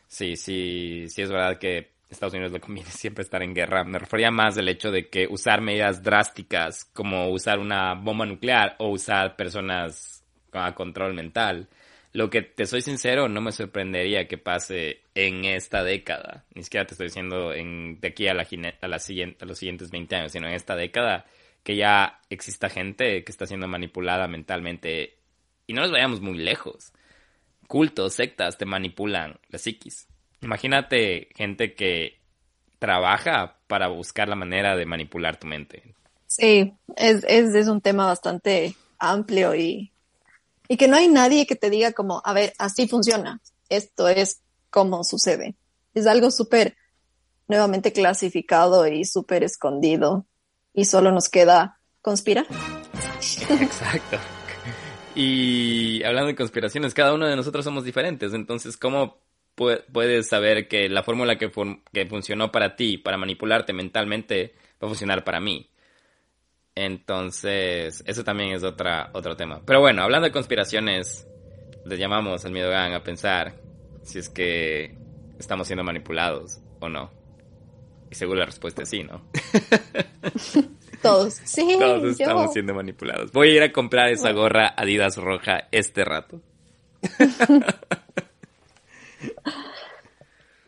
sí, 0.06 0.36
sí, 0.36 1.06
sí 1.08 1.22
es 1.22 1.30
verdad 1.30 1.58
que 1.58 1.90
Estados 2.12 2.34
Unidos 2.34 2.52
le 2.52 2.60
conviene 2.60 2.90
siempre 2.92 3.22
estar 3.22 3.42
en 3.42 3.54
guerra. 3.54 3.84
Me 3.84 3.98
refería 3.98 4.30
más 4.30 4.54
del 4.54 4.68
hecho 4.68 4.90
de 4.90 5.08
que 5.08 5.26
usar 5.26 5.60
medidas 5.60 6.02
drásticas 6.02 6.84
como 6.92 7.28
usar 7.30 7.58
una 7.58 7.94
bomba 7.94 8.24
nuclear 8.24 8.76
o 8.78 8.88
usar 8.90 9.36
personas 9.36 10.21
a 10.52 10.74
control 10.74 11.14
mental. 11.14 11.68
Lo 12.12 12.28
que 12.28 12.42
te 12.42 12.66
soy 12.66 12.82
sincero, 12.82 13.28
no 13.28 13.40
me 13.40 13.52
sorprendería 13.52 14.28
que 14.28 14.36
pase 14.36 15.00
en 15.14 15.46
esta 15.46 15.82
década. 15.82 16.44
Ni 16.54 16.62
siquiera 16.62 16.86
te 16.86 16.92
estoy 16.92 17.06
diciendo 17.06 17.54
en, 17.54 18.00
de 18.00 18.08
aquí 18.08 18.28
a, 18.28 18.34
la, 18.34 18.46
a, 18.80 18.88
la 18.88 18.98
siguiente, 18.98 19.38
a 19.42 19.46
los 19.46 19.58
siguientes 19.58 19.90
20 19.90 20.16
años, 20.16 20.32
sino 20.32 20.46
en 20.46 20.54
esta 20.54 20.76
década 20.76 21.24
que 21.62 21.76
ya 21.76 22.20
exista 22.28 22.68
gente 22.68 23.24
que 23.24 23.32
está 23.32 23.46
siendo 23.46 23.66
manipulada 23.66 24.28
mentalmente. 24.28 25.16
Y 25.66 25.72
no 25.72 25.82
nos 25.82 25.92
vayamos 25.92 26.20
muy 26.20 26.36
lejos. 26.36 26.92
Cultos, 27.66 28.14
sectas 28.14 28.58
te 28.58 28.66
manipulan 28.66 29.38
la 29.48 29.58
psiquis. 29.58 30.06
Imagínate 30.42 31.28
gente 31.34 31.74
que 31.74 32.18
trabaja 32.78 33.56
para 33.68 33.88
buscar 33.88 34.28
la 34.28 34.34
manera 34.34 34.76
de 34.76 34.84
manipular 34.84 35.38
tu 35.38 35.46
mente. 35.46 35.94
Sí, 36.26 36.74
es, 36.96 37.24
es, 37.24 37.54
es 37.54 37.68
un 37.68 37.80
tema 37.80 38.06
bastante 38.06 38.74
amplio 38.98 39.54
y 39.54 39.92
y 40.72 40.78
que 40.78 40.88
no 40.88 40.96
hay 40.96 41.06
nadie 41.06 41.44
que 41.44 41.54
te 41.54 41.68
diga 41.68 41.92
como, 41.92 42.22
a 42.24 42.32
ver, 42.32 42.54
así 42.56 42.88
funciona, 42.88 43.42
esto 43.68 44.08
es 44.08 44.40
como 44.70 45.04
sucede. 45.04 45.54
Es 45.92 46.06
algo 46.06 46.30
súper 46.30 46.78
nuevamente 47.46 47.92
clasificado 47.92 48.86
y 48.86 49.04
súper 49.04 49.44
escondido 49.44 50.24
y 50.72 50.86
solo 50.86 51.12
nos 51.12 51.28
queda 51.28 51.78
conspirar. 52.00 52.46
Exacto. 53.50 54.16
Y 55.14 56.02
hablando 56.04 56.28
de 56.28 56.36
conspiraciones, 56.36 56.94
cada 56.94 57.12
uno 57.12 57.26
de 57.26 57.36
nosotros 57.36 57.66
somos 57.66 57.84
diferentes, 57.84 58.32
entonces, 58.32 58.78
¿cómo 58.78 59.18
puedes 59.54 60.26
saber 60.26 60.68
que 60.68 60.88
la 60.88 61.02
fórmula 61.02 61.36
que, 61.36 61.52
que 61.92 62.06
funcionó 62.06 62.50
para 62.50 62.76
ti, 62.76 62.96
para 62.96 63.18
manipularte 63.18 63.74
mentalmente, 63.74 64.54
va 64.82 64.86
a 64.86 64.88
funcionar 64.88 65.22
para 65.22 65.38
mí? 65.38 65.68
Entonces, 66.74 68.02
eso 68.06 68.24
también 68.24 68.52
es 68.52 68.62
otra, 68.62 69.10
otro 69.12 69.36
tema. 69.36 69.60
Pero 69.64 69.80
bueno, 69.80 70.02
hablando 70.02 70.26
de 70.26 70.32
conspiraciones, 70.32 71.26
les 71.84 71.98
llamamos 71.98 72.44
al 72.44 72.52
Miedo 72.52 72.70
Gang 72.70 72.94
a 72.94 73.02
pensar 73.02 73.54
si 74.02 74.18
es 74.18 74.28
que 74.28 74.96
estamos 75.38 75.66
siendo 75.66 75.84
manipulados 75.84 76.60
o 76.80 76.88
no. 76.88 77.10
Y 78.10 78.14
seguro 78.14 78.40
la 78.40 78.46
respuesta 78.46 78.82
es 78.82 78.88
sí, 78.88 79.02
¿no? 79.04 79.22
Todos, 81.02 81.34
sí. 81.44 81.76
Todos 81.78 82.04
estamos 82.04 82.52
siendo 82.52 82.74
manipulados. 82.74 83.32
Voy 83.32 83.48
a 83.48 83.54
ir 83.54 83.62
a 83.62 83.72
comprar 83.72 84.10
esa 84.10 84.32
gorra 84.32 84.74
Adidas 84.76 85.16
roja 85.16 85.68
este 85.72 86.04
rato. 86.04 86.40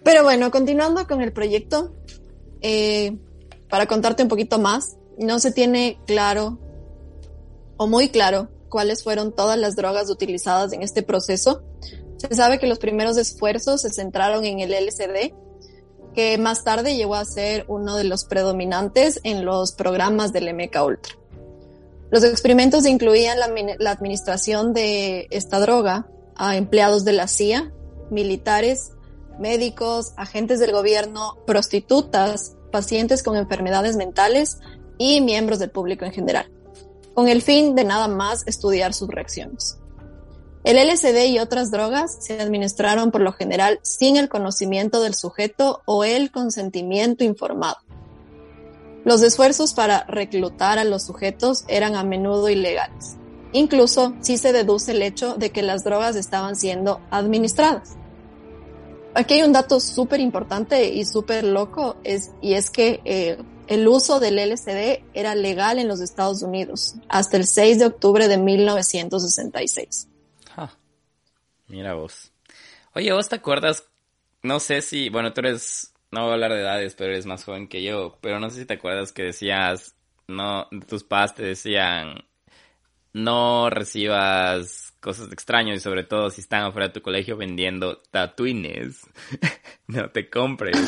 Pero 0.02 0.22
bueno, 0.22 0.50
continuando 0.50 1.06
con 1.06 1.22
el 1.22 1.32
proyecto, 1.32 1.94
eh, 2.60 3.16
para 3.68 3.86
contarte 3.86 4.22
un 4.22 4.28
poquito 4.28 4.58
más, 4.58 4.96
no 5.18 5.38
se 5.38 5.52
tiene 5.52 5.98
claro 6.06 6.58
o 7.76 7.86
muy 7.86 8.08
claro 8.08 8.48
cuáles 8.68 9.04
fueron 9.04 9.32
todas 9.32 9.58
las 9.58 9.76
drogas 9.76 10.10
utilizadas 10.10 10.72
en 10.72 10.82
este 10.82 11.02
proceso. 11.02 11.62
Se 12.16 12.34
sabe 12.34 12.58
que 12.58 12.66
los 12.66 12.78
primeros 12.78 13.16
esfuerzos 13.16 13.82
se 13.82 13.90
centraron 13.90 14.44
en 14.44 14.60
el 14.60 14.72
LSD, 14.72 15.32
que 16.14 16.38
más 16.38 16.64
tarde 16.64 16.96
llegó 16.96 17.14
a 17.14 17.24
ser 17.24 17.64
uno 17.68 17.96
de 17.96 18.04
los 18.04 18.24
predominantes 18.24 19.20
en 19.24 19.44
los 19.44 19.72
programas 19.72 20.32
del 20.32 20.52
MK 20.52 20.76
Ultra. 20.84 21.14
Los 22.10 22.24
experimentos 22.24 22.86
incluían 22.86 23.38
la, 23.38 23.48
la 23.78 23.90
administración 23.90 24.72
de 24.72 25.26
esta 25.30 25.60
droga 25.60 26.08
a 26.36 26.56
empleados 26.56 27.04
de 27.04 27.12
la 27.12 27.28
CIA, 27.28 27.72
militares, 28.10 28.92
médicos, 29.38 30.12
agentes 30.16 30.60
del 30.60 30.72
gobierno, 30.72 31.38
prostitutas, 31.46 32.56
pacientes 32.70 33.22
con 33.22 33.36
enfermedades 33.36 33.96
mentales 33.96 34.58
y 34.98 35.20
miembros 35.20 35.58
del 35.58 35.70
público 35.70 36.04
en 36.04 36.12
general, 36.12 36.50
con 37.14 37.28
el 37.28 37.42
fin 37.42 37.74
de 37.74 37.84
nada 37.84 38.08
más 38.08 38.46
estudiar 38.46 38.94
sus 38.94 39.08
reacciones. 39.08 39.78
El 40.64 40.78
LSD 40.78 41.26
y 41.26 41.38
otras 41.40 41.70
drogas 41.70 42.16
se 42.20 42.40
administraron 42.40 43.10
por 43.10 43.20
lo 43.20 43.32
general 43.32 43.80
sin 43.82 44.16
el 44.16 44.30
conocimiento 44.30 45.02
del 45.02 45.14
sujeto 45.14 45.82
o 45.84 46.04
el 46.04 46.30
consentimiento 46.30 47.22
informado. 47.22 47.76
Los 49.04 49.22
esfuerzos 49.22 49.74
para 49.74 50.04
reclutar 50.04 50.78
a 50.78 50.84
los 50.84 51.04
sujetos 51.04 51.64
eran 51.68 51.94
a 51.94 52.04
menudo 52.04 52.48
ilegales. 52.48 53.16
Incluso 53.52 54.14
si 54.20 54.38
se 54.38 54.54
deduce 54.54 54.92
el 54.92 55.02
hecho 55.02 55.34
de 55.34 55.50
que 55.50 55.62
las 55.62 55.84
drogas 55.84 56.16
estaban 56.16 56.56
siendo 56.56 57.02
administradas. 57.10 57.96
Aquí 59.14 59.34
hay 59.34 59.42
un 59.42 59.52
dato 59.52 59.78
súper 59.80 60.20
importante 60.20 60.88
y 60.88 61.04
súper 61.04 61.44
loco, 61.44 61.96
es, 62.02 62.32
y 62.40 62.54
es 62.54 62.70
que 62.70 63.00
eh, 63.04 63.36
el 63.68 63.88
uso 63.88 64.20
del 64.20 64.38
LSD 64.38 65.02
era 65.14 65.34
legal 65.34 65.78
en 65.78 65.88
los 65.88 66.00
Estados 66.00 66.42
Unidos 66.42 66.94
hasta 67.08 67.36
el 67.36 67.46
6 67.46 67.78
de 67.78 67.86
octubre 67.86 68.28
de 68.28 68.38
1966. 68.38 70.08
Mira 71.66 71.94
vos. 71.94 72.30
Oye, 72.94 73.12
¿vos 73.12 73.28
te 73.28 73.36
acuerdas? 73.36 73.84
No 74.42 74.60
sé 74.60 74.82
si, 74.82 75.08
bueno, 75.08 75.32
tú 75.32 75.40
eres, 75.40 75.94
no 76.10 76.22
voy 76.22 76.30
a 76.30 76.34
hablar 76.34 76.52
de 76.52 76.60
edades, 76.60 76.94
pero 76.94 77.10
eres 77.10 77.26
más 77.26 77.42
joven 77.42 77.68
que 77.68 77.82
yo, 77.82 78.18
pero 78.20 78.38
no 78.38 78.50
sé 78.50 78.60
si 78.60 78.66
te 78.66 78.74
acuerdas 78.74 79.12
que 79.12 79.22
decías 79.22 79.94
no, 80.28 80.68
tus 80.88 81.04
padres 81.04 81.34
te 81.34 81.42
decían, 81.42 82.24
no 83.12 83.70
recibas 83.70 84.93
cosas 85.04 85.30
extrañas 85.30 85.76
y 85.76 85.80
sobre 85.80 86.02
todo 86.02 86.30
si 86.30 86.40
están 86.40 86.62
afuera 86.62 86.88
de 86.88 86.94
tu 86.94 87.02
colegio 87.02 87.36
vendiendo 87.36 87.98
tatuines, 88.10 89.06
no 89.86 90.08
te 90.08 90.30
compres 90.30 90.78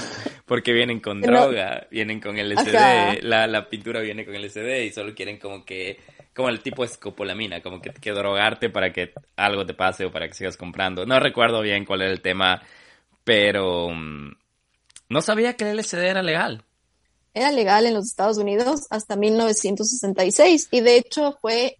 porque 0.47 0.73
vienen 0.73 1.01
con 1.01 1.21
droga, 1.21 1.87
vienen 1.91 2.19
con 2.19 2.37
LSD, 2.37 3.23
la, 3.23 3.47
la 3.47 3.69
pintura 3.69 4.01
viene 4.01 4.25
con 4.25 4.35
LSD 4.35 4.85
y 4.85 4.91
solo 4.91 5.15
quieren 5.15 5.39
como 5.39 5.67
que, 5.67 6.01
como 6.35 6.49
el 6.49 6.63
tipo 6.63 6.83
escopolamina, 6.83 7.61
como 7.61 7.83
que, 7.83 7.91
que 7.91 8.13
drogarte 8.13 8.71
para 8.71 8.91
que 8.91 9.13
algo 9.37 9.67
te 9.67 9.75
pase 9.75 10.07
o 10.07 10.11
para 10.11 10.27
que 10.29 10.35
sigas 10.35 10.57
comprando. 10.57 11.05
No 11.05 11.21
recuerdo 11.21 11.61
bien 11.61 11.85
cuál 11.85 12.01
era 12.01 12.11
el 12.11 12.23
tema, 12.23 12.63
pero 13.23 13.91
mm, 13.91 14.33
no 15.11 15.21
sabía 15.21 15.59
que 15.59 15.71
el 15.71 15.77
LSD 15.77 15.99
era 15.99 16.23
legal. 16.23 16.65
Era 17.35 17.53
legal 17.53 17.85
en 17.85 17.93
los 17.93 18.07
Estados 18.07 18.39
Unidos 18.39 18.87
hasta 18.89 19.15
1966 19.15 20.69
y 20.71 20.81
de 20.81 20.97
hecho 20.97 21.37
fue 21.43 21.77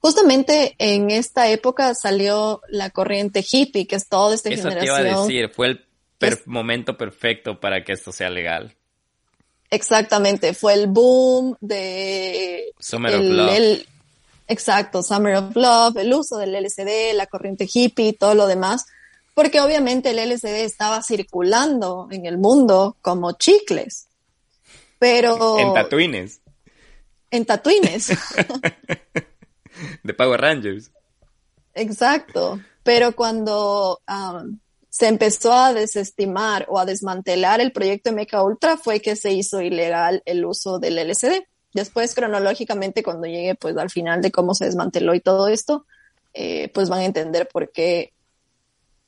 justamente 0.00 0.74
en 0.78 1.10
esta 1.10 1.48
época 1.48 1.94
salió 1.94 2.62
la 2.68 2.90
corriente 2.90 3.44
hippie, 3.48 3.86
que 3.86 3.96
es 3.96 4.08
toda 4.08 4.34
esta 4.34 4.48
Eso 4.48 4.64
generación. 4.64 4.96
Te 4.96 5.02
iba 5.02 5.18
a 5.18 5.22
decir, 5.22 5.50
fue 5.50 5.66
el 5.68 6.38
momento 6.46 6.96
perfecto 6.96 7.60
para 7.60 7.84
que 7.84 7.92
esto 7.92 8.12
sea 8.12 8.30
legal. 8.30 8.76
Exactamente, 9.70 10.52
fue 10.52 10.74
el 10.74 10.88
boom 10.88 11.56
de 11.60 12.72
Summer 12.80 13.14
of 13.14 13.22
Love. 13.22 13.86
exacto, 14.48 15.02
Summer 15.02 15.36
of 15.36 15.54
Love, 15.54 15.96
el 15.98 16.12
uso 16.12 16.38
del 16.38 16.54
LSD, 16.54 17.14
la 17.14 17.26
corriente 17.26 17.68
hippie, 17.72 18.12
todo 18.12 18.34
lo 18.34 18.48
demás, 18.48 18.86
porque 19.34 19.60
obviamente 19.60 20.10
el 20.10 20.28
LSD 20.28 20.64
estaba 20.64 21.02
circulando 21.04 22.08
en 22.10 22.26
el 22.26 22.36
mundo 22.36 22.96
como 23.00 23.32
chicles. 23.32 24.08
Pero. 24.98 25.58
En 25.58 25.72
tatuines. 25.72 26.40
En 27.30 27.46
tatuines. 27.46 28.08
de 30.02 30.14
Power 30.14 30.40
Rangers. 30.40 30.90
Exacto. 31.74 32.60
Pero 32.82 33.14
cuando 33.14 34.00
um, 34.08 34.58
se 34.88 35.06
empezó 35.06 35.52
a 35.52 35.72
desestimar 35.72 36.66
o 36.68 36.78
a 36.78 36.84
desmantelar 36.84 37.60
el 37.60 37.72
proyecto 37.72 38.12
MK 38.12 38.44
Ultra 38.44 38.76
fue 38.76 39.00
que 39.00 39.16
se 39.16 39.32
hizo 39.32 39.60
ilegal 39.60 40.22
el 40.26 40.44
uso 40.44 40.78
del 40.78 40.96
LSD. 40.96 41.44
Después, 41.72 42.14
cronológicamente, 42.14 43.02
cuando 43.02 43.26
llegue 43.26 43.54
pues 43.54 43.76
al 43.76 43.90
final 43.90 44.20
de 44.22 44.32
cómo 44.32 44.54
se 44.54 44.64
desmanteló 44.64 45.14
y 45.14 45.20
todo 45.20 45.46
esto, 45.46 45.86
eh, 46.34 46.70
pues 46.74 46.88
van 46.88 47.00
a 47.00 47.04
entender 47.04 47.48
por 47.48 47.70
qué 47.70 48.12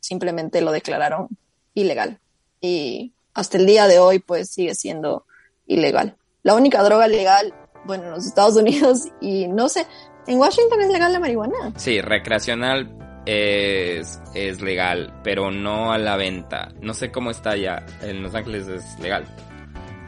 simplemente 0.00 0.60
lo 0.60 0.70
declararon 0.70 1.28
ilegal. 1.74 2.20
Y 2.60 3.12
hasta 3.34 3.58
el 3.58 3.66
día 3.66 3.88
de 3.88 3.98
hoy, 3.98 4.20
pues 4.20 4.50
sigue 4.50 4.74
siendo 4.74 5.24
ilegal. 5.66 6.16
La 6.42 6.54
única 6.54 6.82
droga 6.82 7.08
legal, 7.08 7.54
bueno, 7.84 8.04
en 8.04 8.10
los 8.12 8.26
Estados 8.26 8.56
Unidos 8.56 9.08
y 9.20 9.48
no 9.48 9.68
sé, 9.68 9.86
¿en 10.26 10.38
Washington 10.38 10.80
es 10.80 10.90
legal 10.90 11.12
la 11.12 11.20
marihuana? 11.20 11.72
Sí, 11.76 12.00
recreacional 12.00 12.88
es, 13.26 14.20
es 14.34 14.60
legal, 14.60 15.12
pero 15.22 15.50
no 15.50 15.92
a 15.92 15.98
la 15.98 16.16
venta. 16.16 16.72
No 16.80 16.94
sé 16.94 17.10
cómo 17.10 17.30
está 17.30 17.50
allá. 17.50 17.84
En 18.02 18.22
Los 18.22 18.34
Ángeles 18.34 18.68
es 18.68 18.98
legal. 19.00 19.24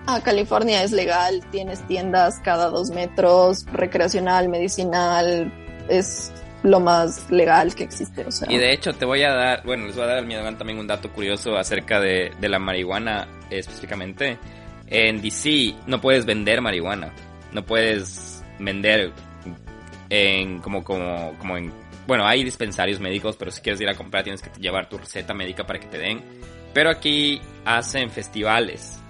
Ah, 0.07 0.21
California 0.23 0.83
es 0.83 0.93
legal, 0.93 1.41
tienes 1.51 1.87
tiendas 1.87 2.39
cada 2.41 2.69
dos 2.69 2.91
metros, 2.91 3.65
recreacional, 3.73 4.51
medicinal, 4.51 5.51
es 5.89 6.31
lo 6.63 6.79
más 6.81 7.31
legal 7.31 7.75
que 7.75 7.85
existe. 7.85 8.27
O 8.27 8.31
sea. 8.31 8.51
Y 8.53 8.59
de 8.59 8.73
hecho 8.73 8.93
te 8.93 9.07
voy 9.07 9.23
a 9.23 9.33
dar, 9.33 9.65
bueno, 9.65 9.87
les 9.87 9.95
voy 9.95 10.05
a 10.05 10.09
dar 10.09 10.19
a 10.19 10.23
mi 10.23 10.35
también 10.35 10.79
un 10.79 10.87
dato 10.87 11.11
curioso 11.11 11.57
acerca 11.57 12.01
de, 12.01 12.33
de 12.39 12.49
la 12.49 12.59
marihuana 12.59 13.29
específicamente. 13.49 14.39
En 14.89 15.23
DC 15.23 15.75
no 15.87 16.01
puedes 16.01 16.27
vender 16.27 16.61
marihuana. 16.61 17.13
No 17.53 17.65
puedes 17.65 18.45
vender 18.59 19.13
en 20.11 20.61
como, 20.61 20.85
como, 20.85 21.35
como 21.39 21.57
en... 21.57 21.73
Bueno, 22.07 22.27
hay 22.27 22.45
dispensarios 22.45 23.01
médicos, 23.01 23.37
pero 23.37 23.51
si 23.51 23.63
quieres 23.63 23.81
ir 23.81 23.89
a 23.89 23.95
comprar 23.95 24.25
tienes 24.25 24.43
que 24.43 24.51
llevar 24.61 24.89
tu 24.89 24.99
receta 24.99 25.33
médica 25.35 25.65
para 25.65 25.79
que 25.79 25.87
te 25.87 25.99
den. 25.99 26.23
Pero 26.73 26.91
aquí 26.91 27.41
hacen 27.65 28.11
festivales. 28.11 29.01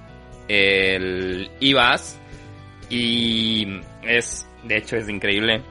El 0.49 1.51
IVAS. 1.61 2.21
Y 2.91 3.81
es, 4.03 4.47
de 4.63 4.77
hecho, 4.77 4.97
es 4.97 5.09
increíble. 5.09 5.63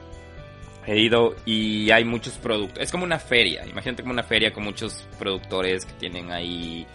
He 0.86 1.00
ido 1.00 1.34
y 1.46 1.90
hay 1.90 2.04
muchos 2.04 2.34
productos. 2.34 2.82
Es 2.82 2.90
como 2.90 3.04
una 3.04 3.18
feria. 3.18 3.64
Imagínate 3.66 4.02
como 4.02 4.12
una 4.12 4.22
feria 4.22 4.52
con 4.52 4.64
muchos 4.64 5.08
productores 5.18 5.86
que 5.86 5.94
tienen 5.94 6.30
ahí 6.30 6.86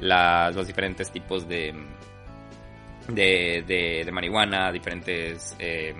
las, 0.00 0.54
los 0.54 0.66
diferentes 0.66 1.10
tipos 1.10 1.48
de, 1.48 1.74
de, 3.08 3.64
de, 4.04 4.12
marihuana, 4.12 4.70
diferentes, 4.70 5.56
eh, 5.58 5.94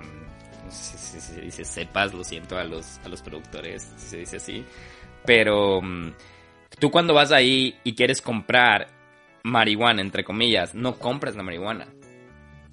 si, 0.71 1.19
se 1.19 1.41
dice 1.41 1.65
cepas, 1.65 2.13
lo 2.13 2.23
siento 2.23 2.57
a 2.57 2.63
los, 2.63 2.99
a 3.03 3.09
los 3.09 3.21
productores, 3.21 3.83
si 3.97 4.07
se 4.07 4.17
dice 4.17 4.37
así, 4.37 4.65
pero 5.25 5.81
mm, 5.81 6.13
tú 6.79 6.91
cuando 6.91 7.13
vas 7.13 7.31
ahí 7.31 7.75
y 7.83 7.95
quieres 7.95 8.21
comprar 8.21 8.87
marihuana, 9.43 10.01
entre 10.01 10.23
comillas, 10.23 10.75
no 10.75 10.97
compras 10.97 11.35
la 11.35 11.43
marihuana, 11.43 11.87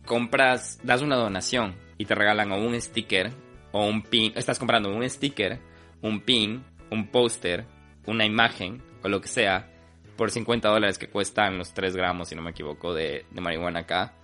compras, 0.04 0.78
das 0.82 1.02
una 1.02 1.16
donación 1.16 1.74
y 1.98 2.04
te 2.04 2.14
regalan 2.14 2.52
o 2.52 2.58
un 2.58 2.80
sticker 2.80 3.30
o 3.72 3.84
un 3.84 4.02
pin, 4.02 4.32
estás 4.36 4.58
comprando 4.58 4.94
un 4.94 5.08
sticker, 5.08 5.60
un 6.02 6.20
pin, 6.20 6.64
un 6.90 7.08
póster, 7.08 7.66
una 8.06 8.24
imagen 8.24 8.82
o 9.02 9.08
lo 9.08 9.20
que 9.20 9.28
sea 9.28 9.70
por 10.16 10.30
50 10.30 10.68
dólares 10.68 10.98
que 10.98 11.08
cuestan 11.08 11.58
los 11.58 11.74
3 11.74 11.94
gramos, 11.94 12.28
si 12.28 12.34
no 12.34 12.42
me 12.42 12.50
equivoco, 12.50 12.94
de, 12.94 13.26
marihuana 13.32 13.80
acá 13.80 14.14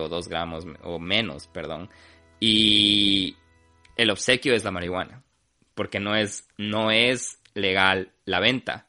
o 0.00 0.08
dos 0.08 0.28
gramos 0.28 0.66
o 0.82 0.98
menos, 0.98 1.46
perdón. 1.46 1.88
Y 2.40 3.36
el 3.96 4.10
obsequio 4.10 4.54
es 4.54 4.64
la 4.64 4.70
marihuana, 4.70 5.22
porque 5.74 6.00
no 6.00 6.14
es, 6.14 6.48
no 6.58 6.90
es 6.90 7.40
legal 7.54 8.12
la 8.24 8.40
venta, 8.40 8.86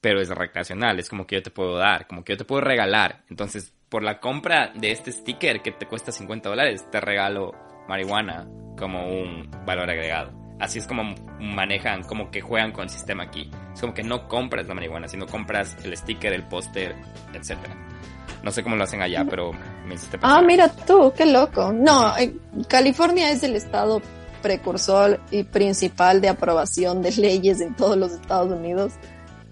pero 0.00 0.20
es 0.20 0.28
recreacional, 0.28 0.98
es 0.98 1.08
como 1.08 1.26
que 1.26 1.36
yo 1.36 1.42
te 1.42 1.50
puedo 1.50 1.76
dar, 1.76 2.06
como 2.06 2.24
que 2.24 2.32
yo 2.34 2.36
te 2.38 2.44
puedo 2.44 2.60
regalar. 2.60 3.24
Entonces, 3.28 3.72
por 3.88 4.02
la 4.02 4.20
compra 4.20 4.72
de 4.74 4.92
este 4.92 5.12
sticker 5.12 5.62
que 5.62 5.72
te 5.72 5.86
cuesta 5.86 6.12
50 6.12 6.48
dólares, 6.48 6.88
te 6.90 7.00
regalo 7.00 7.52
marihuana 7.88 8.48
como 8.78 9.06
un 9.08 9.50
valor 9.66 9.90
agregado. 9.90 10.32
Así 10.60 10.78
es 10.78 10.86
como 10.86 11.14
manejan, 11.40 12.02
como 12.02 12.30
que 12.30 12.42
juegan 12.42 12.72
con 12.72 12.84
el 12.84 12.90
sistema 12.90 13.24
aquí. 13.24 13.50
Es 13.72 13.80
como 13.80 13.94
que 13.94 14.02
no 14.02 14.28
compras 14.28 14.66
la 14.68 14.74
marihuana, 14.74 15.08
sino 15.08 15.26
compras 15.26 15.76
el 15.84 15.96
sticker, 15.96 16.32
el 16.34 16.46
póster, 16.46 16.94
etcétera. 17.32 17.74
No 18.42 18.50
sé 18.50 18.62
cómo 18.62 18.76
lo 18.76 18.84
hacen 18.84 19.02
allá, 19.02 19.24
pero 19.28 19.52
me 19.86 19.94
hiciste 19.94 20.18
pensar. 20.18 20.38
Ah, 20.38 20.42
mira 20.42 20.68
tú, 20.68 21.12
qué 21.16 21.26
loco. 21.26 21.72
No, 21.72 22.14
California 22.68 23.30
es 23.30 23.42
el 23.42 23.54
estado 23.54 24.00
precursor 24.40 25.20
y 25.30 25.44
principal 25.44 26.20
de 26.20 26.30
aprobación 26.30 27.02
de 27.02 27.12
leyes 27.12 27.60
en 27.60 27.74
todos 27.74 27.96
los 27.96 28.12
Estados 28.12 28.50
Unidos. 28.50 28.92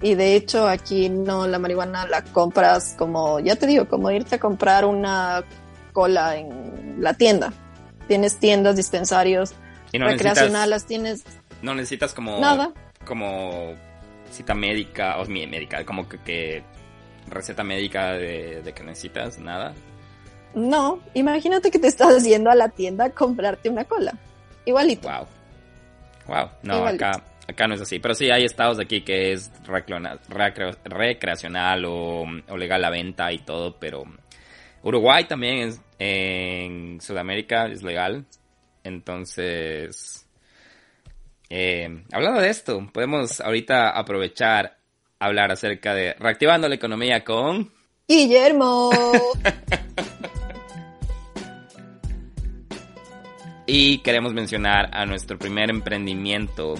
Y 0.01 0.14
de 0.14 0.36
hecho 0.36 0.68
aquí 0.68 1.09
no, 1.09 1.47
la 1.47 1.59
marihuana 1.59 2.07
la 2.07 2.22
compras 2.22 2.95
como, 2.97 3.41
ya 3.41 3.57
te 3.57 3.66
digo, 3.66 3.89
como 3.89 4.11
irte 4.11 4.36
a 4.36 4.39
comprar 4.39 4.84
una 4.84 5.45
cola 5.93 6.36
en 6.36 6.97
la 7.01 7.14
tienda. 7.14 7.53
Tienes 8.07 8.39
tiendas, 8.39 8.76
dispensarios, 8.76 9.55
y 9.93 9.99
recreacionales, 9.99 10.86
tienes... 10.86 11.24
No 11.62 11.74
necesitas 11.74 12.14
como... 12.14 12.39
Nada. 12.39 12.72
Como 13.05 13.74
cita 14.30 14.55
médica, 14.55 15.18
o 15.18 15.26
médica, 15.26 15.84
como 15.84 16.09
que, 16.09 16.18
que 16.18 16.62
receta 17.31 17.64
médica 17.64 18.12
de, 18.12 18.72
que 18.74 18.83
necesitas, 18.83 19.39
nada. 19.39 19.74
No, 20.55 21.01
imagínate 21.14 21.70
que 21.70 21.79
te 21.79 21.89
estás 21.89 22.24
yendo 22.24 22.51
a 22.51 22.55
la 22.55 22.68
tienda 22.70 23.07
a 23.07 23.11
comprarte 23.11 23.68
una 23.68 23.85
cola. 23.85 24.14
Igualito. 24.64 25.09
Wow. 25.09 25.26
Wow. 26.26 26.51
No, 26.62 26.87
acá, 26.87 27.22
acá 27.47 27.66
no 27.66 27.74
es 27.74 27.81
así. 27.81 27.99
Pero 27.99 28.14
sí 28.14 28.31
hay 28.31 28.45
estados 28.45 28.79
aquí 28.79 29.03
que 29.03 29.33
es 29.33 29.51
recreacional 30.85 31.85
o, 31.87 32.26
legal 32.57 32.83
la 32.83 32.91
venta 32.91 33.33
y 33.33 33.39
todo, 33.39 33.76
pero 33.79 34.05
Uruguay 34.83 35.24
también 35.24 35.68
es 35.68 35.81
en 35.99 37.01
Sudamérica 37.01 37.66
es 37.66 37.83
legal. 37.83 38.24
Entonces, 38.85 40.26
eh, 41.51 42.05
hablando 42.12 42.41
de 42.41 42.51
esto, 42.51 42.89
podemos 42.93 43.41
ahorita 43.41 43.91
aprovechar 43.91 44.78
hablar 45.19 45.51
acerca 45.51 45.95
de 45.95 46.14
reactivando 46.14 46.69
la 46.69 46.77
economía 46.77 47.25
con 47.25 47.73
Guillermo. 48.07 48.91
y 53.66 53.99
queremos 53.99 54.33
mencionar 54.33 54.91
a 54.93 55.05
nuestro 55.07 55.39
primer 55.39 55.71
emprendimiento 55.71 56.75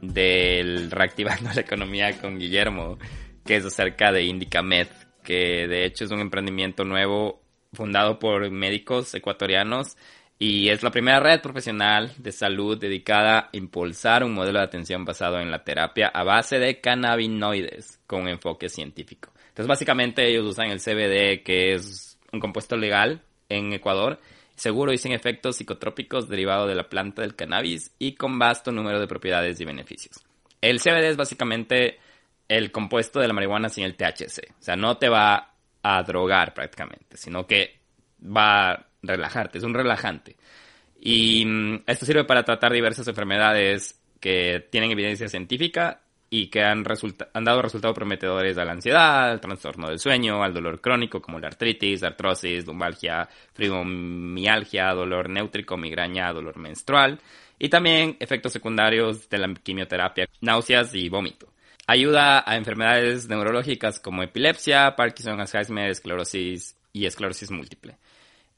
del 0.00 0.90
reactivando 0.90 1.50
la 1.54 1.60
economía 1.60 2.18
con 2.18 2.38
Guillermo, 2.38 2.98
que 3.44 3.56
es 3.56 3.64
acerca 3.64 4.12
de 4.12 4.24
Indicamed, 4.24 4.88
que 5.22 5.66
de 5.68 5.84
hecho 5.84 6.04
es 6.04 6.10
un 6.10 6.20
emprendimiento 6.20 6.84
nuevo 6.84 7.42
fundado 7.72 8.18
por 8.18 8.50
médicos 8.50 9.14
ecuatorianos 9.14 9.96
y 10.38 10.68
es 10.68 10.82
la 10.82 10.90
primera 10.90 11.20
red 11.20 11.40
profesional 11.40 12.12
de 12.18 12.32
salud 12.32 12.76
dedicada 12.76 13.38
a 13.38 13.48
impulsar 13.52 14.24
un 14.24 14.34
modelo 14.34 14.58
de 14.58 14.64
atención 14.64 15.04
basado 15.04 15.40
en 15.40 15.50
la 15.50 15.62
terapia 15.62 16.08
a 16.08 16.24
base 16.24 16.58
de 16.58 16.80
cannabinoides 16.80 18.00
con 18.06 18.28
enfoque 18.28 18.68
científico. 18.68 19.32
Entonces, 19.48 19.68
básicamente 19.68 20.28
ellos 20.28 20.46
usan 20.46 20.70
el 20.70 20.80
CBD, 20.80 21.44
que 21.44 21.74
es 21.74 22.18
un 22.32 22.40
compuesto 22.40 22.76
legal 22.76 23.22
en 23.48 23.72
Ecuador, 23.72 24.20
seguro 24.56 24.92
y 24.92 24.98
sin 24.98 25.12
efectos 25.12 25.56
psicotrópicos 25.56 26.28
derivados 26.28 26.68
de 26.68 26.74
la 26.74 26.88
planta 26.88 27.22
del 27.22 27.36
cannabis 27.36 27.94
y 27.98 28.14
con 28.14 28.38
vasto 28.38 28.72
número 28.72 28.98
de 28.98 29.06
propiedades 29.06 29.60
y 29.60 29.64
beneficios. 29.64 30.16
El 30.60 30.80
CBD 30.80 31.10
es 31.10 31.16
básicamente 31.16 31.98
el 32.48 32.72
compuesto 32.72 33.20
de 33.20 33.28
la 33.28 33.34
marihuana 33.34 33.68
sin 33.68 33.84
el 33.84 33.96
THC. 33.96 34.50
O 34.50 34.62
sea, 34.62 34.76
no 34.76 34.96
te 34.96 35.08
va 35.08 35.54
a 35.82 36.02
drogar 36.02 36.54
prácticamente, 36.54 37.16
sino 37.16 37.46
que 37.46 37.78
va 38.24 38.88
relajarte, 39.06 39.58
es 39.58 39.64
un 39.64 39.74
relajante. 39.74 40.36
Y 41.00 41.44
mm, 41.44 41.82
esto 41.86 42.06
sirve 42.06 42.24
para 42.24 42.44
tratar 42.44 42.72
diversas 42.72 43.06
enfermedades 43.08 44.00
que 44.20 44.66
tienen 44.70 44.90
evidencia 44.90 45.28
científica 45.28 46.00
y 46.30 46.48
que 46.48 46.62
han, 46.62 46.84
han 47.34 47.44
dado 47.44 47.62
resultados 47.62 47.94
prometedores 47.94 48.58
a 48.58 48.64
la 48.64 48.72
ansiedad, 48.72 49.30
al 49.30 49.40
trastorno 49.40 49.88
del 49.88 49.98
sueño, 49.98 50.42
al 50.42 50.52
dolor 50.52 50.80
crónico 50.80 51.20
como 51.22 51.38
la 51.38 51.48
artritis, 51.48 52.02
artrosis, 52.02 52.66
lumbalgia, 52.66 53.28
fibromialgia, 53.52 54.92
dolor 54.94 55.28
néutrico, 55.28 55.76
migraña, 55.76 56.32
dolor 56.32 56.58
menstrual 56.58 57.20
y 57.58 57.68
también 57.68 58.16
efectos 58.18 58.52
secundarios 58.52 59.28
de 59.28 59.38
la 59.38 59.54
quimioterapia, 59.54 60.26
náuseas 60.40 60.94
y 60.94 61.08
vómito. 61.08 61.48
Ayuda 61.86 62.42
a 62.50 62.56
enfermedades 62.56 63.28
neurológicas 63.28 64.00
como 64.00 64.22
epilepsia, 64.22 64.96
Parkinson, 64.96 65.40
Alzheimer, 65.40 65.90
esclerosis 65.90 66.76
y 66.92 67.06
esclerosis 67.06 67.50
múltiple. 67.50 67.96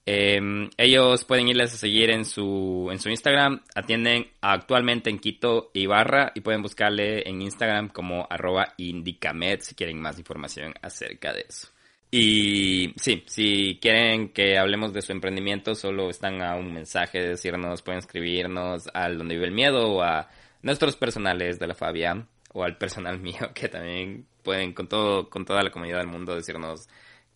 Em, 0.09 0.70
ellos 0.76 1.24
pueden 1.24 1.48
irles 1.48 1.74
a 1.74 1.76
seguir 1.76 2.11
en 2.11 2.24
su, 2.24 2.88
en 2.92 3.00
su 3.00 3.09
Instagram. 3.11 3.62
Atienden 3.74 4.30
actualmente 4.40 5.11
en 5.11 5.18
Quito 5.18 5.70
y 5.74 5.86
Barra 5.86 6.30
y 6.32 6.40
pueden 6.42 6.62
buscarle 6.62 7.28
en 7.28 7.42
Instagram 7.42 7.88
como 7.88 8.24
arroba 8.30 8.74
indicamed 8.76 9.61
si 9.62 9.74
quieren 9.74 10.00
más 10.00 10.16
información 10.18 10.74
acerca 10.80 11.32
de 11.32 11.46
eso. 11.48 11.68
Y 12.09 12.94
sí, 12.96 13.24
si 13.26 13.80
quieren 13.82 14.28
que 14.28 14.57
hablemos 14.57 14.92
de 14.92 15.02
su 15.02 15.11
emprendimiento, 15.11 15.74
solo 15.74 16.09
están 16.09 16.40
a 16.40 16.54
un 16.54 16.72
mensaje 16.72 17.18
de 17.18 17.28
decirnos, 17.30 17.82
pueden 17.82 17.98
escribirnos 17.98 18.88
al 18.94 19.18
donde 19.18 19.34
vive 19.34 19.46
el 19.46 19.52
miedo 19.52 19.90
o 19.90 20.02
a 20.02 20.30
nuestros 20.62 20.96
personales 20.96 21.59
de 21.59 21.66
la 21.66 21.74
Fabia 21.74 22.26
o 22.52 22.62
al 22.62 22.78
personal 22.78 23.18
mío 23.20 23.50
que 23.54 23.68
también 23.68 24.26
pueden 24.44 24.72
con 24.72 24.88
todo 24.88 25.28
con 25.28 25.44
toda 25.44 25.64
la 25.64 25.70
comunidad 25.70 25.98
del 25.98 26.07
mundo 26.07 26.36
decirnos 26.36 26.88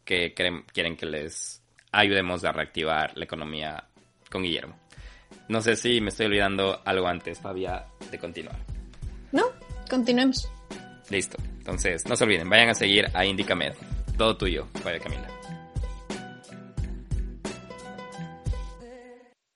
que 0.05 0.35
quieren 0.35 0.97
que 0.97 1.07
les 1.07 1.60
ayudemos 1.93 2.45
a 2.45 2.53
reactivar 2.53 3.17
la 3.17 3.25
economía 3.25 3.85
con 4.31 4.43
Guillermo. 4.43 4.77
No 5.49 5.63
sé 5.63 5.77
si 5.77 6.01
me 6.01 6.11
estoy 6.11 6.27
olvidando 6.27 6.81
algo 6.85 7.07
antes, 7.07 7.39
Fabia, 7.39 7.87
de 8.11 8.19
continuar. 8.19 8.57
No, 9.33 9.47
continuemos. 9.89 10.49
Listo. 11.09 11.37
Entonces, 11.59 12.07
no 12.07 12.17
se 12.17 12.25
olviden, 12.25 12.49
vayan 12.49 12.71
a 12.71 12.75
seguir 12.75 13.09
a 13.15 13.25
Indicamed. 13.25 13.75
Todo 14.17 14.37
tuyo, 14.37 14.67
Fabia 14.83 15.01
Camila. 15.01 15.29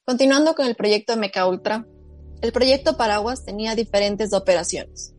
Continuando 0.05 0.55
con 0.55 0.67
el 0.67 0.77
proyecto 0.77 1.17
Meca 1.17 1.47
Ultra, 1.47 1.87
el 2.43 2.53
proyecto 2.53 2.97
Paraguas 2.97 3.45
tenía 3.45 3.75
diferentes 3.75 4.35
operaciones. 4.35 5.15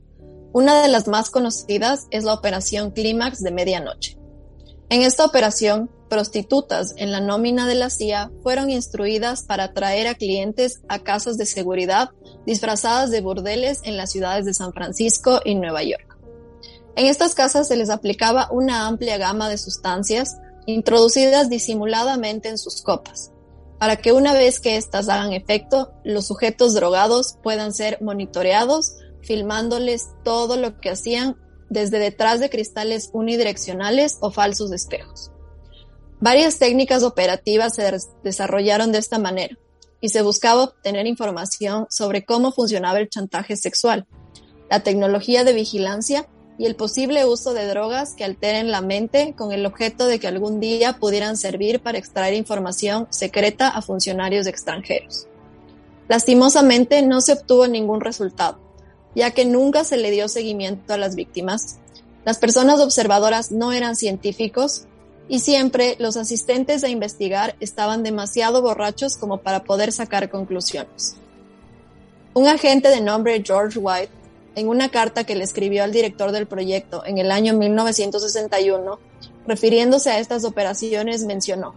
Una 0.54 0.82
de 0.82 0.88
las 0.88 1.08
más 1.08 1.32
conocidas 1.32 2.08
es 2.12 2.24
la 2.24 2.34
operación 2.34 2.92
Clímax 2.92 3.42
de 3.42 3.52
medianoche. 3.52 4.18
En 4.90 5.02
esta 5.02 5.26
operación, 5.26 5.90
prostitutas 6.10 6.94
en 6.98 7.12
la 7.12 7.20
nómina 7.20 7.68
de 7.68 7.76
la 7.76 7.90
CIA 7.90 8.32
fueron 8.44 8.70
instruidas 8.70 9.44
para 9.44 9.66
atraer 9.66 10.08
a 10.08 10.16
clientes 10.16 10.82
a 10.88 11.00
casas 11.00 11.38
de 11.38 11.46
seguridad 11.46 12.12
disfrazadas 12.46 13.12
de 13.12 13.22
burdeles 13.22 13.82
en 13.84 13.98
las 13.98 14.12
ciudades 14.12 14.46
de 14.46 14.54
San 14.54 14.72
Francisco 14.74 15.40
y 15.44 15.56
Nueva 15.56 15.84
York. 15.84 16.18
En 16.96 17.08
estas 17.08 17.36
casas 17.36 17.68
se 17.68 17.76
les 17.76 17.90
aplicaba 17.90 18.50
una 18.52 18.88
amplia 18.88 19.18
gama 19.18 19.50
de 19.50 19.58
sustancias 19.58 20.38
introducidas 20.66 21.50
disimuladamente 21.50 22.50
en 22.50 22.58
sus 22.58 22.82
copas, 22.82 23.32
para 23.80 23.98
que 23.98 24.14
una 24.14 24.34
vez 24.34 24.60
que 24.60 24.78
éstas 24.78 25.10
hagan 25.10 25.34
efecto, 25.34 25.92
los 26.04 26.28
sujetos 26.28 26.74
drogados 26.74 27.38
puedan 27.44 27.74
ser 27.74 28.02
monitoreados, 28.02 28.96
filmándoles 29.22 30.10
todo 30.24 30.56
lo 30.56 30.80
que 30.80 30.92
hacían 30.92 31.36
desde 31.70 32.00
detrás 32.00 32.40
de 32.40 32.50
cristales 32.50 33.10
unidireccionales 33.12 34.18
o 34.22 34.32
falsos 34.32 34.72
espejos. 34.72 35.32
Varias 36.26 36.58
técnicas 36.58 37.04
operativas 37.04 37.76
se 37.76 37.84
desarrollaron 38.24 38.92
de 38.92 38.98
esta 38.98 39.20
manera 39.20 39.60
y 40.02 40.10
se 40.10 40.24
buscaba 40.24 40.64
obtener 40.64 41.06
información 41.06 41.86
sobre 41.92 42.26
cómo 42.26 42.52
funcionaba 42.52 42.98
el 42.98 43.12
chantaje 43.12 43.56
sexual, 43.56 44.08
la 44.68 44.80
tecnología 44.80 45.44
de 45.44 45.54
vigilancia 45.54 46.28
y 46.58 46.66
el 46.66 46.76
posible 46.76 47.26
uso 47.26 47.54
de 47.54 47.68
drogas 47.68 48.16
que 48.16 48.24
alteren 48.24 48.72
la 48.72 48.82
mente 48.82 49.36
con 49.38 49.52
el 49.52 49.68
objeto 49.68 50.08
de 50.08 50.18
que 50.18 50.28
algún 50.28 50.60
día 50.60 50.94
pudieran 50.94 51.38
servir 51.38 51.80
para 51.80 52.00
extraer 52.00 52.34
información 52.34 53.06
secreta 53.12 53.68
a 53.68 53.84
funcionarios 53.84 54.48
extranjeros. 54.48 55.28
Lastimosamente 56.08 57.04
no 57.04 57.22
se 57.22 57.34
obtuvo 57.34 57.68
ningún 57.68 58.02
resultado, 58.02 58.60
ya 59.14 59.30
que 59.30 59.46
nunca 59.46 59.84
se 59.84 59.98
le 59.98 60.10
dio 60.10 60.28
seguimiento 60.28 60.92
a 60.92 60.98
las 60.98 61.14
víctimas. 61.14 61.78
Las 62.26 62.40
personas 62.40 62.80
observadoras 62.80 63.52
no 63.52 63.74
eran 63.74 63.96
científicos 63.96 64.88
y 65.28 65.40
siempre 65.40 65.96
los 66.00 66.18
asistentes 66.18 66.84
a 66.84 66.90
investigar 66.90 67.56
estaban 67.60 68.04
demasiado 68.04 68.62
borrachos 68.62 69.18
como 69.18 69.38
para 69.38 69.64
poder 69.64 69.92
sacar 69.92 70.30
conclusiones. 70.30 71.16
Un 72.34 72.48
agente 72.48 72.90
de 72.90 73.02
nombre 73.02 73.42
George 73.46 73.80
White, 73.80 74.12
en 74.56 74.68
una 74.68 74.90
carta 74.90 75.24
que 75.24 75.36
le 75.36 75.44
escribió 75.44 75.84
al 75.84 75.92
director 75.92 76.32
del 76.32 76.48
proyecto 76.48 77.06
en 77.06 77.18
el 77.18 77.32
año 77.32 77.54
1961, 77.54 79.00
refiriéndose 79.48 80.12
a 80.12 80.20
estas 80.20 80.44
operaciones, 80.46 81.24
mencionó, 81.26 81.76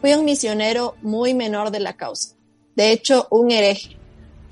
Fui 0.00 0.14
un 0.14 0.24
misionero 0.24 0.94
muy 1.02 1.34
menor 1.34 1.70
de 1.70 1.80
la 1.80 1.92
causa, 1.92 2.34
de 2.74 2.90
hecho 2.90 3.26
un 3.30 3.50
hereje. 3.50 3.96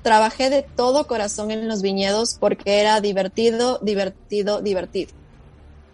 Trabajé 0.03 0.49
de 0.49 0.61
todo 0.61 1.07
corazón 1.07 1.51
en 1.51 1.67
los 1.67 1.81
viñedos 1.81 2.37
porque 2.39 2.79
era 2.79 3.01
divertido, 3.01 3.79
divertido, 3.81 4.61
divertido. 4.61 5.18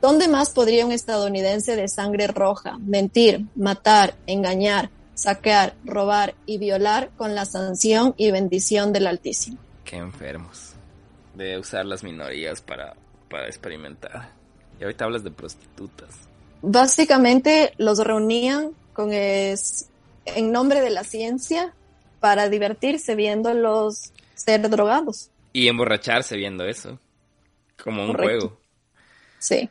¿Dónde 0.02 0.28
más 0.28 0.50
podría 0.50 0.86
un 0.86 0.92
estadounidense 0.92 1.76
de 1.76 1.88
sangre 1.88 2.28
roja 2.28 2.78
mentir, 2.80 3.46
matar, 3.56 4.16
engañar, 4.28 4.90
saquear, 5.16 5.76
robar 5.84 6.36
y 6.46 6.58
violar 6.58 7.10
con 7.18 7.36
la 7.36 7.46
sanción 7.46 8.14
y 8.18 8.32
bendición 8.32 8.94
del 8.94 9.08
Altísimo? 9.08 9.58
Qué 9.84 9.98
enfermos. 9.98 10.74
De 11.34 11.58
usar 11.58 11.86
las 11.86 12.04
minorías 12.04 12.62
para, 12.62 12.96
para 13.30 13.48
experimentar. 13.48 14.30
Y 14.80 14.84
ahorita 14.84 15.06
hablas 15.06 15.24
de 15.24 15.32
prostitutas. 15.32 16.10
Básicamente 16.62 17.74
los 17.78 18.00
reunían 18.00 18.72
con 18.94 19.12
es, 19.12 19.90
en 20.26 20.52
nombre 20.52 20.82
de 20.82 20.90
la 20.90 21.04
ciencia 21.04 21.74
para 22.20 22.50
divertirse 22.50 23.16
viéndolos 23.16 24.12
ser 24.34 24.70
drogados. 24.70 25.30
Y 25.54 25.68
emborracharse 25.68 26.36
viendo 26.36 26.66
eso. 26.66 27.00
Como 27.82 28.04
un 28.04 28.14
juego. 28.14 28.60
Sí. 29.40 29.70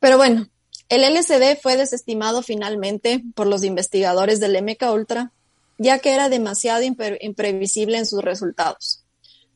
Pero 0.00 0.16
bueno, 0.16 0.48
el 0.88 1.02
LSD 1.02 1.60
fue 1.62 1.76
desestimado 1.76 2.42
finalmente 2.42 3.22
por 3.34 3.46
los 3.46 3.62
investigadores 3.62 4.40
del 4.40 4.60
MK 4.60 4.82
Ultra, 4.92 5.32
ya 5.78 5.98
que 5.98 6.12
era 6.12 6.28
demasiado 6.28 6.82
imprevisible 6.82 7.96
en 7.96 8.06
sus 8.06 8.22
resultados. 8.22 9.04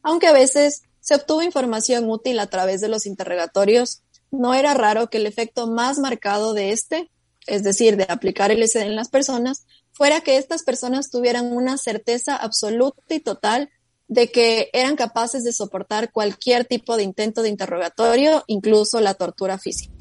Aunque 0.03 0.29
a 0.29 0.33
veces 0.33 0.83
se 1.01 1.15
obtuvo 1.15 1.43
información 1.43 2.09
útil 2.09 2.39
a 2.39 2.47
través 2.47 2.81
de 2.81 2.89
los 2.89 3.07
interrogatorios, 3.07 4.03
no 4.31 4.55
era 4.55 4.75
raro 4.75 5.11
que 5.11 5.19
el 5.19 5.27
efecto 5.27 5.67
más 5.67 5.99
marcado 5.99 6.55
de 6.55 6.73
este, 6.73 7.11
es 7.47 7.63
decir, 7.63 7.97
de 7.97 8.07
aplicar 8.09 8.51
LSD 8.51 8.83
en 8.83 8.97
las 8.97 9.09
personas, 9.09 9.67
fuera 9.93 10.21
que 10.21 10.37
estas 10.37 10.63
personas 10.63 11.11
tuvieran 11.11 11.53
una 11.53 11.79
certeza 11.79 12.37
absoluta 12.37 13.03
y 13.15 13.21
total 13.21 13.71
de 14.09 14.31
que 14.31 14.71
eran 14.73 14.97
capaces 14.97 15.45
de 15.45 15.53
soportar 15.53 16.13
cualquier 16.13 16.65
tipo 16.65 16.97
de 16.97 17.03
intento 17.03 17.43
de 17.43 17.49
interrogatorio, 17.49 18.45
incluso 18.47 19.01
la 19.01 19.15
tortura 19.15 19.59
física. 19.59 19.94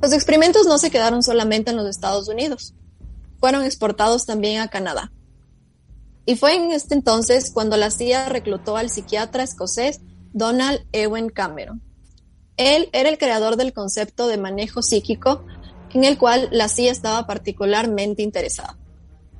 Los 0.00 0.12
experimentos 0.12 0.66
no 0.66 0.78
se 0.78 0.90
quedaron 0.90 1.22
solamente 1.22 1.70
en 1.70 1.76
los 1.76 1.88
Estados 1.88 2.28
Unidos, 2.28 2.74
fueron 3.40 3.64
exportados 3.64 4.26
también 4.26 4.60
a 4.60 4.68
Canadá. 4.68 5.12
Y 6.24 6.36
fue 6.36 6.54
en 6.54 6.72
este 6.72 6.94
entonces 6.94 7.50
cuando 7.52 7.76
la 7.76 7.90
CIA 7.90 8.28
reclutó 8.28 8.76
al 8.76 8.90
psiquiatra 8.90 9.42
escocés 9.42 10.00
Donald 10.32 10.86
Ewen 10.92 11.30
Cameron. 11.30 11.82
Él 12.56 12.90
era 12.92 13.08
el 13.08 13.18
creador 13.18 13.56
del 13.56 13.72
concepto 13.72 14.26
de 14.26 14.36
manejo 14.36 14.82
psíquico 14.82 15.44
en 15.94 16.04
el 16.04 16.18
cual 16.18 16.48
la 16.52 16.68
CIA 16.68 16.92
estaba 16.92 17.26
particularmente 17.26 18.22
interesada. 18.22 18.78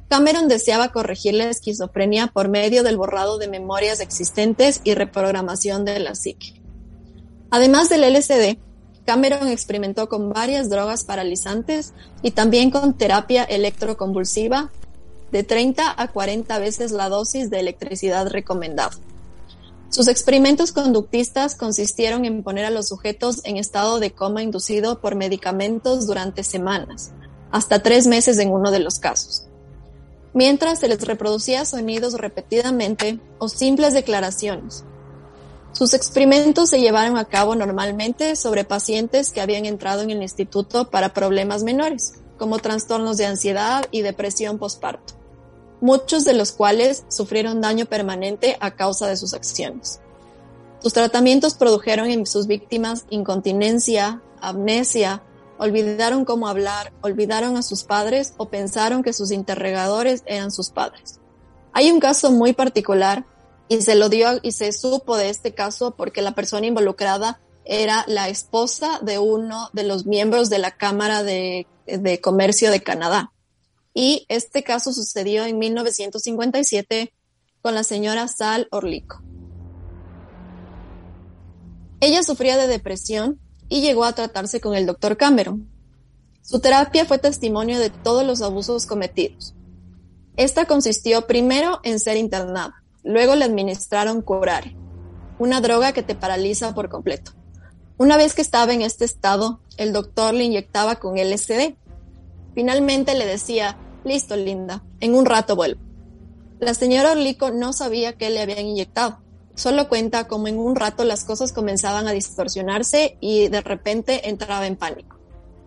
Cameron 0.08 0.48
deseaba 0.48 0.90
corregir 0.90 1.34
la 1.34 1.50
esquizofrenia 1.50 2.28
por 2.28 2.48
medio 2.48 2.82
del 2.82 2.96
borrado 2.96 3.36
de 3.36 3.48
memorias 3.48 4.00
existentes 4.00 4.80
y 4.82 4.94
reprogramación 4.94 5.84
de 5.84 5.98
la 6.00 6.14
psique. 6.14 6.62
Además 7.50 7.90
del 7.90 8.10
LSD, 8.10 8.58
Cameron 9.08 9.48
experimentó 9.48 10.06
con 10.10 10.28
varias 10.28 10.68
drogas 10.68 11.02
paralizantes 11.04 11.94
y 12.20 12.32
también 12.32 12.70
con 12.70 12.92
terapia 12.92 13.42
electroconvulsiva 13.42 14.70
de 15.32 15.42
30 15.44 15.94
a 15.96 16.08
40 16.08 16.58
veces 16.58 16.90
la 16.90 17.08
dosis 17.08 17.48
de 17.48 17.58
electricidad 17.58 18.28
recomendada. 18.28 18.90
Sus 19.88 20.08
experimentos 20.08 20.72
conductistas 20.72 21.54
consistieron 21.54 22.26
en 22.26 22.42
poner 22.42 22.66
a 22.66 22.70
los 22.70 22.88
sujetos 22.88 23.40
en 23.44 23.56
estado 23.56 23.98
de 23.98 24.10
coma 24.10 24.42
inducido 24.42 25.00
por 25.00 25.14
medicamentos 25.14 26.06
durante 26.06 26.44
semanas, 26.44 27.12
hasta 27.50 27.82
tres 27.82 28.06
meses 28.06 28.36
en 28.36 28.50
uno 28.50 28.70
de 28.70 28.80
los 28.80 28.98
casos. 28.98 29.44
mientras 30.34 30.80
se 30.80 30.88
les 30.88 31.00
reproducía 31.06 31.64
sonidos 31.64 32.12
repetidamente 32.12 33.20
o 33.38 33.48
simples 33.48 33.94
declaraciones. 33.94 34.84
Sus 35.78 35.94
experimentos 35.94 36.70
se 36.70 36.80
llevaron 36.80 37.16
a 37.18 37.26
cabo 37.26 37.54
normalmente 37.54 38.34
sobre 38.34 38.64
pacientes 38.64 39.30
que 39.30 39.40
habían 39.40 39.64
entrado 39.64 40.02
en 40.02 40.10
el 40.10 40.20
instituto 40.20 40.90
para 40.90 41.14
problemas 41.14 41.62
menores, 41.62 42.14
como 42.36 42.58
trastornos 42.58 43.16
de 43.16 43.26
ansiedad 43.26 43.84
y 43.92 44.02
depresión 44.02 44.58
postparto, 44.58 45.14
muchos 45.80 46.24
de 46.24 46.34
los 46.34 46.50
cuales 46.50 47.04
sufrieron 47.06 47.60
daño 47.60 47.86
permanente 47.86 48.56
a 48.58 48.72
causa 48.72 49.06
de 49.06 49.16
sus 49.16 49.34
acciones. 49.34 50.00
Sus 50.80 50.94
tratamientos 50.94 51.54
produjeron 51.54 52.10
en 52.10 52.26
sus 52.26 52.48
víctimas 52.48 53.04
incontinencia, 53.10 54.20
amnesia, 54.40 55.22
olvidaron 55.58 56.24
cómo 56.24 56.48
hablar, 56.48 56.92
olvidaron 57.02 57.56
a 57.56 57.62
sus 57.62 57.84
padres 57.84 58.34
o 58.36 58.46
pensaron 58.46 59.04
que 59.04 59.12
sus 59.12 59.30
interrogadores 59.30 60.24
eran 60.26 60.50
sus 60.50 60.70
padres. 60.70 61.20
Hay 61.72 61.88
un 61.92 62.00
caso 62.00 62.32
muy 62.32 62.52
particular 62.52 63.24
y 63.68 63.80
se 63.82 63.94
lo 63.94 64.08
dio 64.08 64.40
y 64.42 64.52
se 64.52 64.72
supo 64.72 65.16
de 65.16 65.30
este 65.30 65.54
caso 65.54 65.94
porque 65.96 66.22
la 66.22 66.34
persona 66.34 66.66
involucrada 66.66 67.40
era 67.64 68.04
la 68.08 68.28
esposa 68.28 68.98
de 69.02 69.18
uno 69.18 69.68
de 69.72 69.84
los 69.84 70.06
miembros 70.06 70.48
de 70.48 70.58
la 70.58 70.70
Cámara 70.70 71.22
de, 71.22 71.66
de 71.86 72.20
Comercio 72.20 72.70
de 72.70 72.82
Canadá. 72.82 73.32
Y 73.92 74.24
este 74.28 74.62
caso 74.62 74.92
sucedió 74.92 75.44
en 75.44 75.58
1957 75.58 77.12
con 77.60 77.74
la 77.74 77.84
señora 77.84 78.28
Sal 78.28 78.68
Orlico. 78.70 79.22
Ella 82.00 82.22
sufría 82.22 82.56
de 82.56 82.68
depresión 82.68 83.40
y 83.68 83.80
llegó 83.80 84.04
a 84.04 84.14
tratarse 84.14 84.60
con 84.60 84.74
el 84.74 84.86
doctor 84.86 85.16
Cameron. 85.16 85.68
Su 86.42 86.60
terapia 86.60 87.04
fue 87.04 87.18
testimonio 87.18 87.78
de 87.78 87.90
todos 87.90 88.24
los 88.24 88.40
abusos 88.40 88.86
cometidos. 88.86 89.54
Esta 90.36 90.66
consistió 90.66 91.26
primero 91.26 91.80
en 91.82 91.98
ser 91.98 92.16
internada, 92.16 92.84
luego 93.02 93.34
le 93.36 93.44
administraron 93.44 94.22
curare, 94.22 94.76
una 95.38 95.60
droga 95.60 95.92
que 95.92 96.02
te 96.02 96.14
paraliza 96.14 96.74
por 96.74 96.88
completo. 96.88 97.32
Una 97.96 98.16
vez 98.16 98.34
que 98.34 98.42
estaba 98.42 98.72
en 98.72 98.82
este 98.82 99.04
estado, 99.04 99.60
el 99.76 99.92
doctor 99.92 100.32
le 100.32 100.44
inyectaba 100.44 100.96
con 100.96 101.16
LSD. 101.16 101.74
Finalmente 102.54 103.14
le 103.14 103.26
decía, 103.26 103.76
listo, 104.04 104.36
linda, 104.36 104.84
en 105.00 105.14
un 105.14 105.26
rato 105.26 105.56
vuelvo. 105.56 105.80
La 106.60 106.74
señora 106.74 107.12
Orlico 107.12 107.50
no 107.50 107.72
sabía 107.72 108.14
qué 108.14 108.30
le 108.30 108.40
habían 108.40 108.66
inyectado. 108.66 109.20
Solo 109.54 109.88
cuenta 109.88 110.28
como 110.28 110.46
en 110.46 110.58
un 110.58 110.76
rato 110.76 111.02
las 111.02 111.24
cosas 111.24 111.52
comenzaban 111.52 112.06
a 112.06 112.12
distorsionarse 112.12 113.16
y 113.20 113.48
de 113.48 113.60
repente 113.60 114.28
entraba 114.28 114.66
en 114.66 114.76
pánico. 114.76 115.18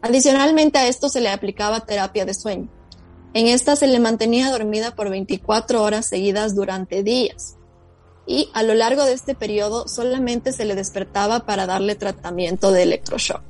Adicionalmente 0.01 0.79
a 0.79 0.87
esto 0.87 1.09
se 1.09 1.21
le 1.21 1.29
aplicaba 1.29 1.85
terapia 1.85 2.25
de 2.25 2.33
sueño. 2.33 2.69
En 3.33 3.47
esta 3.47 3.75
se 3.75 3.87
le 3.87 3.99
mantenía 3.99 4.51
dormida 4.51 4.95
por 4.95 5.09
24 5.09 5.81
horas 5.81 6.05
seguidas 6.05 6.55
durante 6.55 7.03
días. 7.03 7.55
Y 8.27 8.49
a 8.53 8.63
lo 8.63 8.73
largo 8.73 9.03
de 9.05 9.13
este 9.13 9.35
periodo 9.35 9.87
solamente 9.87 10.51
se 10.51 10.65
le 10.65 10.75
despertaba 10.75 11.45
para 11.45 11.65
darle 11.65 11.95
tratamiento 11.95 12.71
de 12.71 12.83
electroshock. 12.83 13.41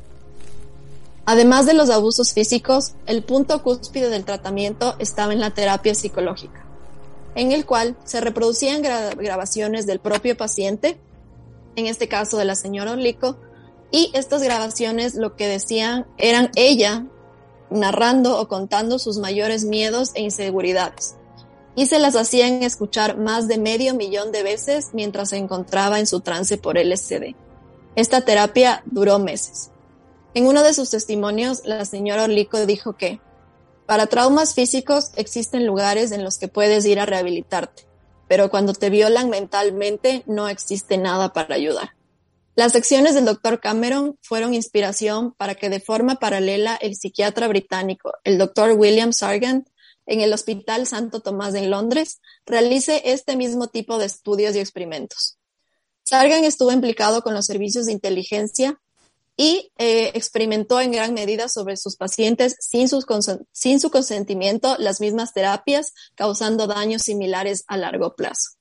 Además 1.26 1.66
de 1.66 1.74
los 1.74 1.90
abusos 1.90 2.34
físicos, 2.34 2.94
el 3.06 3.24
punto 3.24 3.62
cúspide 3.64 4.10
del 4.10 4.26
tratamiento 4.26 4.96
estaba 5.00 5.34
en 5.34 5.40
la 5.40 5.52
terapia 5.52 5.94
psicológica 5.94 6.66
en 7.36 7.52
el 7.52 7.66
cual 7.66 7.96
se 8.04 8.22
reproducían 8.22 8.82
grabaciones 8.82 9.86
del 9.86 10.00
propio 10.00 10.36
paciente, 10.36 10.98
en 11.76 11.88
este 11.88 12.08
caso 12.08 12.38
de 12.38 12.46
la 12.46 12.56
señora 12.56 12.92
Orlico, 12.92 13.38
y 13.92 14.12
estas 14.14 14.42
grabaciones 14.42 15.16
lo 15.16 15.36
que 15.36 15.48
decían 15.48 16.06
eran 16.18 16.50
ella 16.56 17.06
narrando 17.72 18.40
o 18.40 18.48
contando 18.48 19.00
sus 19.00 19.18
mayores 19.18 19.64
miedos 19.64 20.12
e 20.14 20.22
inseguridades, 20.22 21.16
y 21.76 21.88
se 21.88 22.00
las 22.00 22.16
hacían 22.16 22.64
escuchar 22.64 23.18
más 23.18 23.48
de 23.48 23.58
medio 23.58 23.96
millón 23.96 24.32
de 24.32 24.44
veces 24.44 24.90
mientras 24.94 25.30
se 25.30 25.38
encontraba 25.38 26.00
en 26.00 26.08
su 26.08 26.20
trance 26.20 26.58
por 26.58 26.78
LSD. 26.78 27.36
Esta 27.96 28.22
terapia 28.22 28.84
duró 28.86 29.20
meses. 29.20 29.72
En 30.34 30.48
uno 30.48 30.64
de 30.64 30.74
sus 30.74 30.90
testimonios, 30.90 31.62
la 31.66 31.84
señora 31.86 32.24
Orlico 32.24 32.66
dijo 32.66 32.94
que 32.94 33.20
para 33.86 34.08
traumas 34.08 34.54
físicos 34.54 35.12
existen 35.16 35.66
lugares 35.66 36.12
en 36.12 36.24
los 36.24 36.38
que 36.38 36.48
puedes 36.48 36.86
ir 36.86 37.00
a 37.00 37.06
rehabilitarte, 37.06 37.84
pero 38.28 38.50
cuando 38.50 38.74
te 38.74 38.90
violan 38.90 39.30
mentalmente 39.30 40.24
no 40.26 40.48
existe 40.48 40.98
nada 40.98 41.34
para 41.34 41.56
ayudar. 41.56 42.01
Las 42.56 42.74
secciones 42.74 43.16
del 43.16 43.26
Dr. 43.26 43.62
Cameron 43.62 44.18
fueron 44.22 44.54
inspiración 44.54 45.34
para 45.34 45.56
que 45.56 45.70
de 45.70 45.80
forma 45.80 46.16
paralela 46.16 46.76
el 46.76 46.96
psiquiatra 46.96 47.48
británico, 47.48 48.14
el 48.26 48.38
Dr. 48.38 48.74
William 48.74 49.14
Sargent, 49.14 49.68
en 50.06 50.20
el 50.20 50.34
Hospital 50.34 50.86
Santo 50.86 51.22
Tomás 51.22 51.56
en 51.56 51.70
Londres, 51.70 52.20
realice 52.46 53.02
este 53.06 53.38
mismo 53.38 53.68
tipo 53.68 53.98
de 53.98 54.06
estudios 54.06 54.56
y 54.56 54.60
experimentos. 54.60 55.38
Sargent 56.04 56.44
estuvo 56.44 56.74
implicado 56.74 57.22
con 57.22 57.34
los 57.34 57.46
servicios 57.46 57.86
de 57.86 57.94
inteligencia 57.94 58.82
y 59.38 59.72
eh, 59.78 60.12
experimentó 60.14 60.82
en 60.82 60.92
gran 60.92 61.14
medida 61.14 61.48
sobre 61.48 61.78
sus 61.78 61.96
pacientes 61.96 62.58
sin 62.60 62.90
su 62.90 63.02
consentimiento 63.90 64.76
las 64.78 65.00
mismas 65.00 65.34
terapias, 65.34 65.94
causando 66.16 66.68
daños 66.68 67.04
similares 67.04 67.64
a 67.68 67.78
largo 67.78 68.14
plazo. 68.16 68.58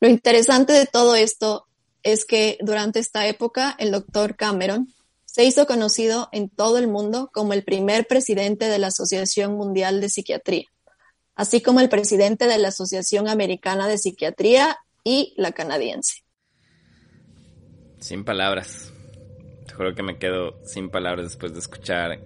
Lo 0.00 0.08
interesante 0.08 0.72
de 0.72 0.86
todo 0.86 1.14
esto 1.14 1.67
es 2.02 2.24
que 2.24 2.58
durante 2.60 2.98
esta 2.98 3.26
época 3.26 3.74
el 3.78 3.90
doctor 3.90 4.36
Cameron 4.36 4.92
se 5.24 5.44
hizo 5.44 5.66
conocido 5.66 6.28
en 6.32 6.48
todo 6.48 6.78
el 6.78 6.88
mundo 6.88 7.30
como 7.32 7.52
el 7.52 7.64
primer 7.64 8.06
presidente 8.06 8.66
de 8.66 8.78
la 8.78 8.88
Asociación 8.88 9.54
Mundial 9.54 10.00
de 10.00 10.08
Psiquiatría, 10.08 10.66
así 11.34 11.60
como 11.60 11.80
el 11.80 11.88
presidente 11.88 12.46
de 12.46 12.58
la 12.58 12.68
Asociación 12.68 13.28
Americana 13.28 13.86
de 13.88 13.98
Psiquiatría 13.98 14.78
y 15.04 15.34
la 15.36 15.52
canadiense. 15.52 16.22
Sin 18.00 18.24
palabras 18.24 18.92
juro 19.78 19.94
que 19.94 20.02
me 20.02 20.18
quedo 20.18 20.58
sin 20.64 20.90
palabras 20.90 21.26
después 21.26 21.52
de 21.52 21.60
escuchar, 21.60 22.20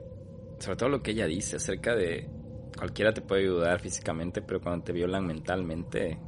sobre 0.58 0.76
todo 0.76 0.88
lo 0.88 1.02
que 1.02 1.10
ella 1.10 1.26
dice 1.26 1.56
acerca 1.56 1.94
de 1.94 2.30
cualquiera 2.78 3.12
te 3.12 3.20
puede 3.20 3.42
ayudar 3.42 3.78
físicamente, 3.78 4.40
pero 4.40 4.62
cuando 4.62 4.84
te 4.84 4.92
violan 4.92 5.26
mentalmente, 5.26 6.18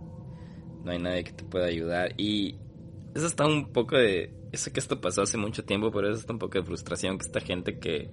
no 0.84 0.90
hay 0.90 0.98
nadie 0.98 1.24
que 1.24 1.32
te 1.32 1.44
pueda 1.44 1.64
ayudar. 1.64 2.12
Y 2.18 2.58
eso 3.14 3.26
está 3.26 3.46
un 3.46 3.72
poco 3.72 3.96
de. 3.96 4.32
Yo 4.52 4.58
sé 4.58 4.72
que 4.72 4.80
esto 4.80 5.00
pasó 5.00 5.22
hace 5.22 5.36
mucho 5.36 5.64
tiempo, 5.64 5.90
pero 5.90 6.10
eso 6.10 6.20
está 6.20 6.32
un 6.32 6.38
poco 6.38 6.58
de 6.58 6.64
frustración 6.64 7.18
que 7.18 7.26
esta 7.26 7.40
gente 7.40 7.78
que 7.78 8.10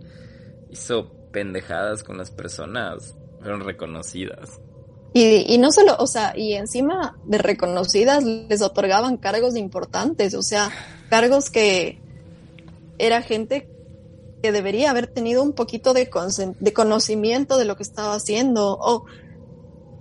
hizo 0.70 1.12
pendejadas 1.32 2.04
con 2.04 2.18
las 2.18 2.32
personas 2.32 3.16
fueron 3.40 3.62
reconocidas. 3.62 4.60
Y, 5.14 5.54
y 5.54 5.58
no 5.58 5.72
solo, 5.72 5.96
o 6.00 6.08
sea, 6.08 6.34
y 6.38 6.54
encima 6.54 7.18
de 7.26 7.38
reconocidas 7.38 8.24
les 8.24 8.62
otorgaban 8.62 9.18
cargos 9.18 9.58
importantes, 9.58 10.34
o 10.36 10.42
sea, 10.42 10.72
cargos 11.10 11.50
que 11.50 12.00
era 12.98 13.22
gente 13.22 13.68
que 14.42 14.52
debería 14.52 14.92
haber 14.92 15.08
tenido 15.08 15.44
un 15.44 15.54
poquito 15.54 15.94
de, 15.94 16.10
de 16.60 16.74
conocimiento 16.74 17.58
de 17.58 17.66
lo 17.66 17.76
que 17.76 17.84
estaba 17.84 18.16
haciendo 18.16 18.78
o 18.80 19.06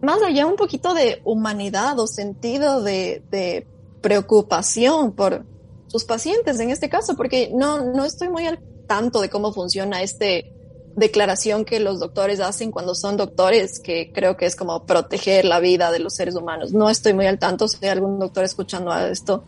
más 0.00 0.22
allá 0.22 0.46
un 0.46 0.56
poquito 0.56 0.94
de 0.94 1.20
humanidad 1.24 1.98
o 1.98 2.06
sentido 2.06 2.82
de, 2.82 3.22
de 3.30 3.66
preocupación 4.00 5.12
por 5.12 5.44
sus 5.88 6.04
pacientes 6.04 6.60
en 6.60 6.70
este 6.70 6.88
caso, 6.88 7.16
porque 7.16 7.50
no, 7.54 7.92
no 7.92 8.04
estoy 8.04 8.28
muy 8.28 8.46
al 8.46 8.60
tanto 8.86 9.20
de 9.20 9.28
cómo 9.28 9.52
funciona 9.52 10.02
este 10.02 10.52
declaración 10.96 11.64
que 11.64 11.80
los 11.80 11.98
doctores 11.98 12.40
hacen 12.40 12.70
cuando 12.70 12.94
son 12.94 13.16
doctores, 13.16 13.80
que 13.80 14.12
creo 14.12 14.36
que 14.36 14.46
es 14.46 14.54
como 14.54 14.84
proteger 14.86 15.44
la 15.44 15.58
vida 15.58 15.90
de 15.90 15.98
los 15.98 16.14
seres 16.14 16.36
humanos. 16.36 16.72
No 16.72 16.88
estoy 16.88 17.14
muy 17.14 17.26
al 17.26 17.38
tanto, 17.38 17.66
si 17.66 17.78
hay 17.82 17.90
algún 17.90 18.18
doctor 18.18 18.44
escuchando 18.44 18.96
esto, 18.96 19.44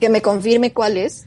que 0.00 0.08
me 0.08 0.22
confirme 0.22 0.72
cuál 0.72 0.96
es, 0.96 1.26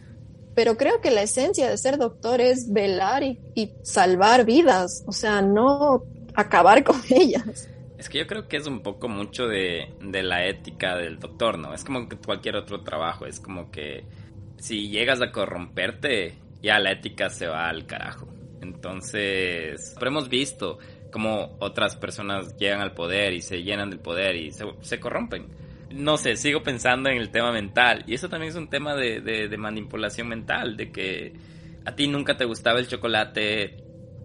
pero 0.55 0.75
creo 0.75 0.99
que 0.99 1.11
la 1.11 1.21
esencia 1.21 1.69
de 1.69 1.77
ser 1.77 1.97
doctor 1.97 2.41
es 2.41 2.71
velar 2.73 3.23
y, 3.23 3.71
salvar 3.83 4.43
vidas, 4.43 5.03
o 5.05 5.13
sea, 5.13 5.41
no 5.41 6.03
acabar 6.35 6.83
con 6.83 7.01
ellas. 7.09 7.68
Es 7.99 8.09
que 8.09 8.17
yo 8.17 8.27
creo 8.27 8.47
que 8.47 8.57
es 8.57 8.65
un 8.65 8.79
poco 8.81 9.07
mucho 9.07 9.47
de, 9.47 9.93
de, 10.01 10.23
la 10.23 10.45
ética 10.45 10.95
del 10.95 11.19
doctor, 11.19 11.59
¿no? 11.59 11.73
Es 11.73 11.83
como 11.83 12.07
que 12.07 12.15
cualquier 12.15 12.55
otro 12.55 12.81
trabajo, 12.81 13.25
es 13.25 13.39
como 13.39 13.69
que 13.69 14.05
si 14.57 14.89
llegas 14.89 15.21
a 15.21 15.31
corromperte, 15.31 16.35
ya 16.61 16.79
la 16.79 16.93
ética 16.93 17.29
se 17.29 17.47
va 17.47 17.69
al 17.69 17.85
carajo. 17.85 18.27
Entonces, 18.61 19.93
pero 19.99 20.11
hemos 20.11 20.29
visto 20.29 20.79
como 21.11 21.57
otras 21.59 21.95
personas 21.97 22.55
llegan 22.57 22.81
al 22.81 22.93
poder 22.93 23.33
y 23.33 23.41
se 23.41 23.63
llenan 23.63 23.89
del 23.89 23.99
poder 23.99 24.35
y 24.35 24.51
se, 24.51 24.65
se 24.81 24.99
corrompen 24.99 25.47
no 25.91 26.17
sé, 26.17 26.35
sigo 26.35 26.61
pensando 26.61 27.09
en 27.09 27.17
el 27.17 27.29
tema 27.29 27.51
mental. 27.51 28.03
Y 28.07 28.13
eso 28.13 28.29
también 28.29 28.51
es 28.51 28.55
un 28.55 28.69
tema 28.69 28.95
de, 28.95 29.21
de, 29.21 29.57
manipulación 29.57 30.27
mental, 30.27 30.77
de 30.77 30.91
que 30.91 31.33
a 31.85 31.95
ti 31.95 32.07
nunca 32.07 32.37
te 32.37 32.45
gustaba 32.45 32.79
el 32.79 32.87
chocolate, 32.87 33.77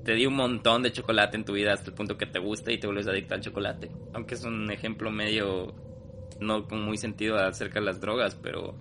te 0.04 0.12
di 0.12 0.26
un 0.26 0.34
montón 0.34 0.82
de 0.82 0.92
chocolate 0.92 1.36
en 1.36 1.44
tu 1.44 1.52
vida 1.52 1.72
hasta 1.72 1.90
el 1.90 1.94
punto 1.94 2.18
que 2.18 2.26
te 2.26 2.38
gusta 2.38 2.70
y 2.70 2.78
te 2.78 2.86
vuelves 2.86 3.08
adicto 3.08 3.34
al 3.34 3.40
chocolate. 3.40 3.90
Aunque 4.12 4.34
es 4.34 4.44
un 4.44 4.70
ejemplo 4.70 5.10
medio 5.10 5.74
no 6.40 6.68
con 6.68 6.84
muy 6.84 6.98
sentido 6.98 7.38
acerca 7.38 7.80
de 7.80 7.86
las 7.86 8.00
drogas, 8.00 8.36
pero 8.40 8.74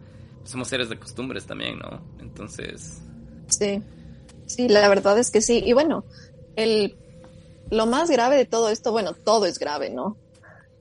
somos 0.43 0.67
seres 0.67 0.89
de 0.89 0.99
costumbres 0.99 1.45
también, 1.45 1.79
¿no? 1.79 2.01
Entonces... 2.19 3.01
Sí, 3.47 3.81
sí, 4.45 4.67
la 4.67 4.87
verdad 4.89 5.17
es 5.17 5.31
que 5.31 5.41
sí. 5.41 5.61
Y 5.65 5.73
bueno, 5.73 6.03
el, 6.55 6.97
lo 7.69 7.85
más 7.85 8.09
grave 8.09 8.35
de 8.35 8.45
todo 8.45 8.69
esto, 8.69 8.91
bueno, 8.91 9.13
todo 9.13 9.45
es 9.45 9.59
grave, 9.59 9.89
¿no? 9.89 10.17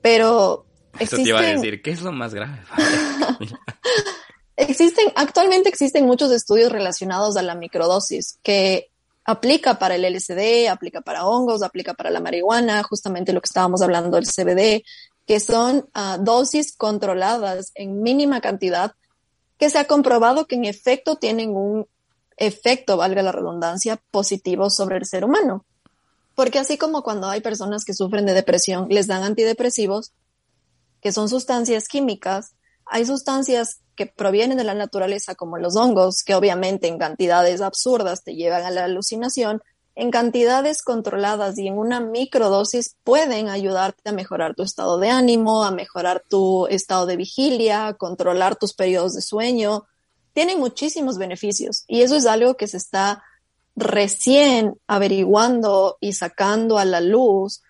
Pero 0.01 0.65
Eso 0.99 1.15
te 1.15 1.21
iba 1.23 1.39
a 1.39 1.43
decir, 1.43 1.81
¿qué 1.81 1.91
es 1.91 2.01
lo 2.01 2.11
más 2.11 2.33
grave? 2.33 2.59
existen, 4.57 5.05
actualmente 5.15 5.69
existen 5.69 6.05
muchos 6.05 6.31
estudios 6.31 6.71
relacionados 6.71 7.37
a 7.37 7.41
la 7.41 7.55
microdosis 7.55 8.39
que 8.43 8.92
aplica 9.25 9.79
para 9.79 9.95
el 9.95 10.05
LSD, 10.05 10.67
aplica 10.69 11.01
para 11.01 11.25
hongos, 11.25 11.63
aplica 11.63 11.93
para 11.93 12.09
la 12.09 12.19
marihuana, 12.19 12.83
justamente 12.83 13.33
lo 13.33 13.41
que 13.41 13.47
estábamos 13.47 13.81
hablando 13.81 14.17
del 14.17 14.27
CBD, 14.27 14.83
que 15.25 15.39
son 15.39 15.87
uh, 15.95 16.21
dosis 16.21 16.75
controladas 16.75 17.71
en 17.75 18.01
mínima 18.01 18.41
cantidad 18.41 18.93
que 19.57 19.69
se 19.69 19.79
ha 19.79 19.85
comprobado 19.85 20.45
que 20.45 20.55
en 20.55 20.65
efecto 20.65 21.15
tienen 21.15 21.55
un 21.55 21.87
efecto, 22.37 22.97
valga 22.97 23.21
la 23.21 23.31
redundancia, 23.31 24.01
positivo 24.11 24.69
sobre 24.69 24.97
el 24.97 25.05
ser 25.05 25.23
humano. 25.23 25.65
Porque 26.35 26.59
así 26.59 26.77
como 26.77 27.03
cuando 27.03 27.29
hay 27.29 27.41
personas 27.41 27.85
que 27.85 27.93
sufren 27.93 28.25
de 28.25 28.33
depresión, 28.33 28.87
les 28.89 29.07
dan 29.07 29.23
antidepresivos, 29.23 30.11
que 30.99 31.11
son 31.11 31.29
sustancias 31.29 31.87
químicas, 31.87 32.55
hay 32.85 33.05
sustancias 33.05 33.79
que 33.95 34.05
provienen 34.05 34.57
de 34.57 34.63
la 34.63 34.73
naturaleza, 34.73 35.35
como 35.35 35.57
los 35.57 35.75
hongos, 35.75 36.23
que 36.23 36.35
obviamente 36.35 36.87
en 36.87 36.97
cantidades 36.97 37.61
absurdas 37.61 38.23
te 38.23 38.35
llevan 38.35 38.63
a 38.63 38.71
la 38.71 38.85
alucinación, 38.85 39.61
en 39.95 40.09
cantidades 40.09 40.81
controladas 40.81 41.57
y 41.59 41.67
en 41.67 41.77
una 41.77 41.99
microdosis 41.99 42.95
pueden 43.03 43.49
ayudarte 43.49 44.09
a 44.09 44.13
mejorar 44.13 44.55
tu 44.55 44.63
estado 44.63 44.97
de 44.97 45.09
ánimo, 45.09 45.63
a 45.63 45.71
mejorar 45.71 46.23
tu 46.27 46.65
estado 46.67 47.05
de 47.05 47.17
vigilia, 47.17 47.87
a 47.87 47.93
controlar 47.93 48.55
tus 48.55 48.73
periodos 48.73 49.13
de 49.13 49.21
sueño. 49.21 49.85
Tienen 50.33 50.59
muchísimos 50.59 51.19
beneficios 51.19 51.83
y 51.87 52.01
eso 52.01 52.15
es 52.15 52.25
algo 52.25 52.55
que 52.55 52.67
se 52.67 52.77
está 52.77 53.23
recién 53.75 54.75
averiguando 54.87 55.97
y 55.99 56.13
sacando 56.13 56.79
a 56.79 56.85
la 56.85 57.01
luz 57.01 57.61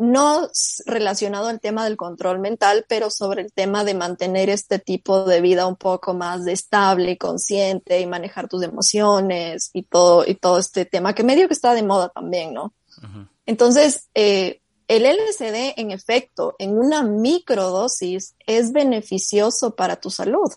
no 0.00 0.48
relacionado 0.86 1.48
al 1.48 1.60
tema 1.60 1.84
del 1.84 1.98
control 1.98 2.38
mental, 2.38 2.86
pero 2.88 3.10
sobre 3.10 3.42
el 3.42 3.52
tema 3.52 3.84
de 3.84 3.92
mantener 3.92 4.48
este 4.48 4.78
tipo 4.78 5.26
de 5.26 5.42
vida 5.42 5.66
un 5.66 5.76
poco 5.76 6.14
más 6.14 6.46
estable, 6.46 7.18
consciente 7.18 8.00
y 8.00 8.06
manejar 8.06 8.48
tus 8.48 8.62
emociones 8.62 9.68
y 9.74 9.82
todo, 9.82 10.24
y 10.26 10.36
todo 10.36 10.58
este 10.58 10.86
tema 10.86 11.14
que 11.14 11.22
medio 11.22 11.48
que 11.48 11.52
está 11.52 11.74
de 11.74 11.82
moda 11.82 12.08
también, 12.08 12.54
¿no? 12.54 12.72
Entonces, 13.44 14.08
eh, 14.14 14.62
el 14.88 15.04
LSD, 15.04 15.74
en 15.76 15.90
efecto, 15.90 16.54
en 16.58 16.78
una 16.78 17.02
microdosis 17.02 18.34
es 18.46 18.72
beneficioso 18.72 19.76
para 19.76 19.96
tu 19.96 20.08
salud. 20.08 20.50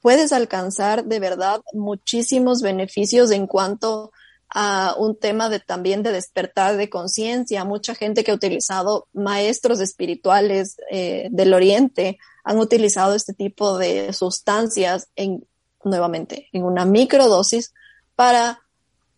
Puedes 0.00 0.32
alcanzar 0.32 1.04
de 1.04 1.20
verdad 1.20 1.60
muchísimos 1.72 2.60
beneficios 2.60 3.30
en 3.30 3.46
cuanto 3.46 4.10
a 4.56 4.94
un 4.96 5.16
tema 5.16 5.48
de 5.48 5.58
también 5.58 6.04
de 6.04 6.12
despertar 6.12 6.76
de 6.76 6.88
conciencia. 6.88 7.64
Mucha 7.64 7.96
gente 7.96 8.22
que 8.22 8.30
ha 8.30 8.34
utilizado 8.34 9.08
maestros 9.12 9.80
espirituales 9.80 10.76
eh, 10.90 11.28
del 11.32 11.52
Oriente 11.54 12.18
han 12.44 12.58
utilizado 12.58 13.16
este 13.16 13.34
tipo 13.34 13.76
de 13.78 14.12
sustancias 14.12 15.08
en, 15.16 15.44
nuevamente, 15.82 16.48
en 16.52 16.62
una 16.62 16.84
microdosis 16.84 17.74
para 18.14 18.60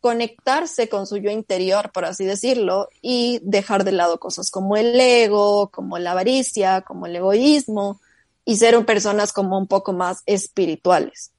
conectarse 0.01 0.89
con 0.89 1.07
su 1.07 1.18
yo 1.18 1.30
interior, 1.30 1.93
por 1.93 2.07
así 2.07 2.24
decirlo, 2.24 2.89
y 3.03 3.41
dejar 3.43 3.84
de 3.84 3.93
lado 3.93 4.18
cosas 4.18 4.51
como 4.51 4.76
el 4.76 4.99
ego, 4.99 5.68
como 5.70 5.99
la 5.99 6.12
avaricia, 6.12 6.80
como 6.80 7.07
el 7.07 7.16
egoísmo, 7.16 8.01
y 8.47 8.57
ser 8.57 8.82
personas 8.87 9.34
como 9.34 9.59
un 9.59 9.66
poco 9.66 9.93
más 9.93 10.22
espirituales 10.24 11.32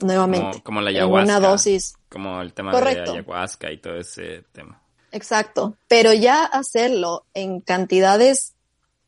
nuevamente. 0.00 0.62
Como, 0.62 0.80
la 0.80 0.90
ayahuasca. 0.90 1.24
una 1.24 1.40
dosis. 1.40 1.94
Como 2.08 2.40
el 2.40 2.52
tema 2.52 2.72
de 2.72 2.94
la 2.94 3.12
ayahuasca 3.12 3.72
y 3.72 3.78
todo 3.78 3.96
ese 3.96 4.44
tema. 4.52 4.80
Exacto. 5.12 5.76
Pero 5.88 6.12
ya 6.12 6.44
hacerlo 6.44 7.24
en 7.34 7.60
cantidades 7.60 8.54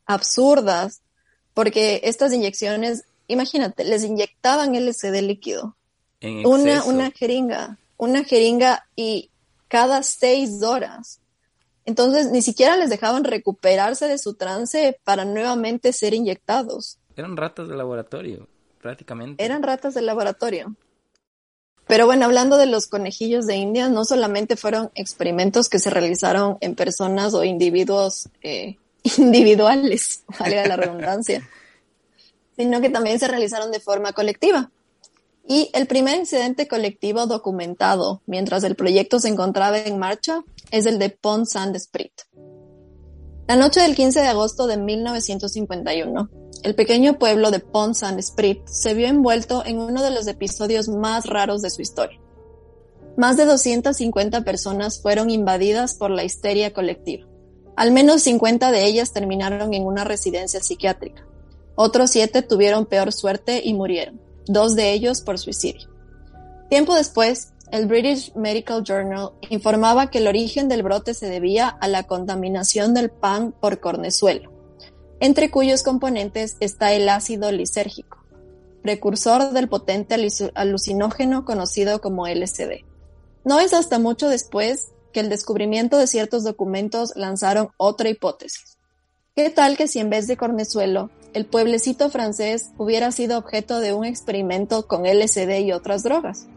absurdas, 0.05 1.01
porque 1.53 2.01
estas 2.03 2.33
inyecciones, 2.33 3.05
imagínate, 3.27 3.83
les 3.83 4.03
inyectaban 4.03 4.75
LSD 4.75 5.21
líquido. 5.21 5.75
una, 6.21 6.83
una 6.83 7.11
jeringa, 7.11 7.77
una 7.97 8.23
jeringa 8.23 8.87
y 8.95 9.29
cada 9.67 10.03
seis 10.03 10.61
horas. 10.63 11.19
Entonces 11.85 12.31
ni 12.31 12.41
siquiera 12.41 12.77
les 12.77 12.89
dejaban 12.89 13.23
recuperarse 13.23 14.07
de 14.07 14.17
su 14.17 14.35
trance 14.35 14.99
para 15.03 15.25
nuevamente 15.25 15.93
ser 15.93 16.13
inyectados. 16.13 16.99
Eran 17.15 17.37
ratas 17.37 17.67
de 17.67 17.75
laboratorio 17.75 18.47
prácticamente. 18.81 19.43
Eran 19.43 19.63
ratas 19.63 19.93
de 19.93 20.01
laboratorio. 20.01 20.75
Pero 21.87 22.05
bueno, 22.05 22.25
hablando 22.25 22.57
de 22.57 22.67
los 22.67 22.87
conejillos 22.87 23.45
de 23.47 23.57
India, 23.57 23.89
no 23.89 24.05
solamente 24.05 24.55
fueron 24.55 24.91
experimentos 24.95 25.67
que 25.67 25.79
se 25.79 25.89
realizaron 25.89 26.57
en 26.61 26.75
personas 26.75 27.33
o 27.33 27.43
individuos 27.43 28.29
eh, 28.41 28.77
individuales, 29.17 30.23
valga 30.39 30.67
la 30.67 30.77
redundancia, 30.77 31.47
sino 32.55 32.81
que 32.81 32.89
también 32.89 33.19
se 33.19 33.27
realizaron 33.27 33.71
de 33.71 33.79
forma 33.79 34.13
colectiva. 34.13 34.71
Y 35.47 35.69
el 35.73 35.87
primer 35.87 36.17
incidente 36.17 36.67
colectivo 36.67 37.25
documentado 37.25 38.21
mientras 38.25 38.63
el 38.63 38.75
proyecto 38.75 39.19
se 39.19 39.27
encontraba 39.27 39.79
en 39.79 39.97
marcha 39.97 40.43
es 40.69 40.85
el 40.85 40.99
de 40.99 41.09
Pont 41.09 41.47
Saint 41.47 41.75
Esprit. 41.75 42.13
La 43.47 43.55
noche 43.57 43.81
del 43.81 43.95
15 43.95 44.21
de 44.21 44.27
agosto 44.27 44.65
de 44.65 44.77
1951, 44.77 46.29
el 46.63 46.75
pequeño 46.75 47.17
pueblo 47.17 47.49
de 47.49 47.59
Pont 47.59 47.95
Saint 47.95 48.19
Esprit 48.19 48.65
se 48.67 48.93
vio 48.93 49.07
envuelto 49.07 49.63
en 49.65 49.79
uno 49.79 50.03
de 50.03 50.11
los 50.11 50.27
episodios 50.27 50.89
más 50.89 51.25
raros 51.25 51.61
de 51.61 51.69
su 51.69 51.81
historia. 51.81 52.19
Más 53.17 53.35
de 53.35 53.45
250 53.45 54.43
personas 54.43 55.01
fueron 55.01 55.29
invadidas 55.29 55.95
por 55.95 56.11
la 56.11 56.23
histeria 56.23 56.71
colectiva. 56.71 57.27
Al 57.75 57.91
menos 57.91 58.21
50 58.23 58.71
de 58.71 58.85
ellas 58.85 59.11
terminaron 59.11 59.73
en 59.73 59.85
una 59.85 60.03
residencia 60.03 60.61
psiquiátrica. 60.61 61.25
Otros 61.75 62.11
siete 62.11 62.41
tuvieron 62.41 62.85
peor 62.85 63.11
suerte 63.11 63.61
y 63.63 63.73
murieron, 63.73 64.21
dos 64.45 64.75
de 64.75 64.91
ellos 64.91 65.21
por 65.21 65.39
suicidio. 65.39 65.89
Tiempo 66.69 66.93
después, 66.93 67.53
el 67.71 67.87
British 67.87 68.33
Medical 68.35 68.83
Journal 68.83 69.31
informaba 69.49 70.09
que 70.11 70.19
el 70.19 70.27
origen 70.27 70.69
del 70.69 70.83
brote 70.83 71.13
se 71.13 71.27
debía 71.27 71.69
a 71.69 71.87
la 71.87 72.03
contaminación 72.03 72.93
del 72.93 73.09
pan 73.09 73.53
por 73.59 73.79
cornezuelo, 73.79 74.51
entre 75.21 75.49
cuyos 75.49 75.83
componentes 75.83 76.57
está 76.59 76.91
el 76.91 77.07
ácido 77.07 77.49
lisérgico, 77.51 78.17
precursor 78.81 79.51
del 79.51 79.69
potente 79.69 80.15
alucinógeno 80.55 81.45
conocido 81.45 82.01
como 82.01 82.27
LSD. 82.27 82.83
No 83.45 83.61
es 83.61 83.73
hasta 83.73 83.99
mucho 83.99 84.27
después 84.27 84.91
que 85.13 85.21
el 85.21 85.29
descubrimiento 85.29 85.97
de 85.97 86.07
ciertos 86.07 86.43
documentos 86.43 87.13
lanzaron 87.15 87.69
otra 87.77 88.09
hipótesis. 88.09 88.77
¿Qué 89.33 89.49
tal 89.49 89.77
que 89.77 89.87
si 89.87 89.99
en 89.99 90.09
vez 90.09 90.27
de 90.27 90.35
cornezuelo, 90.35 91.09
el 91.33 91.45
pueblecito 91.45 92.09
francés 92.09 92.71
hubiera 92.77 93.13
sido 93.13 93.37
objeto 93.37 93.79
de 93.79 93.93
un 93.93 94.03
experimento 94.03 94.87
con 94.87 95.03
LSD 95.05 95.59
y 95.59 95.71
otras 95.71 96.03
drogas? 96.03 96.47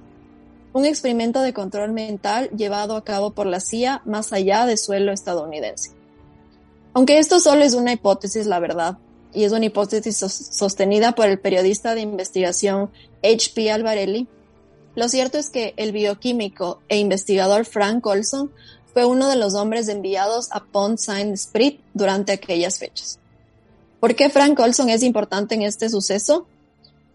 un 0.75 0.85
experimento 0.85 1.41
de 1.41 1.53
control 1.53 1.93
mental 1.93 2.51
llevado 2.51 2.97
a 2.97 3.05
cabo 3.05 3.31
por 3.31 3.47
la 3.47 3.61
CIA 3.61 4.03
más 4.05 4.33
allá 4.33 4.67
de 4.67 4.77
suelo 4.77 5.13
estadounidense. 5.13 5.93
Aunque 6.95 7.19
esto 7.19 7.41
solo 7.41 7.65
es 7.65 7.75
una 7.75 7.93
hipótesis, 7.93 8.47
la 8.47 8.61
verdad, 8.61 8.99
y 9.33 9.45
es 9.45 9.53
una 9.53 9.67
hipótesis 9.67 10.17
sostenida 10.17 11.13
por 11.13 11.29
el 11.29 11.39
periodista 11.39 11.95
de 11.95 12.01
investigación 12.01 12.91
H.P. 13.23 13.71
Alvarelli, 13.71 14.29
lo 14.95 15.09
cierto 15.09 15.39
es 15.39 15.51
que 15.51 15.75
el 15.77 15.93
bioquímico 15.93 16.81
e 16.89 16.99
investigador 16.99 17.65
Frank 17.65 18.07
Olson 18.07 18.53
fue 18.93 19.05
uno 19.05 19.29
de 19.29 19.37
los 19.37 19.55
hombres 19.55 19.89
enviados 19.89 20.49
a 20.53 20.65
Pont 20.65 20.99
Saint-Esprit 20.99 21.81
durante 21.95 22.33
aquellas 22.33 22.79
fechas. 22.79 23.19
¿Por 23.99 24.15
qué 24.15 24.31
Frank 24.31 24.59
Olson 24.61 24.89
es 24.89 25.03
importante 25.03 25.57
en 25.57 25.63
este 25.63 25.89
suceso? 25.89 26.47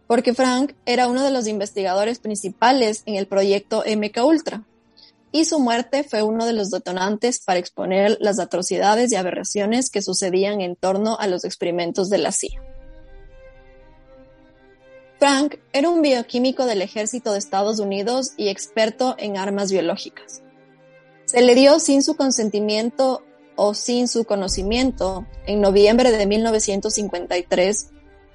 porque 0.09 0.33
Frank 0.33 0.73
era 0.87 1.07
uno 1.07 1.23
de 1.23 1.29
los 1.29 1.45
investigadores 1.45 2.17
principales 2.17 3.03
en 3.05 3.13
el 3.13 3.27
proyecto 3.27 3.83
MK 3.85 4.25
Ultra, 4.25 4.63
y 5.31 5.45
su 5.45 5.59
muerte 5.59 6.03
fue 6.03 6.23
uno 6.23 6.45
de 6.45 6.53
los 6.53 6.71
detonantes 6.71 7.39
para 7.43 7.59
exponer 7.59 8.17
las 8.19 8.39
atrocidades 8.39 9.11
y 9.11 9.15
aberraciones 9.15 9.89
que 9.89 10.01
sucedían 10.01 10.61
en 10.61 10.75
torno 10.75 11.17
a 11.19 11.27
los 11.27 11.45
experimentos 11.45 12.09
de 12.09 12.17
la 12.17 12.31
CIA. 12.31 12.61
Frank 15.19 15.55
era 15.73 15.89
un 15.89 16.01
bioquímico 16.01 16.65
del 16.65 16.81
ejército 16.81 17.33
de 17.33 17.39
Estados 17.39 17.79
Unidos 17.79 18.31
y 18.37 18.47
experto 18.47 19.15
en 19.17 19.37
armas 19.37 19.71
biológicas. 19.71 20.41
Se 21.25 21.41
le 21.41 21.55
dio 21.55 21.79
sin 21.79 22.01
su 22.01 22.15
consentimiento 22.15 23.23
o 23.55 23.73
sin 23.73 24.07
su 24.07 24.23
conocimiento 24.23 25.27
en 25.45 25.59
noviembre 25.59 26.11
de 26.11 26.25
1953 26.25 27.87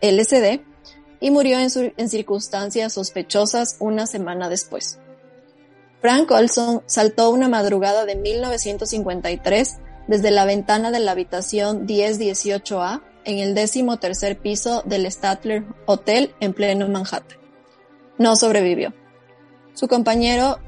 LSD 0.03 0.61
y 1.21 1.31
murió 1.31 1.59
en, 1.59 2.09
circunstancias 2.11 2.93
sospechosas 2.93 3.77
una 3.81 4.07
semana 4.07 4.51
después. 4.51 4.99
Frank 6.05 6.31
Olson 6.33 6.83
saltó 6.85 7.31
una 7.31 7.49
madrugada 7.49 8.05
de 8.05 8.15
1953 8.15 9.79
desde 10.07 10.31
la 10.31 10.45
ventana 10.45 10.91
de 10.91 10.99
la 10.99 11.13
habitación 11.13 11.87
1018A 11.87 13.01
en 13.25 13.39
el 13.39 13.55
décimo 13.55 13.97
tercer 13.97 14.39
piso 14.39 14.83
del 14.85 15.11
Statler 15.11 15.65
Hotel 15.87 16.35
en 16.41 16.53
pleno 16.53 16.87
Manhattan. 16.89 17.39
No 18.19 18.37
sobrevivió. 18.37 18.93
Su 19.73 19.89
compañero 19.89 20.59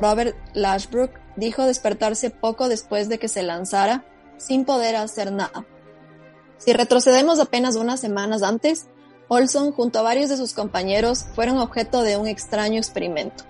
Robert 0.00 0.36
Lashbrook 0.54 1.10
dijo 1.34 1.64
despertarse 1.64 2.30
poco 2.30 2.68
después 2.68 3.08
de 3.08 3.18
que 3.18 3.26
se 3.26 3.42
lanzara 3.42 4.04
sin 4.36 4.64
poder 4.64 4.94
hacer 4.94 5.32
nada. 5.32 5.66
Si 6.58 6.72
retrocedemos 6.72 7.40
apenas 7.40 7.74
unas 7.74 7.98
semanas 7.98 8.44
antes, 8.44 8.86
Olson 9.26 9.72
junto 9.72 9.98
a 9.98 10.02
varios 10.02 10.30
de 10.30 10.36
sus 10.36 10.54
compañeros 10.54 11.26
fueron 11.34 11.58
objeto 11.58 12.04
de 12.04 12.16
un 12.16 12.28
extraño 12.28 12.78
experimento. 12.78 13.42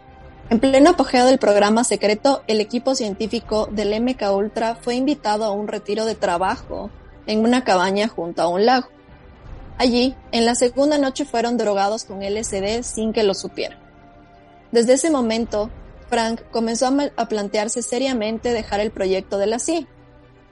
En 0.49 0.61
pleno 0.61 0.90
apogeo 0.90 1.26
del 1.26 1.38
programa 1.38 1.82
secreto, 1.82 2.44
el 2.47 2.61
equipo 2.61 2.94
científico 2.94 3.68
del 3.72 4.01
MK 4.01 4.30
Ultra 4.32 4.76
fue 4.76 4.94
invitado 4.94 5.44
a 5.44 5.51
un 5.51 5.66
retiro 5.66 6.05
de 6.05 6.14
trabajo 6.14 6.88
en 7.26 7.40
una 7.40 7.64
cabaña 7.64 8.07
junto 8.07 8.42
a 8.42 8.49
un 8.49 8.64
lago. 8.64 8.86
Allí, 9.76 10.14
en 10.30 10.47
la 10.47 10.55
segunda 10.55 10.99
noche 10.99 11.24
fueron 11.24 11.57
drogados 11.57 12.05
con 12.05 12.20
LSD 12.20 12.84
sin 12.84 13.12
que 13.12 13.24
lo 13.24 13.34
supieran. 13.34 13.80
Desde 14.70 14.92
ese 14.92 15.11
momento, 15.11 15.68
Frank 16.11 16.42
comenzó 16.53 16.86
a, 17.16 17.28
plantearse 17.28 17.82
seriamente 17.82 18.53
dejar 18.53 18.78
el 18.78 18.92
proyecto 18.92 19.38
de 19.38 19.49
la 19.49 19.59
CIA. 19.59 19.88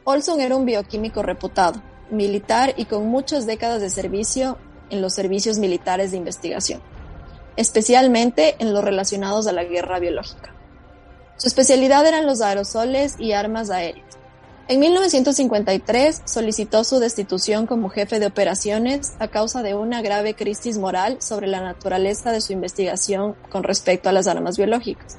Olson 0.02 0.40
era 0.40 0.56
un 0.56 0.66
bioquímico 0.66 1.22
reputado, 1.22 1.80
militar 2.10 2.74
y 2.76 2.86
con 2.86 3.06
muchas 3.06 3.46
décadas 3.46 3.80
de 3.80 3.90
servicio 3.90 4.58
en 4.90 5.00
los 5.00 5.14
servicios 5.14 5.58
militares 5.58 6.10
de 6.10 6.16
investigación 6.16 6.82
especialmente 7.56 8.56
en 8.58 8.72
los 8.72 8.84
relacionados 8.84 9.46
a 9.46 9.52
la 9.52 9.64
guerra 9.64 9.98
biológica. 9.98 10.54
Su 11.36 11.48
especialidad 11.48 12.06
eran 12.06 12.26
los 12.26 12.40
aerosoles 12.40 13.16
y 13.18 13.32
armas 13.32 13.70
aéreas. 13.70 14.06
En 14.66 14.80
1953 14.80 16.22
solicitó 16.24 16.84
su 16.84 16.98
destitución 16.98 17.66
como 17.66 17.90
jefe 17.90 18.18
de 18.18 18.26
operaciones 18.26 19.12
a 19.18 19.28
causa 19.28 19.62
de 19.62 19.74
una 19.74 20.00
grave 20.00 20.34
crisis 20.34 20.78
moral 20.78 21.18
sobre 21.20 21.48
la 21.48 21.60
naturaleza 21.60 22.32
de 22.32 22.40
su 22.40 22.54
investigación 22.54 23.34
con 23.50 23.62
respecto 23.62 24.08
a 24.08 24.12
las 24.12 24.26
armas 24.26 24.56
biológicas. 24.56 25.18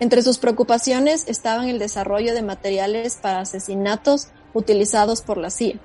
Entre 0.00 0.20
sus 0.22 0.38
preocupaciones 0.38 1.28
estaban 1.28 1.68
el 1.68 1.78
desarrollo 1.78 2.34
de 2.34 2.42
materiales 2.42 3.18
para 3.22 3.38
asesinatos 3.38 4.28
utilizados 4.52 5.22
por 5.22 5.38
la 5.38 5.50
CIA, 5.50 5.78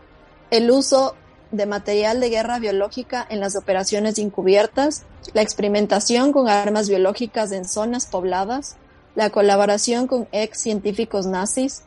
el 0.49 0.71
uso 0.71 1.15
de 1.51 1.65
material 1.65 2.19
de 2.19 2.29
guerra 2.29 2.59
biológica 2.59 3.25
en 3.29 3.39
las 3.39 3.55
operaciones 3.55 4.17
encubiertas, 4.17 5.03
la 5.33 5.41
experimentación 5.41 6.31
con 6.31 6.47
armas 6.47 6.89
biológicas 6.89 7.51
en 7.51 7.65
zonas 7.65 8.05
pobladas, 8.05 8.77
la 9.15 9.29
colaboración 9.29 10.07
con 10.07 10.27
ex 10.31 10.59
científicos 10.59 11.25
nazis, 11.25 11.83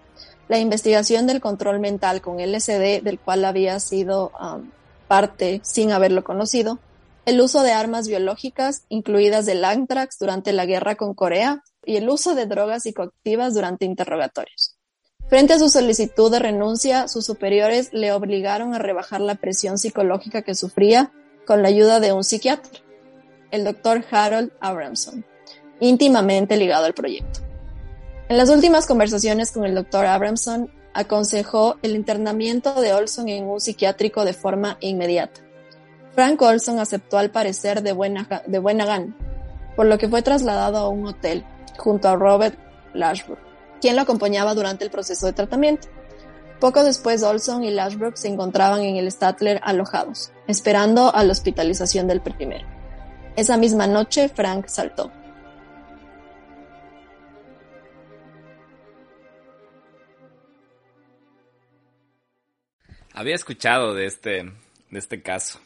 la 0.48 0.58
investigación 0.58 1.26
del 1.26 1.40
control 1.40 1.80
mental 1.80 2.20
con 2.20 2.38
LSD, 2.38 3.02
del 3.02 3.18
cual 3.18 3.44
había 3.44 3.80
sido 3.80 4.32
um, 4.40 4.70
parte 5.08 5.60
sin 5.64 5.92
haberlo 5.92 6.22
conocido, 6.22 6.78
el 7.24 7.40
uso 7.40 7.62
de 7.62 7.72
armas 7.72 8.06
biológicas, 8.06 8.84
incluidas 8.90 9.48
el 9.48 9.64
anthrax 9.64 10.18
durante 10.18 10.52
la 10.52 10.66
guerra 10.66 10.96
con 10.96 11.14
Corea, 11.14 11.62
y 11.86 11.96
el 11.96 12.08
uso 12.08 12.34
de 12.34 12.46
drogas 12.46 12.82
psicoactivas 12.82 13.54
durante 13.54 13.84
interrogatorios. 13.84 14.73
Frente 15.28 15.54
a 15.54 15.58
su 15.58 15.70
solicitud 15.70 16.30
de 16.30 16.38
renuncia, 16.38 17.08
sus 17.08 17.24
superiores 17.24 17.92
le 17.92 18.12
obligaron 18.12 18.74
a 18.74 18.78
rebajar 18.78 19.22
la 19.22 19.36
presión 19.36 19.78
psicológica 19.78 20.42
que 20.42 20.54
sufría 20.54 21.12
con 21.46 21.62
la 21.62 21.68
ayuda 21.68 21.98
de 21.98 22.12
un 22.12 22.24
psiquiatra, 22.24 22.80
el 23.50 23.64
doctor 23.64 24.04
Harold 24.10 24.52
Abramson, 24.60 25.24
íntimamente 25.80 26.56
ligado 26.56 26.84
al 26.84 26.94
proyecto. 26.94 27.40
En 28.28 28.36
las 28.36 28.50
últimas 28.50 28.86
conversaciones 28.86 29.50
con 29.50 29.64
el 29.64 29.74
doctor 29.74 30.04
Abramson, 30.04 30.70
aconsejó 30.92 31.76
el 31.82 31.96
internamiento 31.96 32.80
de 32.80 32.92
Olson 32.92 33.28
en 33.28 33.44
un 33.44 33.60
psiquiátrico 33.60 34.24
de 34.24 34.34
forma 34.34 34.76
inmediata. 34.80 35.40
Frank 36.14 36.40
Olson 36.40 36.78
aceptó 36.78 37.18
al 37.18 37.30
parecer 37.30 37.82
de 37.82 37.92
buena, 37.92 38.42
de 38.46 38.58
buena 38.58 38.84
gana, 38.84 39.16
por 39.74 39.86
lo 39.86 39.98
que 39.98 40.08
fue 40.08 40.22
trasladado 40.22 40.78
a 40.78 40.88
un 40.88 41.06
hotel 41.06 41.44
junto 41.78 42.08
a 42.08 42.14
Robert 42.14 42.56
Lashbrook 42.92 43.53
quien 43.84 43.96
lo 43.96 44.00
acompañaba 44.02 44.54
durante 44.54 44.82
el 44.82 44.90
proceso 44.90 45.26
de 45.26 45.34
tratamiento. 45.34 45.88
Poco 46.58 46.82
después, 46.82 47.22
Olson 47.22 47.64
y 47.64 47.70
Lashbrook 47.70 48.16
se 48.16 48.28
encontraban 48.28 48.80
en 48.80 48.96
el 48.96 49.12
Statler 49.12 49.60
alojados, 49.62 50.32
esperando 50.48 51.14
a 51.14 51.22
la 51.22 51.32
hospitalización 51.32 52.06
del 52.06 52.22
primero. 52.22 52.66
Esa 53.36 53.58
misma 53.58 53.86
noche, 53.86 54.30
Frank 54.30 54.68
saltó. 54.68 55.12
Había 63.12 63.34
escuchado 63.34 63.92
de 63.92 64.06
este, 64.06 64.44
de 64.90 64.98
este 64.98 65.20
caso 65.20 65.60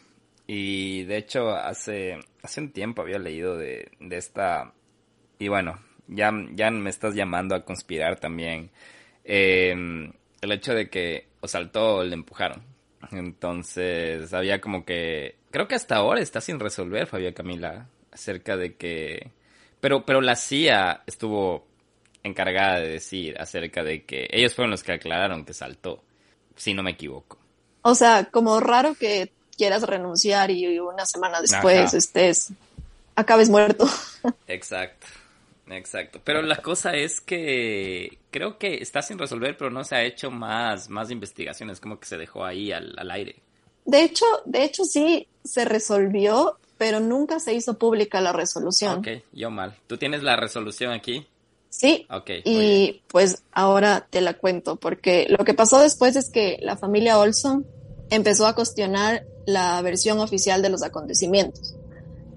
y 0.44 1.04
de 1.04 1.18
hecho 1.18 1.50
hace, 1.50 2.18
hace 2.42 2.60
un 2.62 2.72
tiempo 2.72 3.00
había 3.00 3.20
leído 3.20 3.56
de, 3.56 3.92
de 4.00 4.16
esta 4.16 4.74
y 5.38 5.46
bueno, 5.46 5.78
ya, 6.08 6.32
ya 6.54 6.70
me 6.70 6.90
estás 6.90 7.14
llamando 7.14 7.54
a 7.54 7.64
conspirar 7.64 8.18
también. 8.18 8.70
Em, 9.24 10.12
el 10.40 10.52
hecho 10.52 10.74
de 10.74 10.88
que 10.88 11.26
o 11.40 11.48
saltó 11.48 11.96
o 11.96 12.04
le 12.04 12.14
empujaron. 12.14 12.62
Entonces, 13.12 14.32
había 14.32 14.60
como 14.60 14.84
que. 14.84 15.36
Creo 15.50 15.68
que 15.68 15.74
hasta 15.74 15.96
ahora 15.96 16.20
está 16.20 16.40
sin 16.40 16.58
resolver, 16.58 17.06
Fabio 17.06 17.32
Camila, 17.34 17.86
acerca 18.10 18.56
de 18.56 18.74
que. 18.74 19.30
Pero, 19.80 20.04
pero 20.04 20.20
la 20.20 20.34
CIA 20.34 21.02
estuvo 21.06 21.66
encargada 22.22 22.80
de 22.80 22.88
decir 22.88 23.40
acerca 23.40 23.84
de 23.84 24.04
que 24.04 24.28
ellos 24.30 24.54
fueron 24.54 24.72
los 24.72 24.82
que 24.82 24.92
aclararon 24.92 25.44
que 25.44 25.54
saltó, 25.54 26.02
si 26.56 26.74
no 26.74 26.82
me 26.82 26.90
equivoco. 26.92 27.38
O 27.82 27.94
sea, 27.94 28.24
como 28.24 28.58
raro 28.60 28.94
que 28.94 29.30
quieras 29.56 29.82
renunciar 29.82 30.50
y 30.50 30.78
una 30.78 31.06
semana 31.06 31.40
después 31.40 31.94
estés, 31.94 32.50
acabes 33.14 33.48
muerto. 33.48 33.86
Exacto. 34.46 35.06
Exacto, 35.70 36.20
pero 36.24 36.42
la 36.42 36.56
cosa 36.56 36.92
es 36.94 37.20
que 37.20 38.18
creo 38.30 38.58
que 38.58 38.76
está 38.76 39.02
sin 39.02 39.18
resolver, 39.18 39.56
pero 39.56 39.70
no 39.70 39.84
se 39.84 39.96
ha 39.96 40.04
hecho 40.04 40.30
más, 40.30 40.88
más 40.88 41.10
investigaciones, 41.10 41.80
como 41.80 41.98
que 41.98 42.06
se 42.06 42.16
dejó 42.16 42.44
ahí 42.44 42.72
al, 42.72 43.10
aire. 43.10 43.36
De 43.84 44.02
hecho, 44.02 44.24
de 44.44 44.64
hecho 44.64 44.84
sí 44.84 45.28
se 45.44 45.64
resolvió, 45.64 46.58
pero 46.76 47.00
nunca 47.00 47.40
se 47.40 47.54
hizo 47.54 47.78
pública 47.78 48.20
la 48.20 48.32
resolución. 48.32 48.98
Ok, 48.98 49.08
yo 49.32 49.50
mal. 49.50 49.76
¿Tú 49.86 49.96
tienes 49.96 50.22
la 50.22 50.36
resolución 50.36 50.92
aquí? 50.92 51.26
Sí. 51.70 52.06
Ok. 52.10 52.30
Y 52.44 53.02
pues 53.08 53.42
ahora 53.52 54.06
te 54.08 54.20
la 54.20 54.34
cuento, 54.34 54.76
porque 54.76 55.26
lo 55.28 55.44
que 55.44 55.54
pasó 55.54 55.80
después 55.80 56.16
es 56.16 56.30
que 56.30 56.58
la 56.62 56.76
familia 56.76 57.18
Olson 57.18 57.66
empezó 58.10 58.46
a 58.46 58.54
cuestionar 58.54 59.24
la 59.46 59.80
versión 59.82 60.20
oficial 60.20 60.62
de 60.62 60.70
los 60.70 60.82
acontecimientos. 60.82 61.74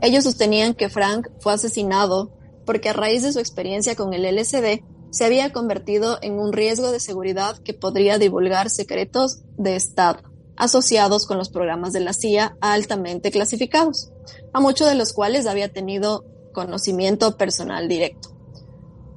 Ellos 0.01 0.23
sostenían 0.23 0.73
que 0.73 0.89
Frank 0.89 1.27
fue 1.39 1.53
asesinado 1.53 2.31
porque 2.65 2.89
a 2.89 2.93
raíz 2.93 3.23
de 3.23 3.33
su 3.33 3.39
experiencia 3.39 3.95
con 3.95 4.13
el 4.13 4.25
LSD, 4.25 4.83
se 5.09 5.25
había 5.25 5.51
convertido 5.51 6.19
en 6.21 6.39
un 6.39 6.53
riesgo 6.53 6.91
de 6.91 6.99
seguridad 6.99 7.57
que 7.59 7.73
podría 7.73 8.17
divulgar 8.17 8.69
secretos 8.69 9.41
de 9.57 9.75
Estado 9.75 10.31
asociados 10.61 11.25
con 11.25 11.39
los 11.39 11.49
programas 11.49 11.91
de 11.91 12.01
la 12.01 12.13
CIA 12.13 12.55
altamente 12.61 13.31
clasificados, 13.31 14.11
a 14.53 14.59
muchos 14.59 14.87
de 14.87 14.93
los 14.93 15.11
cuales 15.11 15.47
había 15.47 15.73
tenido 15.73 16.23
conocimiento 16.53 17.35
personal 17.35 17.87
directo. 17.87 18.29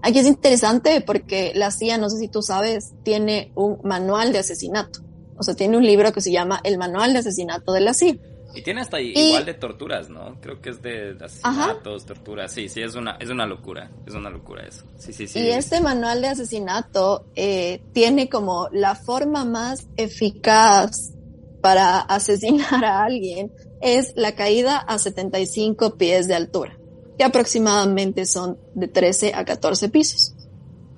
Aquí 0.01 0.19
es 0.19 0.27
interesante 0.27 1.03
porque 1.03 1.53
la 1.55 1.71
CIA, 1.71 1.99
no 1.99 2.09
sé 2.09 2.19
si 2.19 2.29
tú 2.29 2.41
sabes, 2.41 2.93
tiene 3.03 3.53
un 3.55 3.79
manual 3.85 4.33
de 4.33 4.39
asesinato. 4.39 5.01
O 5.37 5.43
sea, 5.43 5.55
tiene 5.55 5.77
un 5.77 5.85
libro 5.85 6.13
que 6.13 6.23
se 6.23 6.33
llama 6.33 6.61
El 6.65 6.79
Manual 6.79 7.13
de 7.13 7.19
Asesinato 7.19 7.73
de 7.73 7.81
la 7.81 7.93
CIA. 7.93 8.17
Y 8.55 8.63
tiene 8.63 8.81
hasta 8.81 9.01
igual 9.01 9.45
de 9.45 9.55
torturas, 9.55 10.09
¿no? 10.09 10.41
Creo 10.41 10.61
que 10.61 10.71
es 10.71 10.81
de, 10.81 11.17
asesinatos, 11.21 12.07
torturas. 12.07 12.53
Sí, 12.53 12.69
sí, 12.69 12.83
es 12.83 12.95
una, 12.95 13.17
es 13.21 13.29
una 13.29 13.47
locura. 13.47 13.91
Es 14.07 14.15
una 14.15 14.31
locura 14.31 14.65
eso. 14.67 14.85
Sí, 14.97 15.13
sí, 15.13 15.27
sí. 15.27 15.41
Y 15.41 15.51
este 15.51 15.81
manual 15.81 16.21
de 16.23 16.29
asesinato 16.29 17.27
eh, 17.35 17.83
tiene 17.93 18.29
como 18.29 18.69
la 18.73 18.95
forma 18.95 19.45
más 19.45 19.89
eficaz 19.97 21.13
para 21.61 21.99
asesinar 22.01 22.85
a 22.85 23.05
alguien 23.05 23.51
es 23.81 24.13
la 24.17 24.35
caída 24.35 24.79
a 24.79 24.99
75 24.99 25.97
pies 25.97 26.29
de 26.29 26.35
altura, 26.35 26.79
que 27.19 27.25
aproximadamente 27.25 28.27
son 28.27 28.59
de 28.75 28.89
13 28.89 29.33
a 29.35 29.45
14 29.45 29.89
pisos. 29.89 30.35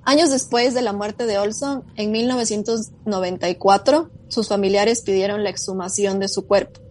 Años 0.05 0.31
después 0.31 0.75
de 0.75 0.83
la 0.83 0.93
muerte 0.93 1.27
de 1.27 1.39
Olson, 1.39 1.85
en 1.97 2.13
1994, 2.13 4.11
sus 4.29 4.49
familiares 4.49 5.03
pidieron 5.03 5.43
la 5.43 5.51
exhumación 5.51 6.21
de 6.21 6.29
su 6.29 6.47
cuerpo 6.47 6.86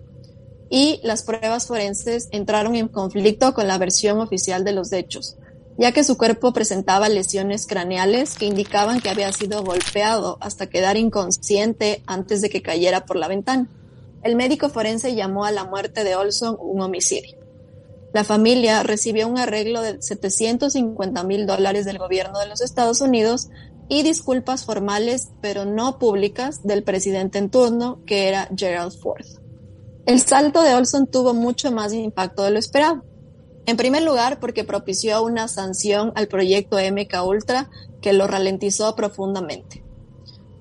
y 0.69 0.99
las 1.03 1.23
pruebas 1.23 1.67
forenses 1.67 2.27
entraron 2.31 2.75
en 2.75 2.87
conflicto 2.87 3.53
con 3.53 3.67
la 3.67 3.77
versión 3.77 4.19
oficial 4.19 4.63
de 4.63 4.73
los 4.73 4.91
hechos, 4.91 5.37
ya 5.77 5.91
que 5.91 6.03
su 6.03 6.17
cuerpo 6.17 6.53
presentaba 6.53 7.09
lesiones 7.09 7.67
craneales 7.67 8.35
que 8.35 8.45
indicaban 8.45 9.01
que 9.01 9.09
había 9.09 9.31
sido 9.31 9.63
golpeado 9.63 10.37
hasta 10.41 10.67
quedar 10.67 10.97
inconsciente 10.97 12.01
antes 12.05 12.41
de 12.41 12.49
que 12.49 12.61
cayera 12.61 13.05
por 13.05 13.17
la 13.17 13.27
ventana. 13.27 13.69
El 14.23 14.35
médico 14.35 14.69
forense 14.69 15.13
llamó 15.13 15.45
a 15.45 15.51
la 15.51 15.65
muerte 15.65 16.03
de 16.03 16.15
Olson 16.15 16.57
un 16.59 16.81
homicidio. 16.81 17.37
La 18.13 18.23
familia 18.23 18.81
recibió 18.81 19.27
un 19.27 19.37
arreglo 19.37 19.81
de 19.81 20.01
750 20.01 21.23
mil 21.23 21.45
dólares 21.45 21.85
del 21.85 21.97
gobierno 21.97 22.39
de 22.39 22.47
los 22.47 22.61
Estados 22.61 23.01
Unidos 23.01 23.49
y 23.87 24.03
disculpas 24.03 24.65
formales, 24.65 25.29
pero 25.41 25.65
no 25.65 25.99
públicas, 25.99 26.63
del 26.63 26.83
presidente 26.83 27.37
en 27.37 27.49
turno, 27.49 27.99
que 28.05 28.27
era 28.29 28.49
Gerald 28.55 28.97
Ford. 28.97 29.25
El 30.05 30.21
salto 30.21 30.61
de 30.61 30.75
Olson 30.75 31.07
tuvo 31.07 31.33
mucho 31.33 31.71
más 31.71 31.91
impacto 31.91 32.43
de 32.43 32.51
lo 32.51 32.59
esperado. 32.59 33.03
En 33.65 33.75
primer 33.75 34.03
lugar, 34.03 34.39
porque 34.39 34.63
propició 34.63 35.23
una 35.23 35.47
sanción 35.47 36.11
al 36.15 36.27
proyecto 36.27 36.77
MK 36.77 37.25
Ultra 37.25 37.71
que 38.01 38.13
lo 38.13 38.27
ralentizó 38.27 38.95
profundamente. 38.95 39.83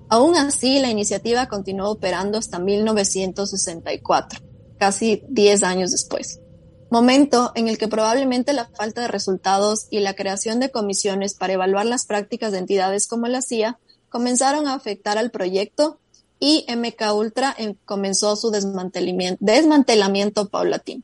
Aún 0.09 0.36
así, 0.36 0.78
la 0.78 0.88
iniciativa 0.88 1.49
continuó 1.49 1.90
operando 1.90 2.38
hasta 2.38 2.59
1964, 2.59 4.40
casi 4.78 5.22
10 5.28 5.62
años 5.62 5.90
después, 5.90 6.40
momento 6.90 7.53
en 7.55 7.68
el 7.68 7.76
que 7.76 7.88
probablemente 7.88 8.55
la 8.55 8.66
falta 8.66 9.03
de 9.03 9.09
resultados 9.09 9.88
y 9.90 10.01
la 10.01 10.14
creación 10.14 10.61
de 10.61 10.70
comisiones 10.70 11.34
para 11.34 11.55
evaluar 11.55 11.84
las 11.84 12.07
prácticas 12.07 12.53
de 12.53 12.59
entidades 12.59 13.07
como 13.07 13.26
la 13.26 13.42
CIA 13.42 13.78
comenzaron 14.09 14.68
a 14.68 14.74
afectar 14.74 15.18
al 15.18 15.30
proyecto 15.30 15.99
y 16.45 16.66
MK 16.68 17.14
Ultra 17.14 17.55
em, 17.57 17.74
comenzó 17.86 18.36
su 18.36 18.51
desmantelamiento, 18.51 19.38
desmantelamiento 19.42 20.51
paulatino. 20.51 21.03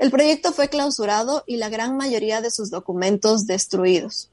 El 0.00 0.10
proyecto 0.10 0.50
fue 0.50 0.68
clausurado 0.68 1.44
y 1.46 1.58
la 1.58 1.68
gran 1.68 1.96
mayoría 1.96 2.40
de 2.40 2.50
sus 2.50 2.70
documentos 2.70 3.46
destruidos. 3.46 4.30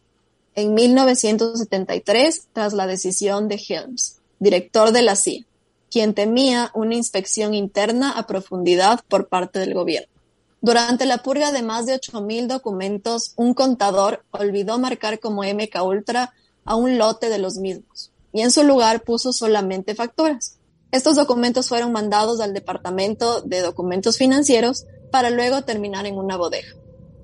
En 0.56 0.74
1973, 0.74 2.48
tras 2.54 2.74
la 2.74 2.88
decisión 2.88 3.50
de 3.50 3.62
Helms, 3.70 4.18
director 4.40 4.92
de 4.92 5.04
la 5.04 5.16
CIA, 5.16 5.46
quien 5.92 6.16
temía 6.16 6.72
una 6.74 6.96
inspección 6.96 7.54
interna 7.54 8.10
a 8.10 8.26
profundidad 8.26 9.02
por 9.08 9.28
parte 9.28 9.60
del 9.60 9.76
gobierno. 9.76 10.12
Durante 10.60 11.06
la 11.06 11.20
purga 11.20 11.52
de 11.52 11.62
más 11.62 11.86
de 11.86 11.94
8.000 11.94 12.48
documentos, 12.48 13.34
un 13.36 13.54
contador 13.54 14.26
olvidó 14.32 14.80
marcar 14.80 15.20
como 15.20 15.44
MK 15.44 15.84
Ultra 15.84 16.34
a 16.66 16.76
un 16.76 16.98
lote 16.98 17.30
de 17.30 17.38
los 17.38 17.58
mismos 17.58 18.12
y 18.34 18.42
en 18.42 18.52
su 18.52 18.64
lugar 18.64 19.04
puso 19.04 19.34
solamente 19.34 19.96
facturas. 19.96 20.58
Estos 20.92 21.16
documentos 21.16 21.70
fueron 21.70 21.92
mandados 21.92 22.42
al 22.42 22.54
Departamento 22.54 23.42
de 23.42 23.62
Documentos 23.62 24.18
Financieros 24.18 24.86
para 25.12 25.30
luego 25.30 25.64
terminar 25.64 26.06
en 26.06 26.18
una 26.18 26.38
bodega. 26.38 26.68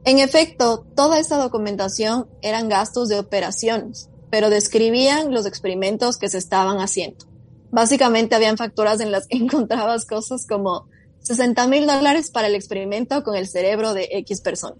En 0.05 0.19
efecto, 0.19 0.85
toda 0.95 1.19
esta 1.19 1.37
documentación 1.37 2.29
eran 2.41 2.69
gastos 2.69 3.09
de 3.09 3.19
operaciones, 3.19 4.09
pero 4.29 4.49
describían 4.49 5.33
los 5.33 5.45
experimentos 5.45 6.17
que 6.17 6.29
se 6.29 6.37
estaban 6.37 6.77
haciendo. 6.79 7.25
Básicamente 7.71 8.35
habían 8.35 8.57
facturas 8.57 9.01
en 9.01 9.11
las 9.11 9.27
que 9.27 9.37
encontrabas 9.43 10.05
cosas 10.05 10.45
como 10.47 10.87
60 11.23 11.67
mil 11.67 11.87
dólares 11.87 12.31
para 12.31 12.47
el 12.47 12.55
experimento 12.55 13.23
con 13.23 13.35
el 13.35 13.47
cerebro 13.47 13.93
de 13.93 14.07
X 14.11 14.39
persona. 14.39 14.75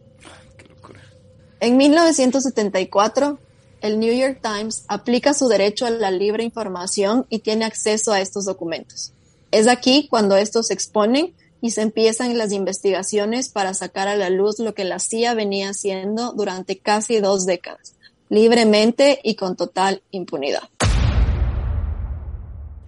En 1.60 1.76
1974, 1.76 3.40
el 3.82 4.00
New 4.00 4.14
York 4.14 4.40
Times 4.42 4.86
aplica 4.88 5.34
su 5.34 5.48
derecho 5.48 5.86
a 5.86 5.90
la 5.90 6.12
libre 6.12 6.44
información 6.44 7.26
y 7.30 7.40
tiene 7.40 7.66
acceso 7.66 8.12
a 8.12 8.22
estos 8.22 8.46
documentos. 8.46 9.14
Es 9.52 9.68
aquí 9.68 10.08
cuando 10.10 10.36
estos 10.36 10.68
se 10.68 10.74
exponen 10.74 11.34
y 11.62 11.72
se 11.72 11.82
empiezan 11.82 12.38
las 12.38 12.52
investigaciones 12.52 13.50
para 13.50 13.74
sacar 13.74 14.08
a 14.08 14.16
la 14.16 14.30
luz 14.30 14.60
lo 14.60 14.74
que 14.74 14.84
la 14.84 15.00
CIA 15.00 15.34
venía 15.34 15.70
haciendo 15.70 16.34
durante 16.34 16.78
casi 16.78 17.20
dos 17.20 17.46
décadas, 17.46 17.96
libremente 18.30 19.20
y 19.24 19.36
con 19.36 19.56
total 19.56 20.02
impunidad. 20.12 20.70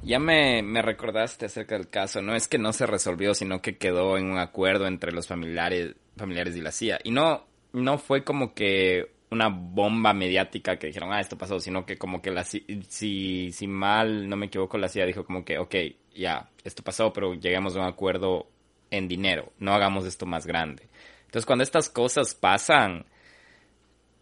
Ya 0.02 0.18
me, 0.18 0.82
recordaste 0.82 1.46
acerca 1.46 1.76
del 1.76 1.88
caso. 1.88 2.22
No 2.22 2.36
es 2.36 2.48
que 2.48 2.58
no 2.58 2.74
se 2.74 2.88
resolvió, 2.88 3.36
sino 3.36 3.62
que 3.62 3.78
quedó 3.78 4.18
en 4.18 4.26
un 4.26 4.40
acuerdo 4.40 4.88
entre 4.88 5.12
los 5.12 5.28
familiares, 5.28 5.96
familiares 6.18 6.56
y 6.56 6.62
la 6.62 6.72
CIA. 6.72 7.00
Y 7.04 7.12
no, 7.12 7.46
no 7.74 7.98
fue 8.00 8.24
como 8.24 8.54
que 8.54 9.19
una 9.32 9.50
bomba 9.50 10.14
mediática 10.14 10.78
que 10.78 10.88
dijeron, 10.88 11.14
ah, 11.14 11.20
esto 11.20 11.38
pasó, 11.38 11.60
sino 11.60 11.86
que 11.86 11.98
como 11.98 12.22
que 12.22 12.32
la 12.32 12.44
si, 12.44 13.52
si 13.52 13.68
mal 13.68 14.28
no 14.28 14.36
me 14.36 14.48
equivoco, 14.48 14.78
la 14.78 14.90
CIA 14.90 15.06
dijo 15.06 15.26
como 15.26 15.46
que, 15.46 15.60
ok, 15.60 15.76
ya, 16.16 16.50
esto 16.64 16.84
pasó, 16.84 17.14
pero 17.14 17.36
llegamos 17.36 17.76
a 17.76 17.82
un 17.82 17.86
acuerdo 17.86 18.48
en 18.92 19.08
dinero, 19.08 19.52
no 19.60 19.74
hagamos 19.74 20.06
esto 20.06 20.26
más 20.26 20.48
grande. 20.48 20.88
Entonces, 21.26 21.46
cuando 21.46 21.64
estas 21.64 21.90
cosas 21.90 22.34
pasan, 22.34 23.06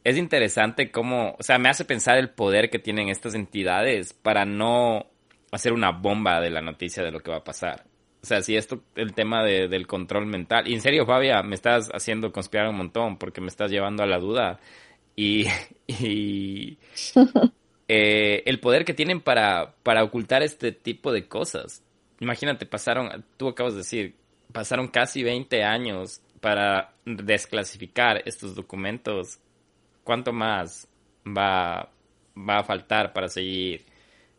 es 0.03 0.17
interesante 0.17 0.91
cómo, 0.91 1.35
o 1.39 1.43
sea, 1.43 1.57
me 1.57 1.69
hace 1.69 1.85
pensar 1.85 2.17
el 2.17 2.29
poder 2.29 2.69
que 2.69 2.79
tienen 2.79 3.09
estas 3.09 3.33
entidades 3.33 4.13
para 4.13 4.45
no 4.45 5.07
hacer 5.51 5.73
una 5.73 5.91
bomba 5.91 6.41
de 6.41 6.49
la 6.49 6.61
noticia 6.61 7.03
de 7.03 7.11
lo 7.11 7.21
que 7.21 7.31
va 7.31 7.37
a 7.37 7.43
pasar. 7.43 7.85
O 8.21 8.25
sea, 8.25 8.41
si 8.41 8.57
esto, 8.57 8.83
el 8.95 9.13
tema 9.13 9.43
del 9.43 9.87
control 9.87 10.25
mental. 10.25 10.67
Y 10.67 10.73
en 10.73 10.81
serio, 10.81 11.05
Fabia, 11.05 11.43
me 11.43 11.55
estás 11.55 11.89
haciendo 11.93 12.31
conspirar 12.31 12.67
un 12.67 12.75
montón 12.75 13.17
porque 13.17 13.41
me 13.41 13.47
estás 13.47 13.71
llevando 13.71 14.03
a 14.03 14.07
la 14.07 14.17
duda. 14.17 14.59
Y, 15.17 15.47
eh, 17.87 18.43
el 18.45 18.59
poder 18.59 18.85
que 18.85 18.93
tienen 18.93 19.19
para, 19.19 19.73
para 19.83 20.03
ocultar 20.03 20.43
este 20.43 20.71
tipo 20.71 21.11
de 21.11 21.27
cosas. 21.27 21.83
Imagínate, 22.19 22.65
pasaron, 22.65 23.25
tú 23.35 23.49
acabas 23.49 23.73
de 23.73 23.79
decir, 23.79 24.15
pasaron 24.53 24.87
casi 24.87 25.23
20 25.23 25.63
años 25.63 26.21
para 26.39 26.93
desclasificar 27.05 28.21
estos 28.25 28.55
documentos. 28.55 29.39
¿Cuánto 30.03 30.31
más 30.31 30.87
va, 31.25 31.91
va 32.37 32.59
a 32.59 32.63
faltar 32.63 33.11
para 33.11 33.27
seguir 33.27 33.85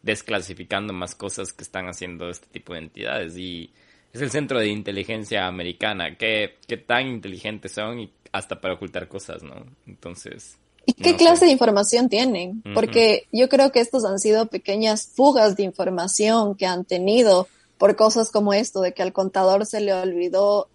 desclasificando 0.02 0.92
más 0.92 1.14
cosas 1.14 1.52
que 1.52 1.64
están 1.64 1.88
haciendo 1.88 2.30
este 2.30 2.46
tipo 2.46 2.72
de 2.72 2.80
entidades? 2.80 3.36
Y 3.36 3.72
es 4.12 4.22
el 4.22 4.30
centro 4.30 4.60
de 4.60 4.68
inteligencia 4.68 5.46
americana. 5.46 6.16
¿Qué, 6.16 6.56
qué 6.68 6.76
tan 6.76 7.08
inteligentes 7.08 7.72
son 7.72 7.98
y 7.98 8.12
hasta 8.30 8.60
para 8.60 8.74
ocultar 8.74 9.08
cosas, 9.08 9.42
no? 9.42 9.66
Entonces... 9.86 10.58
¿Y 10.88 10.94
qué 10.94 11.16
clase 11.16 11.44
de 11.44 11.50
información 11.50 12.08
tienen? 12.08 12.62
Porque 12.72 13.28
yo 13.30 13.50
creo 13.50 13.70
que 13.72 13.80
estos 13.80 14.06
han 14.06 14.18
sido 14.18 14.46
pequeñas 14.46 15.06
fugas 15.06 15.54
de 15.54 15.62
información 15.62 16.54
que 16.54 16.64
han 16.64 16.86
tenido 16.86 17.46
por 17.76 17.94
cosas 17.94 18.30
como 18.30 18.54
esto, 18.54 18.80
de 18.80 18.94
que 18.94 19.02
al 19.02 19.12
contador 19.12 19.66
se 19.66 19.80
le 19.80 19.92
olvidó 19.92 20.70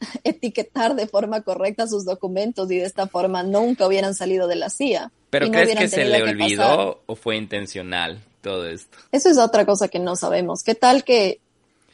etiquetar 0.24 0.94
de 0.94 1.06
forma 1.06 1.42
correcta 1.42 1.86
sus 1.86 2.06
documentos 2.06 2.70
y 2.70 2.78
de 2.78 2.86
esta 2.86 3.06
forma 3.06 3.42
nunca 3.42 3.86
hubieran 3.86 4.14
salido 4.14 4.48
de 4.48 4.56
la 4.56 4.70
CIA. 4.70 5.12
¿Pero 5.28 5.50
crees 5.50 5.76
que 5.76 5.88
se 5.88 6.06
le 6.06 6.22
olvidó 6.22 7.02
o 7.04 7.14
fue 7.14 7.36
intencional 7.36 8.22
todo 8.40 8.66
esto? 8.66 8.96
Eso 9.12 9.28
es 9.28 9.36
otra 9.36 9.66
cosa 9.66 9.88
que 9.88 9.98
no 9.98 10.16
sabemos. 10.16 10.62
¿Qué 10.62 10.74
tal 10.74 11.04
que 11.04 11.38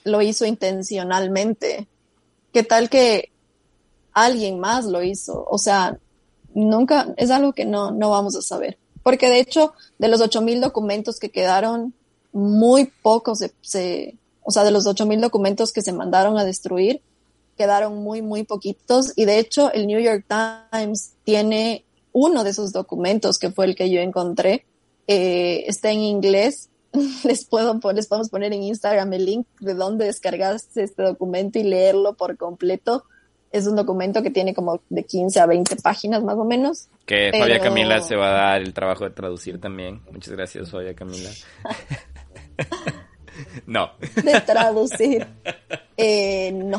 lo 0.05 0.23
hizo 0.23 0.47
intencionalmente? 0.47 1.89
¿Qué 2.53 2.63
tal 2.63 2.89
que 2.89 3.33
alguien 4.13 4.61
más 4.61 4.85
lo 4.85 5.03
hizo? 5.03 5.45
O 5.51 5.59
sea, 5.59 5.99
nunca, 6.55 7.15
es 7.17 7.31
algo 7.31 7.53
que 7.53 7.65
no, 7.65 7.91
no 7.91 8.11
vamos 8.11 8.37
a 8.37 8.43
saber. 8.43 8.79
Porque 9.03 9.29
de 9.29 9.41
hecho, 9.41 9.73
de 9.99 10.09
los 10.09 10.21
8.000 10.21 10.61
documentos 10.61 11.19
que 11.19 11.31
quedaron, 11.31 11.95
muy 12.33 12.93
pocos 13.03 13.41
se, 13.61 14.19
o 14.43 14.51
sea, 14.51 14.65
de 14.65 14.71
los 14.71 14.87
8.000 14.87 15.21
documentos 15.21 15.73
que 15.73 15.83
se 15.83 15.93
mandaron 15.93 16.39
a 16.39 16.45
destruir, 16.45 17.03
quedaron 17.57 17.99
muy, 17.99 18.23
muy 18.23 18.45
poquitos. 18.45 19.13
Y 19.17 19.25
de 19.25 19.39
hecho, 19.39 19.73
el 19.73 19.87
New 19.87 20.01
York 20.01 20.25
Times 20.71 21.13
tiene 21.25 21.85
uno 22.13 22.45
de 22.45 22.51
esos 22.51 22.73
documentos, 22.73 23.39
que 23.39 23.51
fue 23.51 23.67
el 23.67 23.75
que 23.75 23.91
yo 23.91 24.01
encontré, 24.01 24.67
eh, 25.07 25.65
está 25.67 25.91
en 25.91 26.01
inglés. 26.01 26.69
Les, 27.25 27.45
puedo, 27.45 27.79
les 27.93 28.07
podemos 28.09 28.31
poner 28.31 28.53
en 28.53 28.65
Instagram 28.65 29.13
el 29.13 29.25
link 29.25 29.47
de 29.61 29.75
dónde 29.75 30.07
descargaste 30.07 30.83
este 30.83 31.03
documento 31.05 31.59
y 31.59 31.63
leerlo 31.63 32.15
por 32.15 32.37
completo. 32.37 33.05
Es 33.51 33.67
un 33.67 33.75
documento 33.75 34.23
que 34.23 34.31
tiene 34.31 34.55
como 34.55 34.81
de 34.89 35.05
15 35.05 35.41
a 35.41 35.47
20 35.47 35.77
páginas 35.77 36.23
más 36.23 36.37
o 36.37 36.45
menos. 36.45 36.89
Que 37.05 37.33
Fabia 37.37 37.59
Camila 37.59 38.01
se 38.01 38.15
va 38.15 38.29
a 38.29 38.33
dar 38.33 38.63
el 38.63 38.73
trabajo 38.73 39.05
de 39.05 39.11
traducir 39.11 39.61
también. 39.61 40.03
Muchas 40.13 40.35
gracias, 40.35 40.71
Fabia 40.71 40.95
Camila. 40.95 41.31
No. 43.67 43.93
De 44.23 44.41
traducir. 44.41 45.27
Eh, 45.97 46.53
no. 46.53 46.79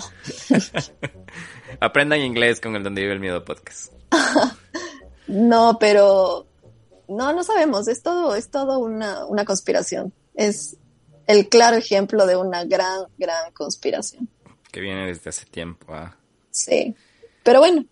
Aprendan 1.79 2.19
inglés 2.19 2.59
con 2.59 2.75
el 2.75 2.83
Donde 2.83 3.01
Vive 3.01 3.13
el 3.13 3.19
Miedo 3.19 3.43
podcast. 3.43 3.93
no, 5.27 5.77
pero 5.79 6.45
no, 7.07 7.33
no 7.33 7.43
sabemos. 7.43 7.87
Es 7.87 8.01
todo, 8.03 8.35
es 8.35 8.49
todo 8.49 8.79
una, 8.79 9.25
una 9.25 9.45
conspiración. 9.45 10.13
Es 10.35 10.77
el 11.27 11.49
claro 11.49 11.77
ejemplo 11.77 12.25
de 12.25 12.35
una 12.35 12.63
gran, 12.65 13.05
gran 13.17 13.51
conspiración. 13.53 14.29
Que 14.71 14.81
viene 14.81 15.07
desde 15.07 15.29
hace 15.29 15.45
tiempo. 15.45 15.93
¿ah? 15.93 16.15
Sí. 16.51 16.95
Pero 17.43 17.59
bueno, 17.59 17.85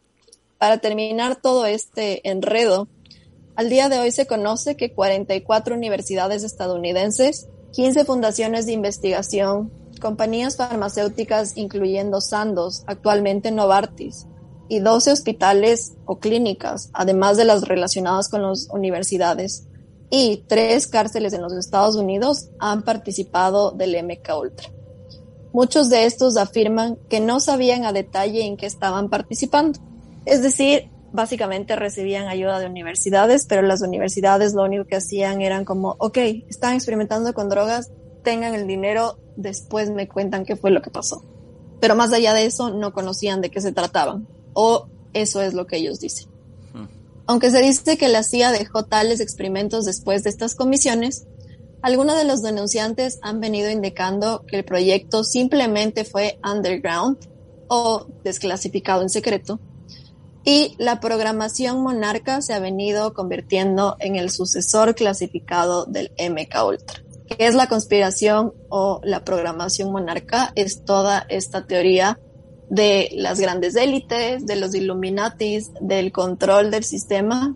para 0.58 0.78
terminar 0.78 1.42
todo 1.42 1.66
este 1.66 2.28
enredo, 2.30 2.88
al 3.56 3.70
día 3.70 3.90
de 3.90 4.00
hoy 4.00 4.12
se 4.12 4.28
conoce 4.28 4.76
que 4.76 4.94
44 4.94 5.76
universidades 5.76 6.44
estadounidenses 6.44 7.48
15 7.74 8.06
fundaciones 8.06 8.66
de 8.66 8.74
investigación, 8.74 9.72
compañías 10.02 10.58
farmacéuticas 10.58 11.56
incluyendo 11.58 12.22
Sandoz, 12.22 12.84
actualmente 12.88 13.52
Novartis, 13.52 14.26
y 14.68 14.80
12 14.80 15.12
hospitales 15.12 15.94
o 16.06 16.20
clínicas, 16.20 16.90
además 16.94 17.38
de 17.38 17.46
las 17.46 17.64
relacionadas 17.64 18.30
con 18.30 18.44
las 18.44 18.70
universidades, 18.72 19.68
y 20.12 20.44
tres 20.48 20.88
cárceles 20.88 21.34
en 21.34 21.42
los 21.42 21.54
Estados 21.54 21.96
Unidos 21.96 22.50
han 22.60 22.84
participado 22.84 23.72
del 23.72 23.96
MK 24.04 24.30
Ultra. 24.40 24.70
Muchos 25.52 25.90
de 25.90 26.06
estos 26.06 26.38
afirman 26.38 26.98
que 27.10 27.20
no 27.20 27.40
sabían 27.40 27.86
a 27.86 27.94
detalle 27.94 28.46
en 28.46 28.58
qué 28.58 28.66
estaban 28.66 29.10
participando. 29.10 29.80
Es 30.26 30.44
decir, 30.44 30.90
básicamente 31.12 31.76
recibían 31.76 32.28
ayuda 32.28 32.60
de 32.60 32.68
universidades, 32.68 33.46
pero 33.48 33.62
las 33.62 33.82
universidades 33.82 34.54
lo 34.54 34.64
único 34.64 34.86
que 34.86 34.96
hacían 34.96 35.42
eran 35.42 35.66
como, 35.66 35.96
ok, 36.00 36.18
están 36.50 36.76
experimentando 36.76 37.34
con 37.34 37.50
drogas, 37.50 37.92
tengan 38.24 38.54
el 38.54 38.68
dinero, 38.68 39.18
después 39.36 39.90
me 39.90 40.08
cuentan 40.08 40.46
qué 40.46 40.56
fue 40.56 40.72
lo 40.72 40.82
que 40.82 40.92
pasó. 40.92 41.24
Pero 41.80 41.96
más 41.96 42.14
allá 42.14 42.34
de 42.34 42.46
eso, 42.46 42.70
no 42.70 42.94
conocían 42.94 43.42
de 43.42 43.50
qué 43.50 43.62
se 43.62 43.72
trataban, 43.72 44.28
o 44.54 44.88
eso 45.14 45.42
es 45.42 45.54
lo 45.54 45.66
que 45.66 45.78
ellos 45.78 46.00
dicen. 46.00 46.30
Aunque 47.26 47.52
se 47.52 47.62
dice 47.62 47.98
que 47.98 48.08
la 48.08 48.24
CIA 48.24 48.52
dejó 48.52 48.86
tales 48.86 49.20
experimentos 49.20 49.86
después 49.86 50.24
de 50.24 50.32
estas 50.32 50.56
comisiones, 50.56 51.28
algunos 51.82 52.18
de 52.18 52.26
los 52.26 52.42
denunciantes 52.42 53.20
han 53.22 53.40
venido 53.40 53.70
indicando 53.70 54.46
que 54.46 54.58
el 54.58 54.66
proyecto 54.66 55.24
simplemente 55.24 56.06
fue 56.06 56.40
underground 56.44 57.18
o 57.68 58.08
desclasificado 58.24 59.02
en 59.02 59.10
secreto 59.10 59.60
y 60.44 60.76
la 60.78 61.00
programación 61.00 61.82
Monarca 61.82 62.42
se 62.42 62.54
ha 62.54 62.60
venido 62.60 63.14
convirtiendo 63.14 63.98
en 64.00 64.16
el 64.16 64.30
sucesor 64.30 64.96
clasificado 64.96 65.86
del 65.86 66.12
MK 66.18 66.66
Ultra. 66.66 67.04
¿Qué 67.28 67.46
es 67.46 67.56
la 67.56 67.68
conspiración 67.68 68.54
o 68.70 69.00
la 69.04 69.24
programación 69.24 69.92
Monarca? 69.92 70.52
Es 70.56 70.84
toda 70.84 71.26
esta 71.30 71.68
teoría 71.68 72.20
de 72.70 73.10
las 73.14 73.40
grandes 73.40 73.76
élites, 73.76 74.46
de 74.46 74.56
los 74.56 74.74
Illuminatis, 74.74 75.72
del 75.82 76.12
control 76.12 76.72
del 76.72 76.84
sistema, 76.84 77.56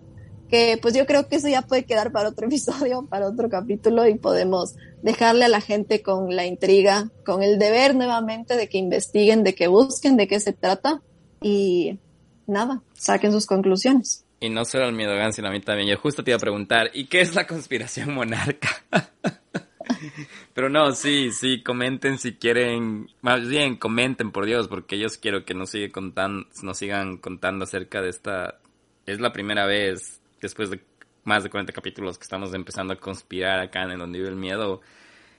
que 0.50 0.78
pues 0.80 0.94
yo 0.94 1.06
creo 1.06 1.28
que 1.28 1.36
eso 1.36 1.48
ya 1.48 1.62
puede 1.62 1.84
quedar 1.84 2.12
para 2.12 2.28
otro 2.28 2.46
episodio, 2.48 3.06
para 3.08 3.28
otro 3.28 3.48
capítulo 3.48 4.06
y 4.06 4.14
podemos 4.14 4.74
dejarle 5.02 5.44
a 5.44 5.48
la 5.48 5.60
gente 5.60 6.02
con 6.02 6.34
la 6.34 6.46
intriga, 6.46 7.10
con 7.24 7.42
el 7.42 7.58
deber 7.58 7.94
nuevamente 7.94 8.56
de 8.56 8.68
que 8.68 8.78
investiguen, 8.78 9.44
de 9.44 9.54
que 9.54 9.66
busquen 9.66 10.16
de 10.16 10.26
qué 10.28 10.40
se 10.40 10.52
trata 10.52 11.02
y 11.42 11.98
nada, 12.46 12.82
saquen 12.94 13.32
sus 13.32 13.46
conclusiones. 13.46 14.24
Y 14.40 14.50
no 14.50 14.64
solo 14.64 14.86
el 14.86 14.94
miedo, 14.94 15.12
sino 15.32 15.48
a 15.48 15.50
mí 15.50 15.60
también. 15.60 15.88
Yo 15.88 15.96
justo 15.96 16.22
te 16.22 16.30
iba 16.30 16.36
a 16.36 16.40
preguntar, 16.40 16.90
¿y 16.92 17.06
qué 17.06 17.20
es 17.20 17.34
la 17.34 17.46
conspiración 17.46 18.14
monarca? 18.14 18.68
Pero 20.54 20.68
no, 20.68 20.92
sí, 20.92 21.30
sí, 21.32 21.62
comenten 21.62 22.18
si 22.18 22.34
quieren, 22.34 23.08
más 23.20 23.48
bien 23.48 23.76
comenten 23.76 24.32
por 24.32 24.46
Dios, 24.46 24.68
porque 24.68 24.98
yo 24.98 25.08
quiero 25.20 25.44
que 25.44 25.54
nos, 25.54 25.70
sigue 25.70 25.90
contando, 25.90 26.46
nos 26.62 26.78
sigan 26.78 27.16
contando 27.18 27.64
acerca 27.64 28.02
de 28.02 28.10
esta, 28.10 28.60
es 29.06 29.20
la 29.20 29.32
primera 29.32 29.66
vez 29.66 30.20
después 30.44 30.70
de 30.70 30.80
más 31.24 31.42
de 31.42 31.50
40 31.50 31.72
capítulos 31.72 32.18
que 32.18 32.24
estamos 32.24 32.52
empezando 32.54 32.94
a 32.94 32.96
conspirar 32.96 33.60
acá 33.60 33.82
en 33.82 33.98
donde 33.98 34.18
vive 34.18 34.30
el 34.30 34.36
miedo. 34.36 34.80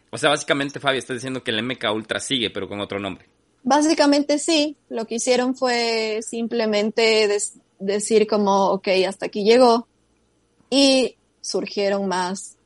O 0.09 0.17
sea, 0.17 0.29
básicamente 0.29 0.79
Fabi 0.79 0.97
está 0.97 1.13
diciendo 1.13 1.43
que 1.43 1.51
el 1.51 1.63
MK 1.63 1.91
Ultra 1.93 2.19
sigue, 2.19 2.49
pero 2.49 2.67
con 2.67 2.79
otro 2.79 2.99
nombre. 2.99 3.25
Básicamente 3.63 4.37
sí, 4.39 4.77
lo 4.89 5.05
que 5.05 5.15
hicieron 5.15 5.55
fue 5.55 6.19
simplemente 6.21 7.27
decir 7.79 8.27
como, 8.27 8.71
ok, 8.71 8.87
hasta 9.07 9.25
aquí 9.27 9.43
llegó 9.43 9.87
y 10.69 11.17
surgieron 11.41 12.07
más. 12.07 12.57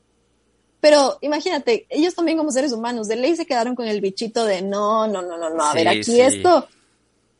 Pero 0.81 1.17
imagínate, 1.21 1.85
ellos 1.89 2.15
también 2.15 2.37
como 2.37 2.51
seres 2.51 2.71
humanos, 2.71 3.07
de 3.07 3.17
ley 3.17 3.35
se 3.35 3.45
quedaron 3.45 3.75
con 3.75 3.87
el 3.87 3.99
bichito 3.99 4.45
de 4.45 4.61
no, 4.61 5.07
no, 5.07 5.21
no, 5.21 5.37
no, 5.37 5.49
no, 5.49 5.63
a 5.63 5.73
ver, 5.73 5.89
aquí 5.89 6.21
esto, 6.21 6.67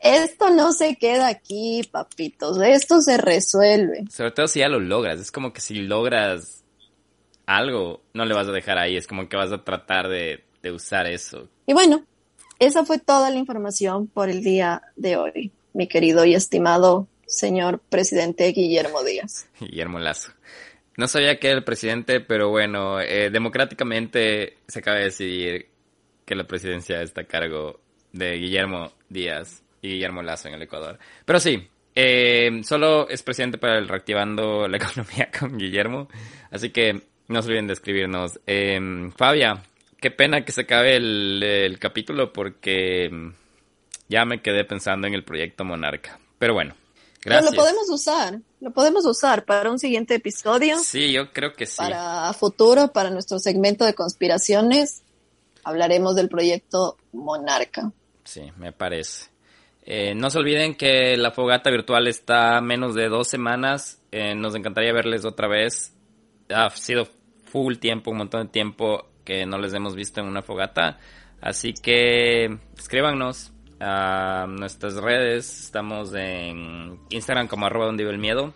esto 0.02 0.50
no 0.50 0.72
se 0.72 0.96
queda 0.96 1.28
aquí, 1.28 1.82
papitos, 1.92 2.62
esto 2.62 3.02
se 3.02 3.18
resuelve. 3.18 4.06
Sobre 4.10 4.32
todo 4.32 4.48
si 4.48 4.60
ya 4.60 4.70
lo 4.70 4.80
logras, 4.80 5.20
es 5.20 5.32
como 5.32 5.52
que 5.54 5.62
si 5.62 5.76
logras 5.76 6.64
algo, 7.46 8.02
no 8.14 8.26
le 8.26 8.34
vas 8.34 8.48
a 8.48 8.52
dejar 8.52 8.78
ahí, 8.78 8.96
es 8.96 9.08
como 9.08 9.28
que 9.28 9.38
vas 9.38 9.52
a 9.52 9.64
tratar 9.64 10.08
de, 10.08 10.44
de 10.62 10.72
usar 10.72 11.08
eso. 11.08 11.50
Y 11.66 11.74
bueno, 11.74 12.06
esa 12.60 12.86
fue 12.86 13.00
toda 13.00 13.30
la 13.30 13.38
información 13.38 14.08
por 14.08 14.30
el 14.30 14.44
día 14.44 14.82
de 14.96 15.18
hoy, 15.18 15.52
mi 15.74 15.88
querido 15.88 16.26
y 16.26 16.36
estimado 16.36 17.08
señor 17.26 17.80
presidente 17.90 18.48
Guillermo 18.52 19.04
Díaz. 19.04 19.48
Guillermo 19.60 20.00
Lazo. 20.00 20.32
No 20.98 21.08
sabía 21.08 21.40
que 21.40 21.48
era 21.48 21.58
el 21.58 21.64
presidente, 21.64 22.20
pero 22.20 22.50
bueno, 22.50 23.00
eh, 23.00 23.30
democráticamente 23.30 24.58
se 24.68 24.80
acaba 24.80 24.98
de 24.98 25.06
decidir 25.06 25.70
que 26.26 26.36
la 26.36 26.46
presidencia 26.46 27.02
está 27.02 27.22
a 27.22 27.26
cargo 27.26 27.80
de 28.12 28.34
Guillermo 28.34 28.92
Díaz 29.08 29.64
y 29.82 29.90
Guillermo 29.90 30.22
Lazo 30.22 30.48
en 30.48 30.56
el 30.56 30.62
Ecuador. 30.62 31.00
Pero 31.26 31.40
sí, 31.40 31.68
eh, 31.96 32.62
solo 32.64 33.10
es 33.10 33.24
presidente 33.24 33.58
para 33.58 33.78
el 33.78 33.88
reactivando 33.88 34.68
la 34.68 34.78
economía 34.78 35.30
con 35.40 35.58
Guillermo. 35.58 36.08
Así 36.52 36.70
que 36.70 37.02
no 37.28 37.42
se 37.42 37.48
olviden 37.50 37.68
de 37.68 37.74
escribirnos. 37.74 38.40
Eh, 38.48 39.10
Fabia, 39.16 39.64
qué 40.00 40.12
pena 40.12 40.44
que 40.44 40.52
se 40.52 40.62
acabe 40.62 40.96
el, 40.96 41.78
capítulo 41.80 42.32
porque 42.34 43.10
mm, 43.12 43.34
ya 44.08 44.26
me 44.26 44.42
quedé 44.42 44.64
pensando 44.66 45.08
en 45.08 45.14
el 45.14 45.24
proyecto 45.24 45.64
Monarca. 45.64 46.20
Pero 46.38 46.54
bueno, 46.54 46.76
gracias. 47.22 47.52
Pero 47.52 47.56
lo 47.56 47.64
podemos 47.64 47.90
usar, 47.90 48.40
lo 48.62 48.72
podemos 48.72 49.06
usar 49.06 49.46
para 49.46 49.70
un 49.70 49.80
siguiente 49.80 50.16
episodio. 50.16 50.80
Sí, 50.80 51.12
yo 51.12 51.32
creo 51.32 51.54
que 51.54 51.66
sí. 51.66 51.78
Para 51.78 52.32
futuro, 52.34 52.92
para 52.92 53.10
nuestro 53.10 53.40
segmento 53.40 53.86
de 53.86 53.94
conspiraciones, 53.94 55.02
hablaremos 55.64 56.16
del 56.16 56.30
proyecto 56.30 56.98
Monarca. 57.12 57.92
Sí, 58.24 58.52
me 58.58 58.72
parece. 58.72 59.30
Eh, 59.92 60.14
no 60.14 60.30
se 60.30 60.38
olviden 60.38 60.76
que 60.76 61.18
la 61.18 61.32
fogata 61.32 61.72
virtual 61.72 62.06
está 62.06 62.62
menos 62.62 62.94
de 62.94 63.10
dos 63.10 63.28
semanas. 63.28 64.00
Eh, 64.12 64.36
nos 64.36 64.54
encantaría 64.54 64.94
verles 64.94 65.26
otra 65.26 65.48
vez. 65.48 65.98
Ha 66.54 66.70
sido 66.70 67.08
full 67.46 67.78
tiempo, 67.78 68.12
un 68.12 68.18
montón 68.18 68.44
de 68.44 68.50
tiempo 68.50 69.08
que 69.26 69.48
no 69.48 69.58
les 69.58 69.74
hemos 69.74 69.96
visto 69.96 70.22
en 70.22 70.28
una 70.28 70.44
fogata. 70.44 71.00
Así 71.42 71.74
que 71.74 72.60
escríbanos 72.78 73.52
a 73.80 74.46
nuestras 74.48 74.94
redes. 74.94 75.60
Estamos 75.60 76.14
en 76.14 77.00
Instagram 77.10 77.48
como 77.48 77.66
arroba 77.66 77.88
donde 77.88 78.04
vive 78.04 78.14
el 78.14 78.22
miedo. 78.22 78.54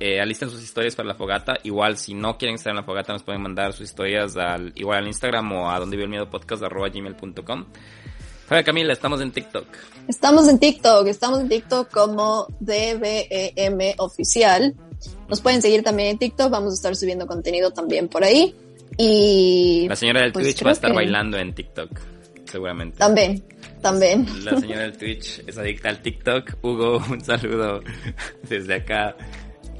Eh, 0.00 0.20
alisten 0.20 0.50
sus 0.50 0.60
historias 0.60 0.96
para 0.96 1.06
la 1.06 1.14
fogata. 1.14 1.54
Igual 1.62 1.98
si 1.98 2.14
no 2.14 2.36
quieren 2.36 2.56
estar 2.56 2.72
en 2.72 2.78
la 2.78 2.82
fogata 2.82 3.12
nos 3.12 3.22
pueden 3.22 3.42
mandar 3.42 3.74
sus 3.74 3.82
historias 3.90 4.36
al, 4.36 4.72
igual 4.74 4.98
al 4.98 5.06
Instagram 5.06 5.52
o 5.52 5.70
a 5.70 5.78
donde 5.78 5.94
vive 5.94 6.06
el 6.06 6.10
miedo 6.10 6.28
podcast 6.28 6.64
arroba 6.64 6.88
gmail.com. 6.88 7.66
Hola 8.50 8.62
Camila, 8.62 8.92
estamos 8.92 9.22
en 9.22 9.32
TikTok. 9.32 9.66
Estamos 10.06 10.48
en 10.48 10.58
TikTok, 10.58 11.06
estamos 11.06 11.40
en 11.40 11.48
TikTok 11.48 11.90
como 11.90 12.46
DBEM 12.60 13.94
oficial. 13.96 14.74
Nos 15.28 15.40
pueden 15.40 15.62
seguir 15.62 15.82
también 15.82 16.10
en 16.10 16.18
TikTok, 16.18 16.50
vamos 16.50 16.72
a 16.72 16.74
estar 16.74 16.94
subiendo 16.94 17.26
contenido 17.26 17.70
también 17.70 18.08
por 18.08 18.22
ahí. 18.22 18.54
Y 18.98 19.86
la 19.88 19.96
señora 19.96 20.20
del 20.20 20.32
pues, 20.32 20.44
Twitch 20.44 20.64
va 20.64 20.70
a 20.70 20.72
estar 20.74 20.92
bailando 20.92 21.38
en 21.38 21.54
TikTok, 21.54 21.90
seguramente. 22.44 22.98
También, 22.98 23.42
también. 23.80 24.26
La 24.44 24.60
señora 24.60 24.82
del 24.82 24.96
Twitch 24.98 25.42
es 25.46 25.56
adicta 25.56 25.88
al 25.88 26.02
TikTok. 26.02 26.58
Hugo, 26.62 27.02
un 27.10 27.22
saludo 27.22 27.80
desde 28.48 28.74
acá. 28.74 29.16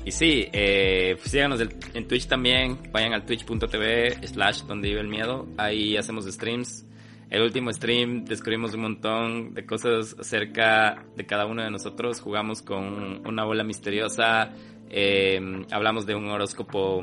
Y 0.06 0.10
sí, 0.10 0.48
eh, 0.52 1.16
pues 1.18 1.30
síganos 1.30 1.60
en 1.60 2.08
Twitch 2.08 2.26
también. 2.26 2.78
Vayan 2.92 3.12
al 3.12 3.26
twitch.tv 3.26 4.26
slash 4.26 4.62
donde 4.62 4.88
vive 4.88 5.00
el 5.00 5.08
miedo. 5.08 5.46
Ahí 5.58 5.98
hacemos 5.98 6.24
streams. 6.26 6.84
El 7.30 7.42
último 7.42 7.72
stream 7.72 8.24
descubrimos 8.24 8.74
un 8.74 8.82
montón 8.82 9.54
de 9.54 9.66
cosas 9.66 10.16
acerca 10.18 11.04
de 11.16 11.26
cada 11.26 11.46
uno 11.46 11.62
de 11.62 11.70
nosotros. 11.70 12.20
Jugamos 12.20 12.62
con 12.62 13.26
una 13.26 13.44
bola 13.44 13.64
misteriosa. 13.64 14.52
Eh, 14.90 15.40
hablamos 15.70 16.06
de 16.06 16.14
un 16.14 16.28
horóscopo 16.28 17.02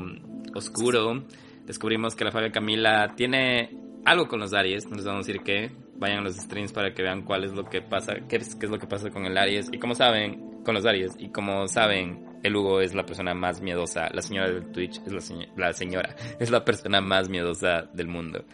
oscuro 0.54 1.24
descubrimos 1.66 2.14
que 2.14 2.24
la 2.24 2.32
Fabia 2.32 2.50
Camila 2.50 3.14
tiene 3.16 3.70
algo 4.04 4.26
con 4.26 4.40
los 4.40 4.52
Aries, 4.52 4.86
no 4.88 4.96
les 4.96 5.04
vamos 5.04 5.24
a 5.24 5.28
decir 5.28 5.42
qué, 5.42 5.70
vayan 5.96 6.18
a 6.18 6.22
los 6.22 6.36
streams 6.36 6.72
para 6.72 6.92
que 6.92 7.02
vean 7.02 7.22
cuál 7.22 7.44
es 7.44 7.52
lo 7.52 7.64
que 7.64 7.82
pasa, 7.82 8.14
qué 8.28 8.36
es, 8.36 8.54
qué 8.56 8.66
es 8.66 8.72
lo 8.72 8.78
que 8.78 8.86
pasa 8.86 9.10
con 9.10 9.24
el 9.24 9.36
Aries 9.36 9.68
y 9.72 9.78
como 9.78 9.94
saben, 9.94 10.62
con 10.64 10.74
los 10.74 10.84
Aries 10.84 11.12
y 11.18 11.28
como 11.30 11.68
saben, 11.68 12.26
el 12.42 12.56
Hugo 12.56 12.80
es 12.80 12.94
la 12.94 13.06
persona 13.06 13.34
más 13.34 13.60
miedosa, 13.60 14.08
la 14.12 14.22
señora 14.22 14.50
del 14.50 14.72
Twitch 14.72 15.00
es 15.06 15.12
la, 15.12 15.46
la 15.56 15.72
señora, 15.72 16.16
es 16.40 16.50
la 16.50 16.64
persona 16.64 17.00
más 17.00 17.28
miedosa 17.28 17.82
del 17.92 18.08
mundo. 18.08 18.44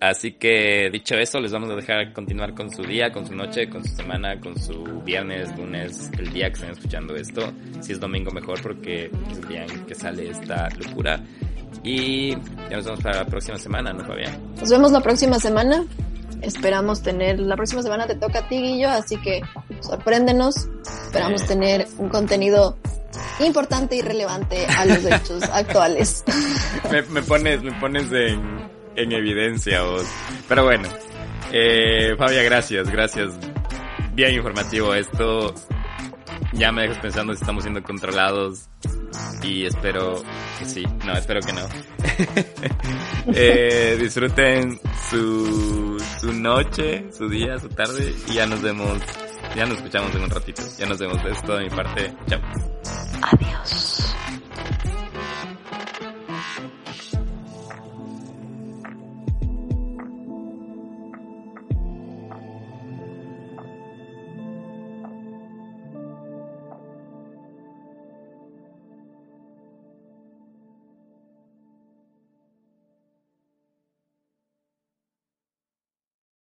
Así 0.00 0.32
que 0.32 0.90
dicho 0.92 1.16
eso, 1.16 1.40
les 1.40 1.50
vamos 1.50 1.70
a 1.70 1.74
dejar 1.74 2.12
continuar 2.12 2.54
con 2.54 2.70
su 2.70 2.82
día, 2.82 3.10
con 3.10 3.26
su 3.26 3.34
noche, 3.34 3.68
con 3.68 3.84
su 3.84 3.96
semana, 3.96 4.38
con 4.38 4.56
su 4.56 4.84
viernes, 5.02 5.56
lunes, 5.56 6.10
el 6.16 6.32
día 6.32 6.48
que 6.48 6.54
estén 6.54 6.70
escuchando 6.70 7.16
esto. 7.16 7.52
Si 7.80 7.92
es 7.92 8.00
domingo 8.00 8.30
mejor 8.30 8.62
porque 8.62 9.10
es 9.30 9.38
el 9.38 9.48
día 9.48 9.64
en 9.64 9.86
que 9.86 9.94
sale 9.96 10.30
esta 10.30 10.68
locura. 10.70 11.20
Y 11.82 12.30
ya 12.30 12.76
nos 12.76 12.84
vemos 12.84 13.00
para 13.00 13.18
la 13.18 13.26
próxima 13.26 13.58
semana, 13.58 13.92
¿no, 13.92 14.04
Fabián? 14.04 14.38
Nos 14.60 14.70
vemos 14.70 14.92
la 14.92 15.00
próxima 15.00 15.40
semana. 15.40 15.84
Esperamos 16.42 17.02
tener, 17.02 17.40
la 17.40 17.56
próxima 17.56 17.82
semana 17.82 18.06
te 18.06 18.14
toca 18.14 18.40
a 18.40 18.48
ti, 18.48 18.62
Guillo, 18.62 18.90
así 18.90 19.16
que 19.16 19.40
sorpréndenos. 19.80 20.68
Esperamos 21.06 21.44
tener 21.46 21.88
un 21.98 22.08
contenido 22.08 22.78
importante 23.40 23.96
y 23.96 24.02
relevante 24.02 24.64
a 24.66 24.86
los 24.86 25.04
hechos 25.04 25.42
actuales. 25.52 26.24
Me, 27.10 27.22
pones, 27.22 27.62
me 27.62 27.72
pones 27.72 28.10
en, 28.12 28.68
en 28.98 29.12
evidencia 29.12 29.82
vos. 29.82 30.06
Pero 30.48 30.64
bueno, 30.64 30.88
eh, 31.52 32.14
Fabia, 32.18 32.42
gracias, 32.42 32.90
gracias. 32.90 33.32
Bien 34.12 34.34
informativo 34.34 34.94
esto. 34.94 35.54
Ya 36.52 36.72
me 36.72 36.82
dejas 36.82 36.98
pensando 36.98 37.34
si 37.34 37.40
estamos 37.40 37.62
siendo 37.62 37.82
controlados 37.82 38.68
y 39.42 39.64
espero 39.64 40.22
que 40.58 40.64
sí. 40.64 40.84
No, 41.04 41.12
espero 41.12 41.40
que 41.40 41.52
no. 41.52 41.62
eh, 43.34 43.96
disfruten 44.00 44.80
su, 45.10 46.02
su 46.20 46.32
noche, 46.32 47.06
su 47.16 47.28
día, 47.28 47.58
su 47.58 47.68
tarde 47.68 48.14
y 48.28 48.34
ya 48.34 48.46
nos 48.46 48.62
vemos, 48.62 48.98
ya 49.54 49.66
nos 49.66 49.76
escuchamos 49.78 50.14
en 50.14 50.22
un 50.22 50.30
ratito. 50.30 50.62
Ya 50.78 50.86
nos 50.86 50.98
vemos. 50.98 51.22
de 51.22 51.30
esto 51.30 51.56
de 51.56 51.64
mi 51.64 51.70
parte. 51.70 52.12
Chao. 52.26 52.40
Adiós. 53.22 54.16